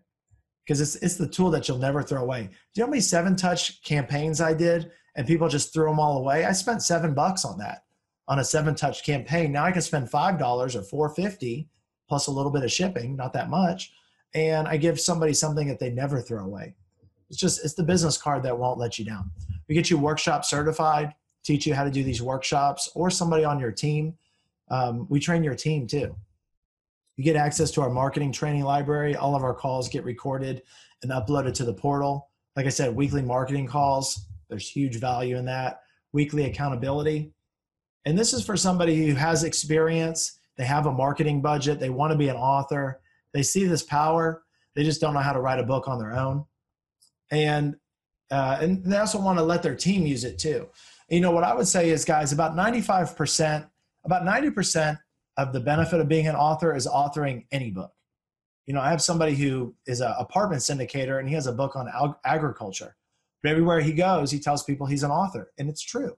Because 0.65 0.81
it's 0.81 0.95
it's 0.97 1.15
the 1.15 1.27
tool 1.27 1.51
that 1.51 1.67
you'll 1.67 1.77
never 1.77 2.01
throw 2.01 2.21
away. 2.21 2.43
Do 2.43 2.49
you 2.75 2.81
know 2.81 2.87
how 2.87 2.91
many 2.91 3.01
seven 3.01 3.35
touch 3.35 3.83
campaigns 3.83 4.41
I 4.41 4.53
did 4.53 4.91
and 5.15 5.27
people 5.27 5.49
just 5.49 5.73
threw 5.73 5.89
them 5.89 5.99
all 5.99 6.17
away? 6.17 6.45
I 6.45 6.51
spent 6.51 6.83
seven 6.83 7.13
bucks 7.13 7.45
on 7.45 7.57
that 7.59 7.83
on 8.27 8.39
a 8.39 8.43
seven 8.43 8.75
touch 8.75 9.03
campaign. 9.03 9.51
Now 9.51 9.65
I 9.65 9.71
can 9.71 9.81
spend 9.81 10.09
five 10.09 10.39
dollars 10.39 10.75
or 10.75 10.83
four 10.83 11.09
fifty 11.09 11.69
plus 12.11 12.27
a 12.27 12.31
little 12.31 12.51
bit 12.51 12.65
of 12.65 12.71
shipping, 12.71 13.15
not 13.15 13.31
that 13.31 13.49
much 13.49 13.93
and 14.33 14.67
I 14.67 14.77
give 14.77 14.99
somebody 14.99 15.33
something 15.33 15.67
that 15.67 15.79
they 15.79 15.89
never 15.89 16.21
throw 16.21 16.43
away. 16.43 16.75
It's 17.29 17.39
just 17.39 17.63
it's 17.63 17.73
the 17.73 17.83
business 17.83 18.17
card 18.17 18.43
that 18.43 18.57
won't 18.57 18.79
let 18.79 18.99
you 18.99 19.05
down. 19.05 19.31
We 19.67 19.75
get 19.75 19.89
you 19.89 19.97
workshop 19.97 20.45
certified, 20.45 21.13
teach 21.43 21.65
you 21.65 21.73
how 21.73 21.83
to 21.83 21.91
do 21.91 22.03
these 22.03 22.21
workshops, 22.21 22.89
or 22.95 23.09
somebody 23.09 23.45
on 23.45 23.59
your 23.59 23.71
team. 23.71 24.17
Um, 24.69 25.05
we 25.09 25.19
train 25.19 25.43
your 25.43 25.55
team 25.55 25.87
too. 25.87 26.15
You 27.17 27.23
get 27.23 27.35
access 27.35 27.71
to 27.71 27.81
our 27.81 27.89
marketing 27.89 28.31
training 28.31 28.63
library. 28.63 29.15
All 29.15 29.35
of 29.35 29.43
our 29.43 29.53
calls 29.53 29.89
get 29.89 30.03
recorded 30.03 30.63
and 31.03 31.11
uploaded 31.11 31.53
to 31.55 31.65
the 31.65 31.73
portal. 31.73 32.29
Like 32.55 32.65
I 32.65 32.69
said, 32.69 32.95
weekly 32.95 33.21
marketing 33.21 33.67
calls. 33.67 34.25
There's 34.49 34.69
huge 34.69 34.97
value 34.97 35.37
in 35.37 35.45
that. 35.45 35.81
Weekly 36.13 36.45
accountability. 36.45 37.31
And 38.05 38.17
this 38.17 38.33
is 38.33 38.45
for 38.45 38.57
somebody 38.57 39.07
who 39.07 39.15
has 39.15 39.43
experience. 39.43 40.39
They 40.61 40.67
have 40.67 40.85
a 40.85 40.91
marketing 40.91 41.41
budget. 41.41 41.79
They 41.79 41.89
want 41.89 42.11
to 42.11 42.17
be 42.17 42.29
an 42.29 42.37
author 42.37 43.01
they 43.33 43.43
see 43.43 43.65
this 43.65 43.83
power. 43.83 44.43
They 44.75 44.83
just 44.83 45.01
don't 45.01 45.13
know 45.13 45.19
how 45.19 45.33
to 45.33 45.41
write 45.41 45.59
a 45.59 45.63
book 45.63 45.87
on 45.87 45.99
their 45.99 46.13
own. 46.13 46.45
And 47.31 47.75
uh, 48.29 48.59
and 48.61 48.83
they 48.85 48.97
also 48.97 49.19
want 49.19 49.37
to 49.39 49.43
let 49.43 49.61
their 49.61 49.75
team 49.75 50.05
use 50.05 50.23
it 50.23 50.39
too. 50.39 50.69
You 51.09 51.19
know 51.19 51.31
what 51.31 51.43
I 51.43 51.53
would 51.53 51.67
say 51.67 51.89
is, 51.89 52.05
guys, 52.05 52.31
about 52.31 52.55
95%, 52.55 53.67
about 54.05 54.23
90% 54.23 54.97
of 55.35 55.51
the 55.51 55.59
benefit 55.59 55.99
of 55.99 56.07
being 56.07 56.27
an 56.27 56.35
author 56.35 56.73
is 56.73 56.87
authoring 56.87 57.45
any 57.51 57.71
book. 57.71 57.91
You 58.67 58.73
know, 58.73 58.79
I 58.79 58.89
have 58.89 59.01
somebody 59.01 59.35
who 59.35 59.75
is 59.85 59.99
an 59.99 60.13
apartment 60.17 60.61
syndicator 60.61 61.19
and 61.19 61.27
he 61.27 61.35
has 61.35 61.45
a 61.45 61.51
book 61.51 61.75
on 61.75 61.89
ag- 61.89 62.15
agriculture. 62.23 62.95
But 63.43 63.51
everywhere 63.51 63.81
he 63.81 63.91
goes, 63.91 64.31
he 64.31 64.39
tells 64.39 64.63
people 64.63 64.87
he's 64.87 65.03
an 65.03 65.11
author, 65.11 65.51
and 65.57 65.67
it's 65.67 65.81
true. 65.81 66.15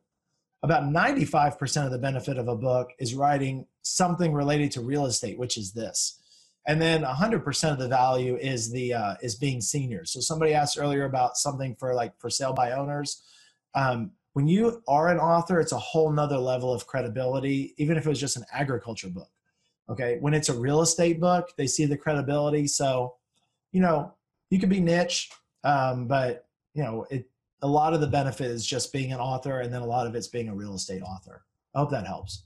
About 0.64 0.84
95% 0.84 1.86
of 1.86 1.92
the 1.92 1.98
benefit 2.00 2.38
of 2.38 2.48
a 2.48 2.56
book 2.56 2.92
is 2.98 3.14
writing 3.14 3.68
something 3.82 4.34
related 4.34 4.72
to 4.72 4.82
real 4.82 5.06
estate, 5.06 5.38
which 5.38 5.58
is 5.58 5.74
this. 5.74 6.20
And 6.66 6.82
then 6.82 7.04
100% 7.04 7.72
of 7.72 7.78
the 7.78 7.90
value 7.90 8.38
is 8.38 8.72
the 8.72 8.94
uh, 8.94 9.16
is 9.22 9.36
being 9.36 9.60
seniors 9.60 10.12
so 10.12 10.22
somebody 10.22 10.54
asked 10.54 10.78
earlier 10.80 11.04
about 11.04 11.36
something 11.36 11.76
for 11.76 11.94
like 11.94 12.18
for 12.20 12.30
sale 12.30 12.54
by 12.54 12.72
owners. 12.72 13.22
Um, 13.76 14.12
when 14.32 14.48
you 14.48 14.82
are 14.88 15.10
an 15.10 15.20
author 15.20 15.60
it's 15.60 15.74
a 15.74 15.78
whole 15.78 16.12
nother 16.12 16.38
level 16.38 16.74
of 16.74 16.88
credibility 16.88 17.74
even 17.78 17.98
if 17.98 18.06
it 18.06 18.10
was 18.10 18.20
just 18.20 18.38
an 18.38 18.46
agriculture 18.54 19.10
book 19.10 19.30
okay? 19.90 20.18
When 20.22 20.34
it's 20.34 20.50
a 20.50 20.58
real 20.58 20.82
estate 20.82 21.20
book 21.20 21.50
they 21.58 21.68
see 21.68 21.86
the 21.86 21.98
credibility. 21.98 22.68
So 22.68 23.16
you 23.74 23.82
know 23.82 24.14
you 24.50 24.58
could 24.58 24.70
be 24.70 24.80
niche 24.80 25.30
um, 25.66 26.08
but 26.08 26.46
you 26.74 26.84
know 26.84 27.06
it 27.12 27.30
a 27.64 27.68
lot 27.68 27.94
of 27.94 28.02
the 28.02 28.08
benefit 28.08 28.48
is 28.48 28.66
just 28.66 28.94
being 28.94 29.12
an 29.12 29.20
author 29.20 29.62
and 29.62 29.74
then 29.74 29.82
a 29.82 29.86
lot 29.86 30.06
of 30.06 30.14
it's 30.16 30.28
being 30.28 30.50
a 30.50 30.56
real 30.56 30.76
estate 30.76 31.02
author 31.02 31.44
i 31.74 31.80
hope 31.80 31.90
that 31.90 32.06
helps 32.06 32.44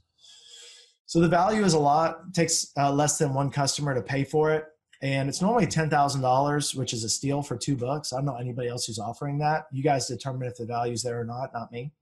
so 1.08 1.20
the 1.20 1.28
value 1.28 1.64
is 1.64 1.72
a 1.72 1.78
lot. 1.78 2.20
It 2.28 2.34
takes 2.34 2.70
uh, 2.76 2.92
less 2.92 3.16
than 3.16 3.32
one 3.32 3.50
customer 3.50 3.94
to 3.94 4.02
pay 4.02 4.24
for 4.24 4.52
it, 4.52 4.66
and 5.00 5.30
it's 5.30 5.40
normally 5.40 5.66
ten 5.66 5.88
thousand 5.88 6.20
dollars, 6.20 6.74
which 6.74 6.92
is 6.92 7.02
a 7.02 7.08
steal 7.08 7.42
for 7.42 7.56
two 7.56 7.76
books. 7.76 8.12
I 8.12 8.16
don't 8.16 8.26
know 8.26 8.36
anybody 8.36 8.68
else 8.68 8.84
who's 8.84 8.98
offering 8.98 9.38
that. 9.38 9.68
You 9.72 9.82
guys 9.82 10.06
determine 10.06 10.46
if 10.46 10.56
the 10.56 10.66
value 10.66 10.92
is 10.92 11.02
there 11.02 11.18
or 11.18 11.24
not, 11.24 11.54
not 11.54 11.72
me. 11.72 11.92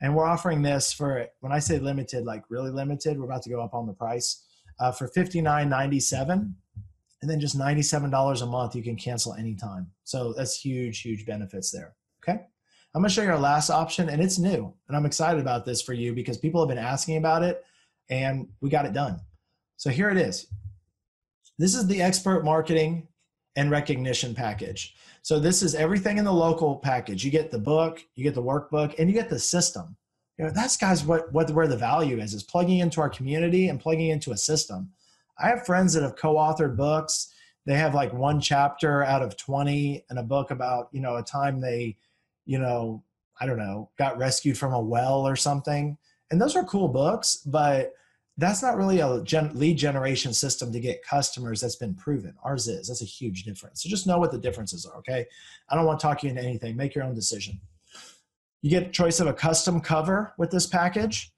And 0.00 0.14
we're 0.14 0.26
offering 0.26 0.62
this 0.62 0.92
for 0.92 1.26
when 1.40 1.50
I 1.50 1.58
say 1.58 1.80
limited, 1.80 2.24
like 2.24 2.44
really 2.50 2.70
limited. 2.70 3.18
We're 3.18 3.24
about 3.24 3.42
to 3.42 3.50
go 3.50 3.60
up 3.60 3.74
on 3.74 3.88
the 3.88 3.94
price 3.94 4.44
uh, 4.78 4.92
for 4.92 5.08
fifty 5.08 5.40
nine 5.40 5.68
ninety 5.68 5.98
seven, 5.98 6.54
and 7.20 7.28
then 7.28 7.40
just 7.40 7.58
ninety 7.58 7.82
seven 7.82 8.10
dollars 8.10 8.42
a 8.42 8.46
month. 8.46 8.76
You 8.76 8.84
can 8.84 8.94
cancel 8.94 9.34
anytime. 9.34 9.90
So 10.04 10.34
that's 10.34 10.56
huge, 10.56 11.00
huge 11.00 11.26
benefits 11.26 11.72
there. 11.72 11.96
Okay. 12.22 12.42
I'm 12.94 13.00
going 13.00 13.08
to 13.08 13.14
show 13.14 13.22
you 13.22 13.30
our 13.30 13.38
last 13.38 13.70
option, 13.70 14.10
and 14.10 14.22
it's 14.22 14.38
new, 14.38 14.72
and 14.86 14.96
I'm 14.96 15.06
excited 15.06 15.40
about 15.40 15.64
this 15.64 15.80
for 15.80 15.94
you 15.94 16.12
because 16.12 16.36
people 16.36 16.60
have 16.60 16.68
been 16.68 16.84
asking 16.84 17.16
about 17.16 17.42
it 17.42 17.64
and 18.10 18.48
we 18.60 18.68
got 18.68 18.84
it 18.84 18.92
done. 18.92 19.20
So 19.76 19.88
here 19.88 20.10
it 20.10 20.18
is. 20.18 20.46
This 21.58 21.74
is 21.74 21.86
the 21.86 22.02
expert 22.02 22.44
marketing 22.44 23.08
and 23.56 23.70
recognition 23.70 24.34
package. 24.34 24.94
So 25.22 25.38
this 25.38 25.62
is 25.62 25.74
everything 25.74 26.18
in 26.18 26.24
the 26.24 26.32
local 26.32 26.76
package. 26.76 27.24
You 27.24 27.30
get 27.30 27.50
the 27.50 27.58
book, 27.58 28.02
you 28.14 28.24
get 28.24 28.34
the 28.34 28.42
workbook, 28.42 28.98
and 28.98 29.08
you 29.08 29.14
get 29.14 29.30
the 29.30 29.38
system. 29.38 29.96
You 30.38 30.46
know, 30.46 30.50
that's 30.50 30.76
guys 30.76 31.04
what 31.04 31.32
what 31.32 31.50
where 31.50 31.68
the 31.68 31.76
value 31.76 32.18
is 32.18 32.34
is 32.34 32.42
plugging 32.42 32.78
into 32.78 33.00
our 33.00 33.10
community 33.10 33.68
and 33.68 33.78
plugging 33.78 34.08
into 34.08 34.32
a 34.32 34.36
system. 34.36 34.90
I 35.38 35.48
have 35.48 35.66
friends 35.66 35.92
that 35.94 36.02
have 36.02 36.16
co-authored 36.16 36.76
books. 36.76 37.32
They 37.64 37.74
have 37.74 37.94
like 37.94 38.12
one 38.12 38.40
chapter 38.40 39.04
out 39.04 39.22
of 39.22 39.36
20 39.36 40.04
in 40.10 40.18
a 40.18 40.22
book 40.22 40.50
about, 40.50 40.88
you 40.92 41.00
know, 41.00 41.16
a 41.16 41.22
time 41.22 41.60
they, 41.60 41.96
you 42.44 42.58
know, 42.58 43.02
I 43.40 43.46
don't 43.46 43.58
know, 43.58 43.90
got 43.98 44.18
rescued 44.18 44.58
from 44.58 44.72
a 44.72 44.80
well 44.80 45.26
or 45.26 45.36
something. 45.36 45.96
And 46.30 46.40
those 46.40 46.56
are 46.56 46.64
cool 46.64 46.88
books, 46.88 47.36
but 47.36 47.92
that's 48.38 48.62
not 48.62 48.76
really 48.76 49.00
a 49.00 49.22
gen- 49.24 49.52
lead 49.54 49.76
generation 49.76 50.32
system 50.32 50.72
to 50.72 50.80
get 50.80 51.04
customers 51.04 51.60
that's 51.60 51.76
been 51.76 51.94
proven. 51.94 52.34
Ours 52.42 52.66
is. 52.66 52.88
That's 52.88 53.02
a 53.02 53.06
huge 53.06 53.44
difference. 53.44 53.82
So 53.82 53.88
just 53.88 54.06
know 54.06 54.18
what 54.18 54.32
the 54.32 54.38
differences 54.38 54.86
are, 54.86 54.96
okay? 54.98 55.26
I 55.68 55.74
don't 55.74 55.84
want 55.84 56.00
to 56.00 56.06
talk 56.06 56.22
you 56.22 56.30
into 56.30 56.42
anything. 56.42 56.76
Make 56.76 56.94
your 56.94 57.04
own 57.04 57.14
decision. 57.14 57.60
You 58.62 58.70
get 58.70 58.92
choice 58.92 59.20
of 59.20 59.26
a 59.26 59.34
custom 59.34 59.80
cover 59.80 60.32
with 60.38 60.50
this 60.50 60.66
package. 60.66 61.32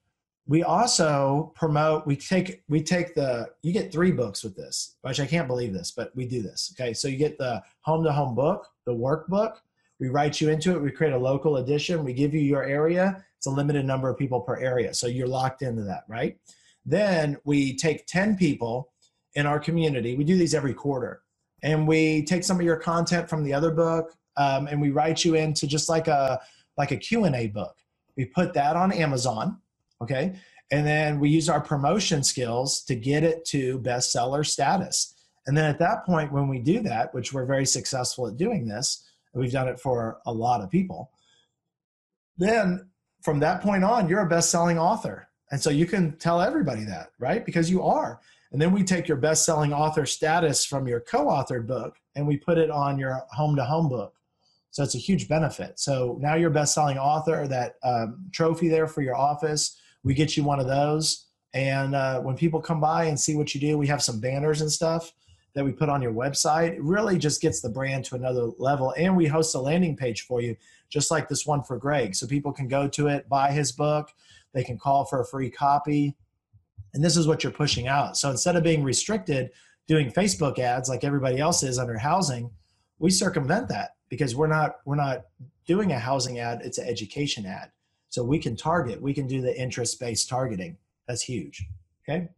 We 0.47 0.63
also 0.63 1.53
promote, 1.57 2.07
we 2.07 2.17
take 2.17 2.63
we 2.69 2.83
take 2.83 3.15
the 3.15 3.49
you 3.63 3.73
get 3.73 3.91
three 3.91 4.13
books 4.13 4.45
with 4.45 4.55
this, 4.55 4.97
which 5.01 5.19
I 5.19 5.27
can't 5.27 5.49
believe 5.49 5.73
this, 5.73 5.91
but 5.91 6.15
we 6.15 6.27
do 6.27 6.43
this. 6.43 6.75
Okay. 6.79 6.93
So 6.93 7.09
you 7.09 7.17
get 7.17 7.39
the 7.39 7.63
home 7.81 8.05
to 8.05 8.13
home 8.13 8.35
book, 8.35 8.69
the 8.85 8.93
workbook, 8.93 9.55
we 10.01 10.09
write 10.09 10.41
you 10.41 10.51
into 10.51 10.75
it, 10.75 10.83
we 10.83 10.91
create 10.91 11.13
a 11.13 11.19
local 11.19 11.59
edition, 11.59 12.05
we 12.05 12.13
give 12.13 12.35
you 12.35 12.41
your 12.41 12.65
area. 12.65 13.25
It's 13.37 13.47
a 13.47 13.51
limited 13.51 13.85
number 13.85 14.09
of 14.09 14.19
people 14.19 14.41
per 14.41 14.57
area. 14.57 14.93
So 14.95 15.07
you're 15.07 15.29
locked 15.29 15.63
into 15.63 15.83
that, 15.83 16.05
right? 16.09 16.37
Then 16.85 17.37
we 17.45 17.77
take 17.77 18.07
10 18.07 18.37
people 18.37 18.93
in 19.35 19.47
our 19.47 19.59
community. 19.59 20.17
We 20.17 20.25
do 20.25 20.37
these 20.37 20.55
every 20.55 20.75
quarter. 20.75 21.23
and 21.63 21.89
we 21.89 22.23
take 22.25 22.45
some 22.45 22.59
of 22.59 22.67
your 22.67 22.77
content 22.77 23.29
from 23.29 23.43
the 23.43 23.53
other 23.53 23.71
book 23.71 24.15
um, 24.37 24.67
and 24.67 24.81
we 24.81 24.91
write 24.91 25.25
you 25.25 25.35
into 25.35 25.67
just 25.67 25.89
like 25.89 26.09
a 26.09 26.41
like 26.77 26.91
a 26.91 26.97
q&a 26.97 27.47
book 27.49 27.75
we 28.17 28.25
put 28.25 28.53
that 28.53 28.77
on 28.77 28.93
amazon 28.93 29.59
okay 30.03 30.35
and 30.71 30.87
then 30.87 31.19
we 31.21 31.29
use 31.29 31.49
our 31.49 31.61
promotion 31.61 32.23
skills 32.23 32.83
to 32.83 32.95
get 32.95 33.23
it 33.23 33.45
to 33.45 33.79
bestseller 33.81 34.45
status 34.45 35.15
and 35.47 35.57
then 35.57 35.65
at 35.65 35.79
that 35.79 36.05
point 36.05 36.33
when 36.33 36.49
we 36.49 36.59
do 36.59 36.81
that 36.81 37.15
which 37.15 37.33
we're 37.33 37.47
very 37.47 37.67
successful 37.67 38.27
at 38.27 38.37
doing 38.37 38.67
this 38.67 39.09
we've 39.35 39.53
done 39.53 39.69
it 39.69 39.79
for 39.79 40.19
a 40.27 40.33
lot 40.33 40.61
of 40.61 40.71
people 40.71 41.11
then 42.37 42.89
from 43.23 43.41
that 43.41 43.61
point 43.63 43.85
on 43.85 44.09
you're 44.09 44.21
a 44.21 44.29
best-selling 44.29 44.79
author 44.79 45.29
and 45.51 45.61
so 45.61 45.71
you 45.71 45.87
can 45.87 46.17
tell 46.19 46.41
everybody 46.41 46.85
that 46.85 47.11
right 47.19 47.45
because 47.45 47.71
you 47.71 47.83
are 47.83 48.21
and 48.53 48.61
then 48.61 48.73
we 48.73 48.85
take 48.85 49.09
your 49.09 49.17
best-selling 49.17 49.73
author 49.73 50.07
status 50.07 50.65
from 50.65 50.87
your 50.87 51.01
co-authored 51.01 51.67
book 51.67 51.97
and 52.15 52.27
we 52.27 52.37
put 52.37 52.59
it 52.59 52.71
on 52.71 52.99
your 52.99 53.21
home-to-home 53.33 53.89
book 53.89 54.15
so 54.75 54.83
it's 54.83 54.97
a 54.97 54.99
huge 54.99 55.29
benefit. 55.29 55.79
So 55.79 56.19
now 56.21 56.35
you're 56.35 56.51
a 56.51 56.53
best-selling 56.53 56.99
author. 56.99 57.47
That 57.47 57.77
um, 57.85 58.29
trophy 58.33 58.69
there 58.69 58.89
for 58.89 59.03
your 59.03 59.15
office, 59.15 59.79
we 60.03 60.15
get 60.15 60.37
you 60.37 60.43
one 60.43 60.59
of 60.59 60.67
those. 60.67 61.27
And 61.55 61.95
uh, 61.95 62.21
when 62.23 62.37
people 62.37 62.61
come 62.61 62.81
by 62.81 63.05
and 63.05 63.19
see 63.19 63.37
what 63.37 63.55
you 63.55 63.61
do, 63.61 63.79
we 63.79 63.87
have 63.87 64.03
some 64.03 64.19
banners 64.19 64.63
and 64.63 64.73
stuff 64.73 65.13
that 65.55 65.65
we 65.65 65.73
put 65.73 65.89
on 65.89 66.03
your 66.03 66.13
website. 66.13 66.73
It 66.73 66.83
really 66.83 67.19
just 67.19 67.41
gets 67.41 67.61
the 67.61 67.69
brand 67.69 68.05
to 68.07 68.17
another 68.17 68.51
level. 68.59 68.93
And 68.97 69.17
we 69.17 69.27
host 69.27 69.55
a 69.55 69.61
landing 69.61 69.97
page 69.97 70.23
for 70.23 70.41
you, 70.41 70.57
just 70.89 71.11
like 71.11 71.29
this 71.29 71.47
one 71.47 71.63
for 71.63 71.79
Greg. 71.79 72.15
So 72.15 72.27
people 72.27 72.53
can 72.53 72.69
go 72.69 72.89
to 72.89 73.09
it, 73.09 73.29
buy 73.29 73.53
his 73.53 73.73
book, 73.73 74.11
they 74.53 74.65
can 74.65 74.79
call 74.79 75.05
for 75.05 75.21
a 75.21 75.27
free 75.27 75.51
copy. 75.51 76.17
And 76.93 77.03
this 77.03 77.17
is 77.17 77.27
what 77.27 77.43
you're 77.43 77.53
pushing 77.53 77.87
out. 77.87 78.17
So 78.17 78.31
instead 78.31 78.57
of 78.57 78.63
being 78.63 78.83
restricted 78.83 79.51
doing 79.87 80.11
Facebook 80.11 80.59
ads 80.59 80.89
like 80.89 81.05
everybody 81.05 81.39
else 81.39 81.63
is 81.63 81.79
under 81.79 81.99
housing, 81.99 82.51
we 82.99 83.11
circumvent 83.11 83.69
that 83.69 83.91
because 84.09 84.35
we're 84.35 84.47
not 84.47 84.77
we're 84.85 84.95
not 84.95 85.25
doing 85.67 85.93
a 85.93 85.99
housing 85.99 86.39
ad 86.39 86.61
it's 86.63 86.79
an 86.79 86.89
education 86.89 87.47
ad 87.47 87.71
so 88.09 88.23
we 88.23 88.39
can 88.39 88.57
target 88.57 89.01
we 89.01 89.15
can 89.15 89.27
do 89.27 89.41
the 89.41 89.61
interest 89.61 89.99
based 89.99 90.29
targeting 90.29 90.77
that's 91.09 91.23
huge 91.23 91.67
okay 92.03 92.29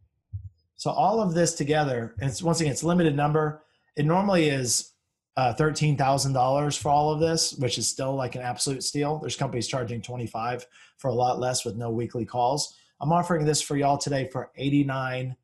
so 0.77 0.89
all 0.89 1.21
of 1.21 1.33
this 1.33 1.53
together 1.53 2.15
and 2.19 2.29
it's 2.29 2.41
once 2.41 2.61
again 2.61 2.71
it's 2.71 2.83
limited 2.83 3.15
number 3.15 3.63
it 3.95 4.05
normally 4.05 4.49
is 4.49 4.93
uh, 5.35 5.53
$13000 5.53 6.77
for 6.79 6.89
all 6.89 7.11
of 7.11 7.19
this 7.19 7.53
which 7.53 7.77
is 7.77 7.87
still 7.87 8.15
like 8.15 8.35
an 8.35 8.41
absolute 8.41 8.83
steal 8.83 9.19
there's 9.19 9.35
companies 9.35 9.67
charging 9.67 10.01
25 10.01 10.65
for 10.97 11.09
a 11.09 11.13
lot 11.13 11.39
less 11.39 11.65
with 11.65 11.75
no 11.75 11.91
weekly 11.91 12.25
calls 12.25 12.75
i'm 13.01 13.11
offering 13.11 13.45
this 13.45 13.61
for 13.61 13.75
y'all 13.75 13.97
today 13.97 14.27
for 14.31 14.51
89 14.55 15.35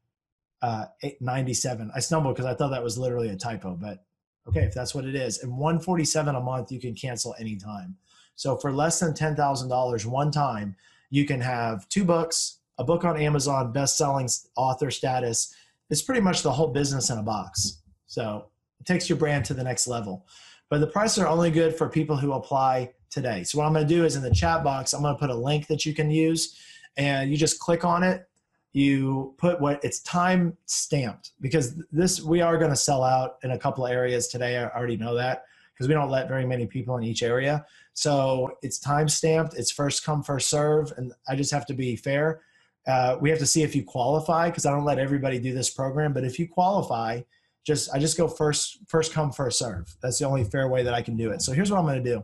uh, 0.61 0.85
97 1.19 1.91
i 1.93 1.99
stumbled 1.99 2.35
because 2.35 2.49
i 2.49 2.55
thought 2.55 2.71
that 2.71 2.83
was 2.83 2.97
literally 2.97 3.29
a 3.29 3.35
typo 3.35 3.75
but 3.75 4.05
Okay, 4.47 4.61
if 4.61 4.73
that's 4.73 4.93
what 4.93 5.05
it 5.05 5.15
is. 5.15 5.39
And 5.39 5.57
147 5.57 6.35
a 6.35 6.41
month 6.41 6.71
you 6.71 6.79
can 6.79 6.93
cancel 6.93 7.35
anytime. 7.39 7.95
So 8.35 8.57
for 8.57 8.73
less 8.73 8.99
than 8.99 9.13
$10,000 9.13 10.05
one 10.05 10.31
time, 10.31 10.75
you 11.09 11.25
can 11.25 11.39
have 11.41 11.87
two 11.89 12.03
books, 12.03 12.59
a 12.77 12.83
book 12.83 13.03
on 13.03 13.19
Amazon, 13.19 13.71
best-selling 13.71 14.29
author 14.55 14.91
status. 14.91 15.55
It's 15.89 16.01
pretty 16.01 16.21
much 16.21 16.41
the 16.41 16.51
whole 16.51 16.69
business 16.69 17.09
in 17.09 17.17
a 17.17 17.23
box. 17.23 17.81
So 18.07 18.47
it 18.79 18.85
takes 18.85 19.09
your 19.09 19.17
brand 19.17 19.45
to 19.45 19.53
the 19.53 19.63
next 19.63 19.87
level. 19.87 20.25
But 20.69 20.79
the 20.79 20.87
prices 20.87 21.19
are 21.19 21.27
only 21.27 21.51
good 21.51 21.75
for 21.75 21.87
people 21.89 22.17
who 22.17 22.33
apply 22.33 22.93
today. 23.09 23.43
So 23.43 23.59
what 23.59 23.65
I'm 23.65 23.73
going 23.73 23.87
to 23.87 23.93
do 23.93 24.05
is 24.05 24.15
in 24.15 24.23
the 24.23 24.33
chat 24.33 24.63
box, 24.63 24.93
I'm 24.93 25.01
going 25.01 25.13
to 25.13 25.19
put 25.19 25.29
a 25.29 25.35
link 25.35 25.67
that 25.67 25.85
you 25.85 25.93
can 25.93 26.09
use 26.09 26.57
and 26.97 27.29
you 27.29 27.37
just 27.37 27.59
click 27.59 27.85
on 27.85 28.03
it 28.03 28.27
you 28.73 29.35
put 29.37 29.61
what 29.61 29.79
it's 29.83 29.99
time 30.01 30.57
stamped 30.65 31.31
because 31.39 31.79
this 31.91 32.21
we 32.21 32.41
are 32.41 32.57
going 32.57 32.71
to 32.71 32.75
sell 32.75 33.03
out 33.03 33.37
in 33.43 33.51
a 33.51 33.57
couple 33.57 33.85
of 33.85 33.91
areas 33.91 34.27
today 34.27 34.57
i 34.57 34.67
already 34.69 34.97
know 34.97 35.15
that 35.15 35.43
because 35.73 35.87
we 35.87 35.93
don't 35.93 36.09
let 36.09 36.27
very 36.27 36.45
many 36.45 36.65
people 36.65 36.97
in 36.97 37.03
each 37.03 37.23
area 37.23 37.63
so 37.93 38.49
it's 38.63 38.79
time 38.79 39.07
stamped 39.07 39.53
it's 39.55 39.71
first 39.71 40.03
come 40.03 40.23
first 40.23 40.49
serve 40.49 40.91
and 40.97 41.13
i 41.29 41.35
just 41.35 41.51
have 41.51 41.65
to 41.65 41.73
be 41.73 41.95
fair 41.95 42.41
uh, 42.87 43.17
we 43.21 43.29
have 43.29 43.39
to 43.39 43.45
see 43.45 43.63
if 43.63 43.75
you 43.75 43.83
qualify 43.83 44.49
because 44.49 44.65
i 44.65 44.71
don't 44.71 44.85
let 44.85 44.99
everybody 44.99 45.39
do 45.39 45.53
this 45.53 45.69
program 45.69 46.13
but 46.13 46.23
if 46.23 46.37
you 46.37 46.47
qualify 46.47 47.21
just 47.65 47.93
i 47.93 47.99
just 47.99 48.17
go 48.17 48.27
first 48.27 48.79
first 48.87 49.13
come 49.13 49.31
first 49.31 49.57
serve 49.59 49.95
that's 50.01 50.19
the 50.19 50.25
only 50.25 50.43
fair 50.43 50.67
way 50.67 50.83
that 50.83 50.93
i 50.93 51.01
can 51.01 51.15
do 51.15 51.31
it 51.31 51.41
so 51.41 51.51
here's 51.53 51.71
what 51.71 51.79
i'm 51.79 51.85
going 51.85 52.03
to 52.03 52.09
do 52.09 52.23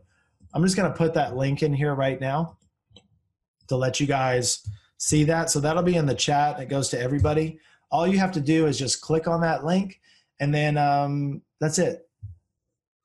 i'm 0.54 0.64
just 0.64 0.76
going 0.76 0.92
to 0.92 0.98
put 0.98 1.14
that 1.14 1.36
link 1.36 1.64
in 1.64 1.74
here 1.74 1.96
right 1.96 2.20
now 2.20 2.58
to 3.70 3.78
let 3.78 4.00
you 4.00 4.08
guys 4.08 4.68
see 5.00 5.24
that. 5.24 5.50
So 5.50 5.60
that'll 5.60 5.84
be 5.84 5.96
in 5.96 6.06
the 6.06 6.14
chat. 6.14 6.60
It 6.60 6.70
goes 6.70 6.90
to 6.90 7.00
everybody. 7.00 7.60
All 7.90 8.06
you 8.06 8.20
have 8.20 8.34
to 8.34 8.42
do 8.42 8.68
is 8.68 8.78
just 8.78 9.02
click 9.02 9.28
on 9.28 9.42
that 9.42 9.66
link, 9.66 10.00
and 10.40 10.54
then 10.54 10.78
um, 10.78 11.42
that's 11.60 11.80
it. 11.80 12.08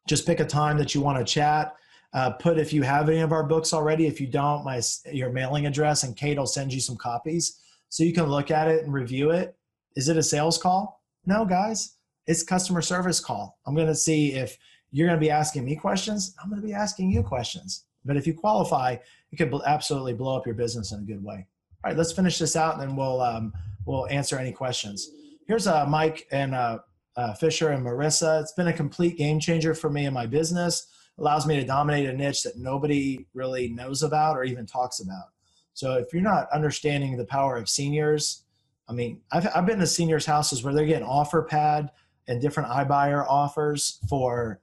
Just 0.07 0.27
pick 0.27 0.41
a 0.41 0.45
time 0.45 0.77
that 0.79 0.95
you 0.95 1.01
want 1.01 1.25
to 1.25 1.33
chat. 1.33 1.75
Uh, 2.15 2.31
put 2.31 2.59
if 2.59 2.73
you 2.73 2.83
have 2.83 3.09
any 3.09 3.19
of 3.19 3.33
our 3.33 3.43
books 3.43 3.73
already. 3.73 4.07
If 4.07 4.21
you 4.21 4.29
don't, 4.29 4.65
my 4.65 4.81
your 5.13 5.31
mailing 5.31 5.67
address, 5.67 6.05
and 6.05 6.17
Kate 6.17 6.39
will 6.39 6.47
send 6.47 6.73
you 6.73 6.81
some 6.81 6.97
copies 6.97 7.61
so 7.89 8.05
you 8.05 8.13
can 8.13 8.27
look 8.27 8.51
at 8.53 8.69
it 8.69 8.85
and 8.85 8.93
review 8.93 9.31
it. 9.31 9.57
Is 9.97 10.09
it 10.09 10.17
a 10.17 10.23
sales 10.23 10.57
call? 10.57 11.03
No, 11.27 11.45
guys, 11.45 11.97
it's 12.27 12.43
customer 12.43 12.83
service 12.83 13.21
call. 13.21 13.59
I'm 13.67 13.75
going 13.75 13.89
to 13.89 13.95
see 13.95 14.33
if 14.33 14.57
you're 14.93 15.09
going 15.09 15.19
to 15.19 15.25
be 15.25 15.31
asking 15.31 15.65
me 15.65 15.75
questions. 15.75 16.37
I'm 16.41 16.51
going 16.51 16.63
to 16.63 16.67
be 16.67 16.73
asking 16.73 17.11
you 17.11 17.23
questions. 17.23 17.85
But 18.05 18.17
if 18.17 18.27
you 18.27 18.35
qualify, 18.35 18.97
it 19.33 19.37
could 19.37 19.53
absolutely 19.67 20.13
blow 20.13 20.37
up 20.37 20.47
your 20.47 20.55
business 20.55 20.93
in 20.93 21.01
a 21.01 21.05
good 21.05 21.23
way. 21.25 21.47
All 21.83 21.91
right, 21.91 21.97
let's 21.97 22.13
finish 22.13 22.39
this 22.39 22.55
out, 22.55 22.75
and 22.75 22.83
then 22.83 22.97
we'll 22.97 23.21
um, 23.21 23.53
we'll 23.87 24.07
answer 24.07 24.39
any 24.39 24.53
questions. 24.53 25.11
Here's 25.47 25.67
uh, 25.67 25.85
Mike 25.87 26.27
and 26.31 26.55
uh, 26.55 26.79
uh, 27.17 27.35
Fisher 27.35 27.71
and 27.71 27.85
Marissa. 27.85 28.41
It's 28.41 28.53
been 28.53 28.69
a 28.69 28.73
complete 28.73 29.19
game 29.19 29.41
changer 29.41 29.75
for 29.75 29.91
me 29.91 30.07
and 30.07 30.15
my 30.15 30.27
business. 30.27 30.87
Allows 31.19 31.47
me 31.47 31.57
to 31.57 31.65
dominate 31.65 32.09
a 32.09 32.13
niche 32.13 32.43
that 32.43 32.57
nobody 32.57 33.27
really 33.35 33.69
knows 33.69 34.03
about 34.03 34.37
or 34.37 34.45
even 34.45 34.67
talks 34.67 35.01
about. 35.01 35.27
So 35.75 35.95
if 35.95 36.13
you're 36.13 36.23
not 36.23 36.51
understanding 36.53 37.17
the 37.17 37.25
power 37.25 37.57
of 37.57 37.69
seniors, 37.69 38.45
I 38.89 38.93
mean, 38.93 39.21
I've, 39.33 39.49
I've 39.55 39.67
been 39.67 39.79
to 39.79 39.87
seniors' 39.87 40.27
houses 40.27 40.63
where 40.63 40.75
they're 40.75 40.87
getting 40.87 41.07
Offerpad 41.07 41.89
and 42.27 42.41
different 42.41 42.69
iBuyer 42.69 43.27
offers 43.29 43.99
for 44.09 44.61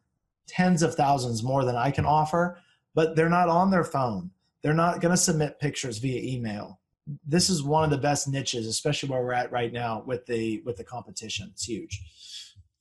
tens 0.47 0.84
of 0.84 0.95
thousands 0.95 1.43
more 1.43 1.64
than 1.64 1.76
I 1.76 1.91
can 1.91 2.06
offer, 2.06 2.60
but 2.93 3.16
they're 3.16 3.30
not 3.30 3.49
on 3.49 3.72
their 3.72 3.84
phone. 3.84 4.32
They're 4.62 4.74
not 4.74 5.02
going 5.02 5.14
to 5.14 5.18
submit 5.18 5.60
pictures 5.60 5.97
via 5.97 6.22
email 6.22 6.82
this 7.28 7.49
is 7.49 7.64
one 7.64 7.84
of 7.84 7.89
the 7.89 7.97
best 7.97 8.28
niches, 8.28 8.68
especially 8.68 9.10
where 9.10 9.24
we're 9.24 9.34
at 9.34 9.52
right 9.52 9.72
now 9.72 10.04
with 10.06 10.26
the 10.26 10.62
with 10.66 10.78
the 10.78 10.84
competition. 10.84 11.49
It's 11.52 11.66
huge. 11.66 12.02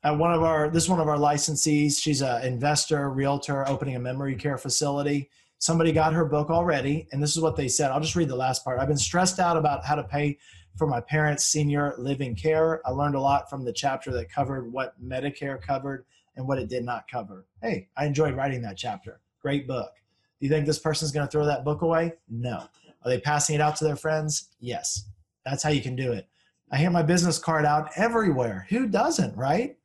Uh, 0.03 0.15
one 0.15 0.33
of 0.33 0.43
our 0.43 0.71
this 0.71 0.85
is 0.85 0.89
one 0.89 1.01
of 1.01 1.09
our 1.09 1.19
licensees. 1.19 2.01
She's 2.01 2.23
an 2.23 2.43
investor, 2.43 3.11
realtor, 3.11 3.69
opening 3.69 3.97
a 3.97 4.01
memory 4.01 4.35
care 4.35 4.57
facility. 4.57 5.31
Somebody 5.59 5.93
got 5.93 6.15
her 6.15 6.25
book 6.25 6.49
already, 6.49 7.07
and 7.13 7.23
this 7.23 7.37
is 7.37 7.43
what 7.43 7.55
they 7.55 7.69
said. 7.69 7.91
I'll 7.91 8.01
just 8.01 8.17
read 8.17 8.29
the 8.29 8.37
last 8.37 8.65
part. 8.65 8.79
I've 8.79 8.89
been 8.89 8.97
stressed 8.97 9.39
out 9.39 9.59
about 9.59 9.85
how 9.85 9.95
to 9.95 10.03
pay 10.03 10.39
for 10.79 10.87
my 10.87 11.01
parents' 11.03 11.45
senior 11.45 11.95
living 11.99 12.35
care. 12.35 12.81
I 12.87 12.93
learned 12.93 13.15
a 13.15 13.21
lot 13.21 13.51
from 13.51 13.65
the 13.65 13.73
chapter 13.73 14.11
that 14.13 14.33
covered 14.33 14.73
what 14.73 14.95
Medicare 15.03 15.61
covered 15.61 16.07
and 16.37 16.49
what 16.49 16.59
it 16.59 16.71
did 16.71 16.85
not 16.85 17.05
cover. 17.11 17.45
Hey, 17.61 17.89
I 17.95 18.07
enjoyed 18.07 18.35
writing 18.35 18.63
that 18.63 18.79
chapter. 18.79 19.21
Great 19.43 19.69
book. 19.69 19.93
Do 20.41 20.47
you 20.47 20.49
think 20.49 20.65
this 20.65 20.79
person's 20.79 21.13
going 21.13 21.27
to 21.27 21.31
throw 21.31 21.45
that 21.45 21.65
book 21.65 21.83
away? 21.83 22.15
No. 22.31 22.67
Are 23.03 23.11
they 23.11 23.21
passing 23.21 23.57
it 23.57 23.61
out 23.61 23.77
to 23.77 23.85
their 23.85 23.97
friends? 23.97 24.49
Yes. 24.61 25.05
That's 25.45 25.63
how 25.63 25.71
you 25.71 25.83
can 25.83 25.97
do 25.97 26.13
it. 26.13 26.27
I 26.73 26.77
hand 26.77 26.95
my 26.95 27.03
business 27.03 27.39
card 27.39 27.67
out 27.67 27.91
everywhere. 27.97 28.67
Who 28.71 28.87
doesn't, 28.87 29.37
right? 29.37 29.77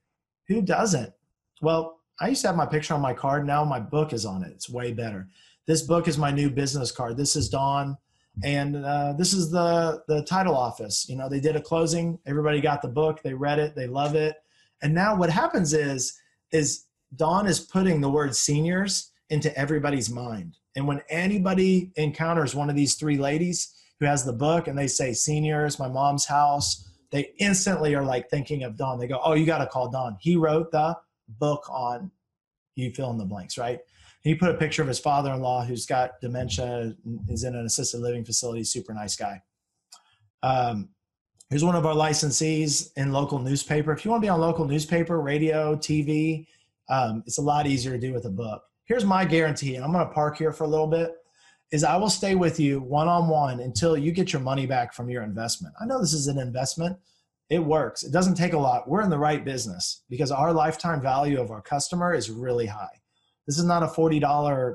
Who 0.47 0.61
doesn't? 0.61 1.13
Well, 1.61 1.99
I 2.19 2.29
used 2.29 2.41
to 2.41 2.47
have 2.47 2.55
my 2.55 2.65
picture 2.65 2.93
on 2.93 3.01
my 3.01 3.13
card. 3.13 3.45
Now 3.45 3.65
my 3.65 3.79
book 3.79 4.13
is 4.13 4.25
on 4.25 4.43
it. 4.43 4.51
It's 4.51 4.69
way 4.69 4.93
better. 4.93 5.27
This 5.65 5.81
book 5.81 6.07
is 6.07 6.17
my 6.17 6.31
new 6.31 6.49
business 6.49 6.91
card. 6.91 7.17
This 7.17 7.35
is 7.35 7.49
Don, 7.49 7.97
and 8.43 8.77
uh, 8.77 9.13
this 9.13 9.33
is 9.33 9.49
the 9.49 10.03
the 10.07 10.23
title 10.23 10.55
office. 10.55 11.09
You 11.09 11.15
know, 11.15 11.27
they 11.27 11.39
did 11.39 11.55
a 11.55 11.61
closing. 11.61 12.19
Everybody 12.25 12.61
got 12.61 12.81
the 12.81 12.87
book. 12.87 13.21
They 13.23 13.33
read 13.33 13.59
it. 13.59 13.75
They 13.75 13.87
love 13.87 14.15
it. 14.15 14.35
And 14.81 14.93
now 14.93 15.15
what 15.15 15.29
happens 15.29 15.73
is 15.73 16.19
is 16.51 16.85
Don 17.15 17.47
is 17.47 17.59
putting 17.59 18.01
the 18.01 18.09
word 18.09 18.35
seniors 18.35 19.11
into 19.29 19.55
everybody's 19.57 20.09
mind. 20.09 20.57
And 20.75 20.87
when 20.87 21.01
anybody 21.09 21.91
encounters 21.95 22.53
one 22.53 22.69
of 22.69 22.75
these 22.75 22.95
three 22.95 23.17
ladies 23.17 23.73
who 23.99 24.05
has 24.05 24.25
the 24.25 24.33
book 24.33 24.67
and 24.67 24.77
they 24.77 24.87
say 24.87 25.13
seniors, 25.13 25.79
my 25.79 25.87
mom's 25.87 26.25
house, 26.25 26.89
they 27.11 27.31
instantly 27.39 27.95
are 27.95 28.03
like 28.03 28.29
thinking 28.29 28.63
of 28.63 28.77
Don. 28.77 28.99
They 28.99 29.07
go, 29.07 29.19
Oh, 29.23 29.33
you 29.33 29.45
got 29.45 29.59
to 29.59 29.67
call 29.67 29.89
Don. 29.89 30.17
He 30.19 30.35
wrote 30.35 30.71
the 30.71 30.97
book 31.39 31.65
on 31.69 32.11
you 32.75 32.91
fill 32.91 33.11
in 33.11 33.17
the 33.17 33.25
blanks, 33.25 33.57
right? 33.57 33.79
He 34.21 34.35
put 34.35 34.49
a 34.49 34.55
picture 34.55 34.81
of 34.81 34.87
his 34.87 34.99
father 34.99 35.31
in 35.31 35.39
law 35.39 35.63
who's 35.63 35.85
got 35.85 36.19
dementia, 36.19 36.93
is 37.29 37.43
in 37.43 37.55
an 37.55 37.65
assisted 37.65 38.01
living 38.01 38.25
facility, 38.25 38.63
super 38.63 38.93
nice 38.93 39.15
guy. 39.15 39.41
Um, 40.43 40.89
here's 41.49 41.63
one 41.63 41.75
of 41.75 41.85
our 41.85 41.93
licensees 41.93 42.89
in 42.97 43.13
local 43.13 43.39
newspaper. 43.39 43.93
If 43.93 44.03
you 44.03 44.11
want 44.11 44.21
to 44.21 44.25
be 44.25 44.29
on 44.29 44.41
local 44.41 44.65
newspaper, 44.65 45.21
radio, 45.21 45.75
TV, 45.75 46.47
um, 46.89 47.23
it's 47.25 47.37
a 47.37 47.41
lot 47.41 47.65
easier 47.65 47.93
to 47.93 47.99
do 47.99 48.13
with 48.13 48.25
a 48.25 48.29
book 48.29 48.63
here's 48.85 49.03
my 49.03 49.25
guarantee, 49.25 49.75
and 49.75 49.83
I'm 49.83 49.91
going 49.91 50.07
to 50.07 50.13
park 50.13 50.37
here 50.37 50.51
for 50.51 50.63
a 50.63 50.67
little 50.67 50.87
bit, 50.87 51.15
is 51.75 51.83
I 51.83 51.97
will 51.97 52.09
stay 52.09 52.35
with 52.35 52.57
you 52.57 52.79
one 52.79 53.09
on 53.09 53.27
one 53.27 53.59
until 53.59 53.97
you 53.97 54.13
get 54.13 54.31
your 54.31 54.41
money 54.41 54.65
back 54.65 54.93
from 54.93 55.09
your 55.09 55.23
investment. 55.23 55.75
I 55.79 55.85
know 55.85 55.99
this 55.99 56.13
is 56.13 56.27
an 56.27 56.39
investment, 56.39 56.97
it 57.49 57.59
works. 57.59 58.03
It 58.03 58.13
doesn't 58.13 58.35
take 58.35 58.53
a 58.53 58.57
lot. 58.57 58.87
We're 58.87 59.01
in 59.01 59.09
the 59.09 59.19
right 59.19 59.43
business 59.43 60.03
because 60.09 60.31
our 60.31 60.53
lifetime 60.53 61.01
value 61.01 61.39
of 61.39 61.51
our 61.51 61.61
customer 61.61 62.13
is 62.13 62.31
really 62.31 62.65
high. 62.65 63.01
This 63.45 63.59
is 63.59 63.65
not 63.65 63.83
a 63.83 63.87
$40 63.87 64.21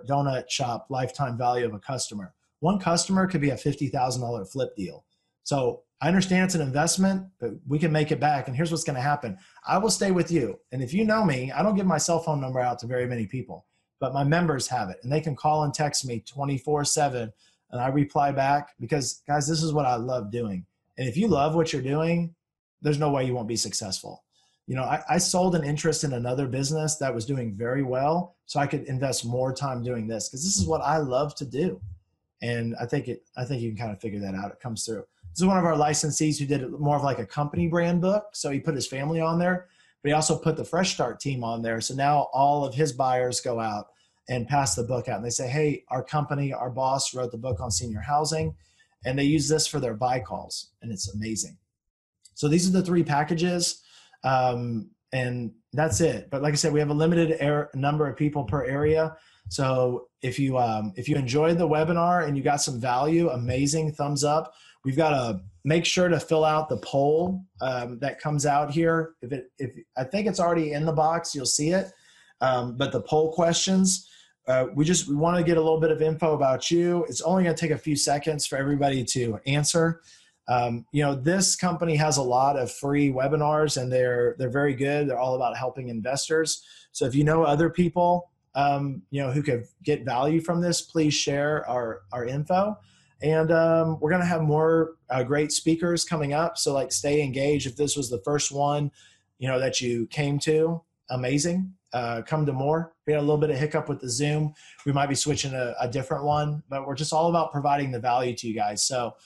donut 0.07 0.51
shop 0.51 0.89
lifetime 0.91 1.39
value 1.39 1.65
of 1.65 1.73
a 1.73 1.79
customer. 1.79 2.35
One 2.61 2.79
customer 2.79 3.27
could 3.27 3.41
be 3.41 3.51
a 3.51 3.57
$50,000 3.57 4.53
flip 4.53 4.77
deal. 4.77 5.07
So 5.43 5.85
I 6.03 6.09
understand 6.09 6.45
it's 6.45 6.55
an 6.55 6.61
investment, 6.61 7.29
but 7.41 7.53
we 7.67 7.79
can 7.79 7.93
make 7.93 8.13
it 8.13 8.21
back. 8.21 8.47
And 8.47 8.55
here's 8.55 8.71
what's 8.71 8.85
going 8.85 8.97
to 8.97 9.03
happen 9.03 9.39
I 9.67 9.79
will 9.79 9.91
stay 9.91 10.11
with 10.11 10.31
you. 10.31 10.61
And 10.71 10.83
if 10.83 10.93
you 10.93 11.07
know 11.07 11.25
me, 11.25 11.51
I 11.51 11.63
don't 11.63 11.77
give 11.77 11.87
my 11.87 11.99
cell 11.99 12.21
phone 12.21 12.43
number 12.43 12.61
out 12.61 12.79
to 12.81 12.87
very 12.87 13.07
many 13.07 13.27
people, 13.27 13.65
but 14.01 14.15
my 14.15 14.25
members 14.25 14.67
have 14.67 14.91
it 14.91 14.99
and 15.03 15.13
they 15.13 15.21
can 15.21 15.37
call 15.37 15.65
and 15.65 15.73
text 15.73 16.07
me 16.07 16.25
24 16.27 16.85
7 16.85 17.33
and 17.71 17.81
I 17.81 17.89
reply 17.89 18.33
back 18.33 18.71
because, 18.81 19.23
guys, 19.27 19.47
this 19.47 19.63
is 19.63 19.73
what 19.73 19.87
I 19.87 19.95
love 19.95 20.31
doing. 20.31 20.67
And 20.99 21.09
if 21.09 21.17
you 21.17 21.29
love 21.29 21.55
what 21.55 21.73
you're 21.73 21.83
doing, 21.83 22.35
there's 22.83 22.99
no 22.99 23.11
way 23.11 23.25
you 23.25 23.35
won't 23.35 23.49
be 23.49 23.57
successful. 23.57 24.25
You 24.67 24.77
know, 24.77 24.83
I, 24.83 25.03
I 25.09 25.19
sold 25.19 25.55
an 25.55 25.65
interest 25.65 26.05
in 26.05 26.13
another 26.13 26.47
business 26.47 26.97
that 26.97 27.15
was 27.15 27.25
doing 27.25 27.55
very 27.55 27.83
well 27.83 28.37
so 28.47 28.61
I 28.61 28.67
could 28.67 28.85
invest 28.85 29.25
more 29.25 29.53
time 29.53 29.83
doing 29.83 30.07
this 30.07 30.29
because 30.29 30.45
this 30.45 30.57
is 30.57 30.67
what 30.67 30.81
I 30.81 30.99
love 30.99 31.35
to 31.37 31.45
do. 31.45 31.81
And 32.43 32.75
I 32.81 32.87
think 32.87 33.09
it, 33.09 33.23
I 33.37 33.45
think 33.45 33.63
you 33.63 33.71
can 33.71 33.79
kind 33.79 33.93
of 33.93 34.01
figure 34.01 34.21
that 34.21 34.35
out. 34.35 34.51
It 34.51 34.61
comes 34.61 34.85
through. 34.85 35.05
This 35.31 35.41
is 35.41 35.47
one 35.47 35.59
of 35.59 35.65
our 35.65 35.75
licensees 35.75 36.39
who 36.39 36.47
did 36.47 36.71
more 36.73 36.97
of 36.97 37.05
like 37.05 37.19
a 37.19 37.27
company 37.27 37.69
brand 37.69 38.01
book. 38.01 38.29
So 38.33 38.51
he 38.51 38.61
put 38.61 38.75
his 38.75 38.87
family 38.87 39.21
on 39.21 39.39
there, 39.39 39.69
but 40.03 40.09
he 40.09 40.15
also 40.15 40.39
put 40.39 40.57
the 40.57 40.65
Fresh 40.65 40.95
Start 40.95 41.21
team 41.21 41.45
on 41.45 41.63
there. 41.63 41.81
So 41.81 41.95
now 41.95 42.29
all 42.33 42.65
of 42.65 42.75
his 42.75 42.93
buyers 42.93 43.41
go 43.41 43.61
out 43.61 43.87
and 44.29 44.49
pass 44.49 44.75
the 44.75 44.85
book 44.85 45.09
out 45.09 45.17
and 45.17 45.25
they 45.25 45.31
say, 45.31 45.49
Hey, 45.49 45.85
our 45.89 46.03
company, 46.03 46.53
our 46.53 46.71
boss 46.71 47.15
wrote 47.15 47.33
the 47.33 47.39
book 47.39 47.61
on 47.61 47.71
senior 47.71 48.01
housing 48.01 48.55
and 49.05 49.19
they 49.19 49.25
use 49.25 49.49
this 49.49 49.67
for 49.67 49.81
their 49.81 49.95
buy 49.95 50.21
calls. 50.21 50.71
And 50.83 50.93
it's 50.93 51.13
amazing. 51.13 51.59
So 52.35 52.49
these 52.49 52.69
are 52.69 52.73
the 52.73 52.83
three 52.83 53.03
packages. 53.03 53.83
Um, 54.25 54.91
and 55.13 55.53
that's 55.73 56.01
it. 56.01 56.29
But 56.31 56.43
like 56.43 56.53
I 56.53 56.57
said, 56.57 56.73
we 56.73 56.81
have 56.81 56.91
a 56.91 56.95
limited 56.95 57.37
air, 57.41 57.71
number 57.75 58.07
of 58.09 58.17
people 58.17 58.45
per 58.45 58.65
area. 58.65 59.17
So 59.49 60.09
if 60.23 60.39
you 60.39 60.59
um, 60.59 60.93
if 60.97 61.09
you 61.09 61.17
enjoyed 61.17 61.59
the 61.59 61.69
webinar 61.69 62.27
and 62.27 62.37
you 62.37 62.43
got 62.43 62.61
some 62.61 62.81
value, 62.81 63.29
amazing, 63.31 63.93
thumbs 63.93 64.23
up. 64.23 64.55
We've 64.85 64.97
got 64.97 65.11
to 65.11 65.41
make 65.65 65.85
sure 65.85 66.09
to 66.09 66.19
fill 66.19 66.45
out 66.45 66.69
the 66.69 66.79
poll 66.79 67.45
um, 67.61 67.99
that 67.99 68.21
comes 68.21 68.47
out 68.47 68.71
here. 68.71 69.15
If 69.23 69.33
it 69.33 69.51
if 69.59 69.71
I 69.97 70.05
think 70.05 70.27
it's 70.27 70.41
already 70.41 70.73
in 70.73 70.87
the 70.87 70.93
box, 70.93 71.35
you'll 71.35 71.47
see 71.47 71.71
it. 71.71 71.93
Um, 72.41 72.77
but 72.77 72.93
the 72.93 73.03
poll 73.03 73.33
questions, 73.33 74.09
uh, 74.49 74.67
we 74.75 74.85
just 74.85 75.09
we 75.09 75.15
want 75.15 75.37
to 75.37 75.43
get 75.43 75.59
a 75.59 75.61
little 75.61 75.81
bit 75.81 75.91
of 75.91 76.01
info 76.01 76.35
about 76.35 76.71
you. 76.71 77.05
It's 77.09 77.21
only 77.21 77.45
going 77.45 77.55
to 77.55 77.61
take 77.61 77.71
a 77.71 77.79
few 77.79 77.97
seconds 77.97 78.47
for 78.47 78.57
everybody 78.57 79.05
to 79.05 79.39
answer. 79.47 80.01
Um, 80.49 80.87
you 80.91 81.03
know, 81.03 81.15
this 81.15 81.55
company 81.55 81.95
has 81.97 82.17
a 82.17 82.23
lot 82.23 82.59
of 82.59 82.73
free 82.73 83.13
webinars, 83.13 83.81
and 83.81 83.93
they're 83.93 84.35
they're 84.39 84.51
very 84.51 84.75
good. 84.75 85.09
They're 85.09 85.19
all 85.19 85.37
about 85.37 85.57
helping 85.57 85.89
investors. 85.89 86.65
So 86.93 87.05
if 87.05 87.15
you 87.15 87.23
know 87.23 87.45
other 87.45 87.71
people, 87.71 88.31
um, 88.55 89.03
you 89.11 89.23
know, 89.23 89.31
who 89.31 89.43
could 89.43 89.67
get 89.85 90.05
value 90.05 90.41
from 90.41 90.61
this, 90.61 90.81
please 90.81 91.15
share 91.15 91.69
our 91.69 92.03
our 92.13 92.25
info. 92.25 92.77
And 93.23 93.53
um, 93.53 93.99
we're 94.01 94.11
going 94.11 94.23
to 94.23 94.27
have 94.27 94.43
more 94.43 94.95
uh, 95.11 95.23
great 95.23 95.53
speakers 95.53 96.05
coming 96.05 96.33
up. 96.33 96.57
So 96.57 96.73
like, 96.73 96.91
stay 96.93 97.23
engaged. 97.23 97.67
If 97.67 97.77
this 97.77 97.97
was 97.97 98.09
the 98.09 98.23
first 98.25 98.51
one, 98.51 98.91
you 99.39 99.49
know, 99.49 99.59
that 99.59 99.81
you 99.81 100.07
came 100.07 100.39
to, 100.41 100.83
amazing. 101.11 101.75
Uh, 101.93 102.23
come 102.23 102.47
to 102.47 102.53
more. 102.53 102.93
We 103.07 103.13
had 103.13 103.19
a 103.19 103.23
little 103.23 103.37
bit 103.37 103.51
of 103.51 103.59
hiccup 103.59 103.89
with 103.89 104.01
the 104.01 104.09
Zoom. 104.09 104.55
We 104.87 104.93
might 104.93 105.09
be 105.09 105.17
switching 105.17 105.55
a, 105.55 105.75
a 105.81 105.89
different 105.89 106.25
one, 106.25 106.63
but 106.69 106.87
we're 106.87 106.95
just 106.95 107.13
all 107.13 107.29
about 107.29 107.51
providing 107.51 107.91
the 107.91 107.99
value 107.99 108.33
to 108.37 108.47
you 108.47 108.55
guys. 108.55 108.87
So 108.87 109.17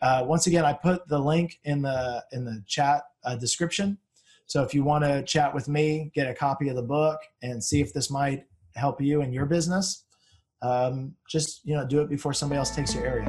uh, 0.00 0.24
once 0.24 0.46
again, 0.46 0.64
I 0.64 0.72
put 0.72 1.08
the 1.08 1.18
link 1.18 1.58
in 1.64 1.82
the 1.82 2.24
in 2.30 2.44
the 2.44 2.62
chat 2.66 3.02
uh, 3.24 3.34
description. 3.34 3.98
So 4.46 4.62
if 4.62 4.72
you 4.72 4.84
want 4.84 5.02
to 5.02 5.24
chat 5.24 5.52
with 5.52 5.68
me, 5.68 6.12
get 6.14 6.28
a 6.28 6.34
copy 6.34 6.68
of 6.68 6.76
the 6.76 6.82
book, 6.82 7.18
and 7.42 7.62
see 7.62 7.80
if 7.80 7.92
this 7.92 8.10
might 8.10 8.44
help 8.76 9.00
you 9.00 9.22
in 9.22 9.32
your 9.32 9.46
business, 9.46 10.04
um, 10.62 11.14
just 11.28 11.60
you 11.64 11.74
know 11.74 11.84
do 11.86 12.00
it 12.00 12.08
before 12.08 12.32
somebody 12.32 12.58
else 12.58 12.74
takes 12.74 12.94
your 12.94 13.04
area. 13.04 13.26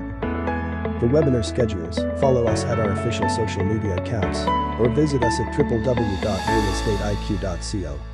For 0.99 1.07
webinar 1.09 1.43
schedules, 1.43 1.97
follow 2.21 2.45
us 2.45 2.63
at 2.63 2.79
our 2.79 2.91
official 2.91 3.27
social 3.29 3.65
media 3.65 3.97
accounts 3.97 4.45
or 4.79 4.87
visit 4.89 5.23
us 5.23 5.39
at 5.39 5.47
www.realestateiq.co. 5.53 8.12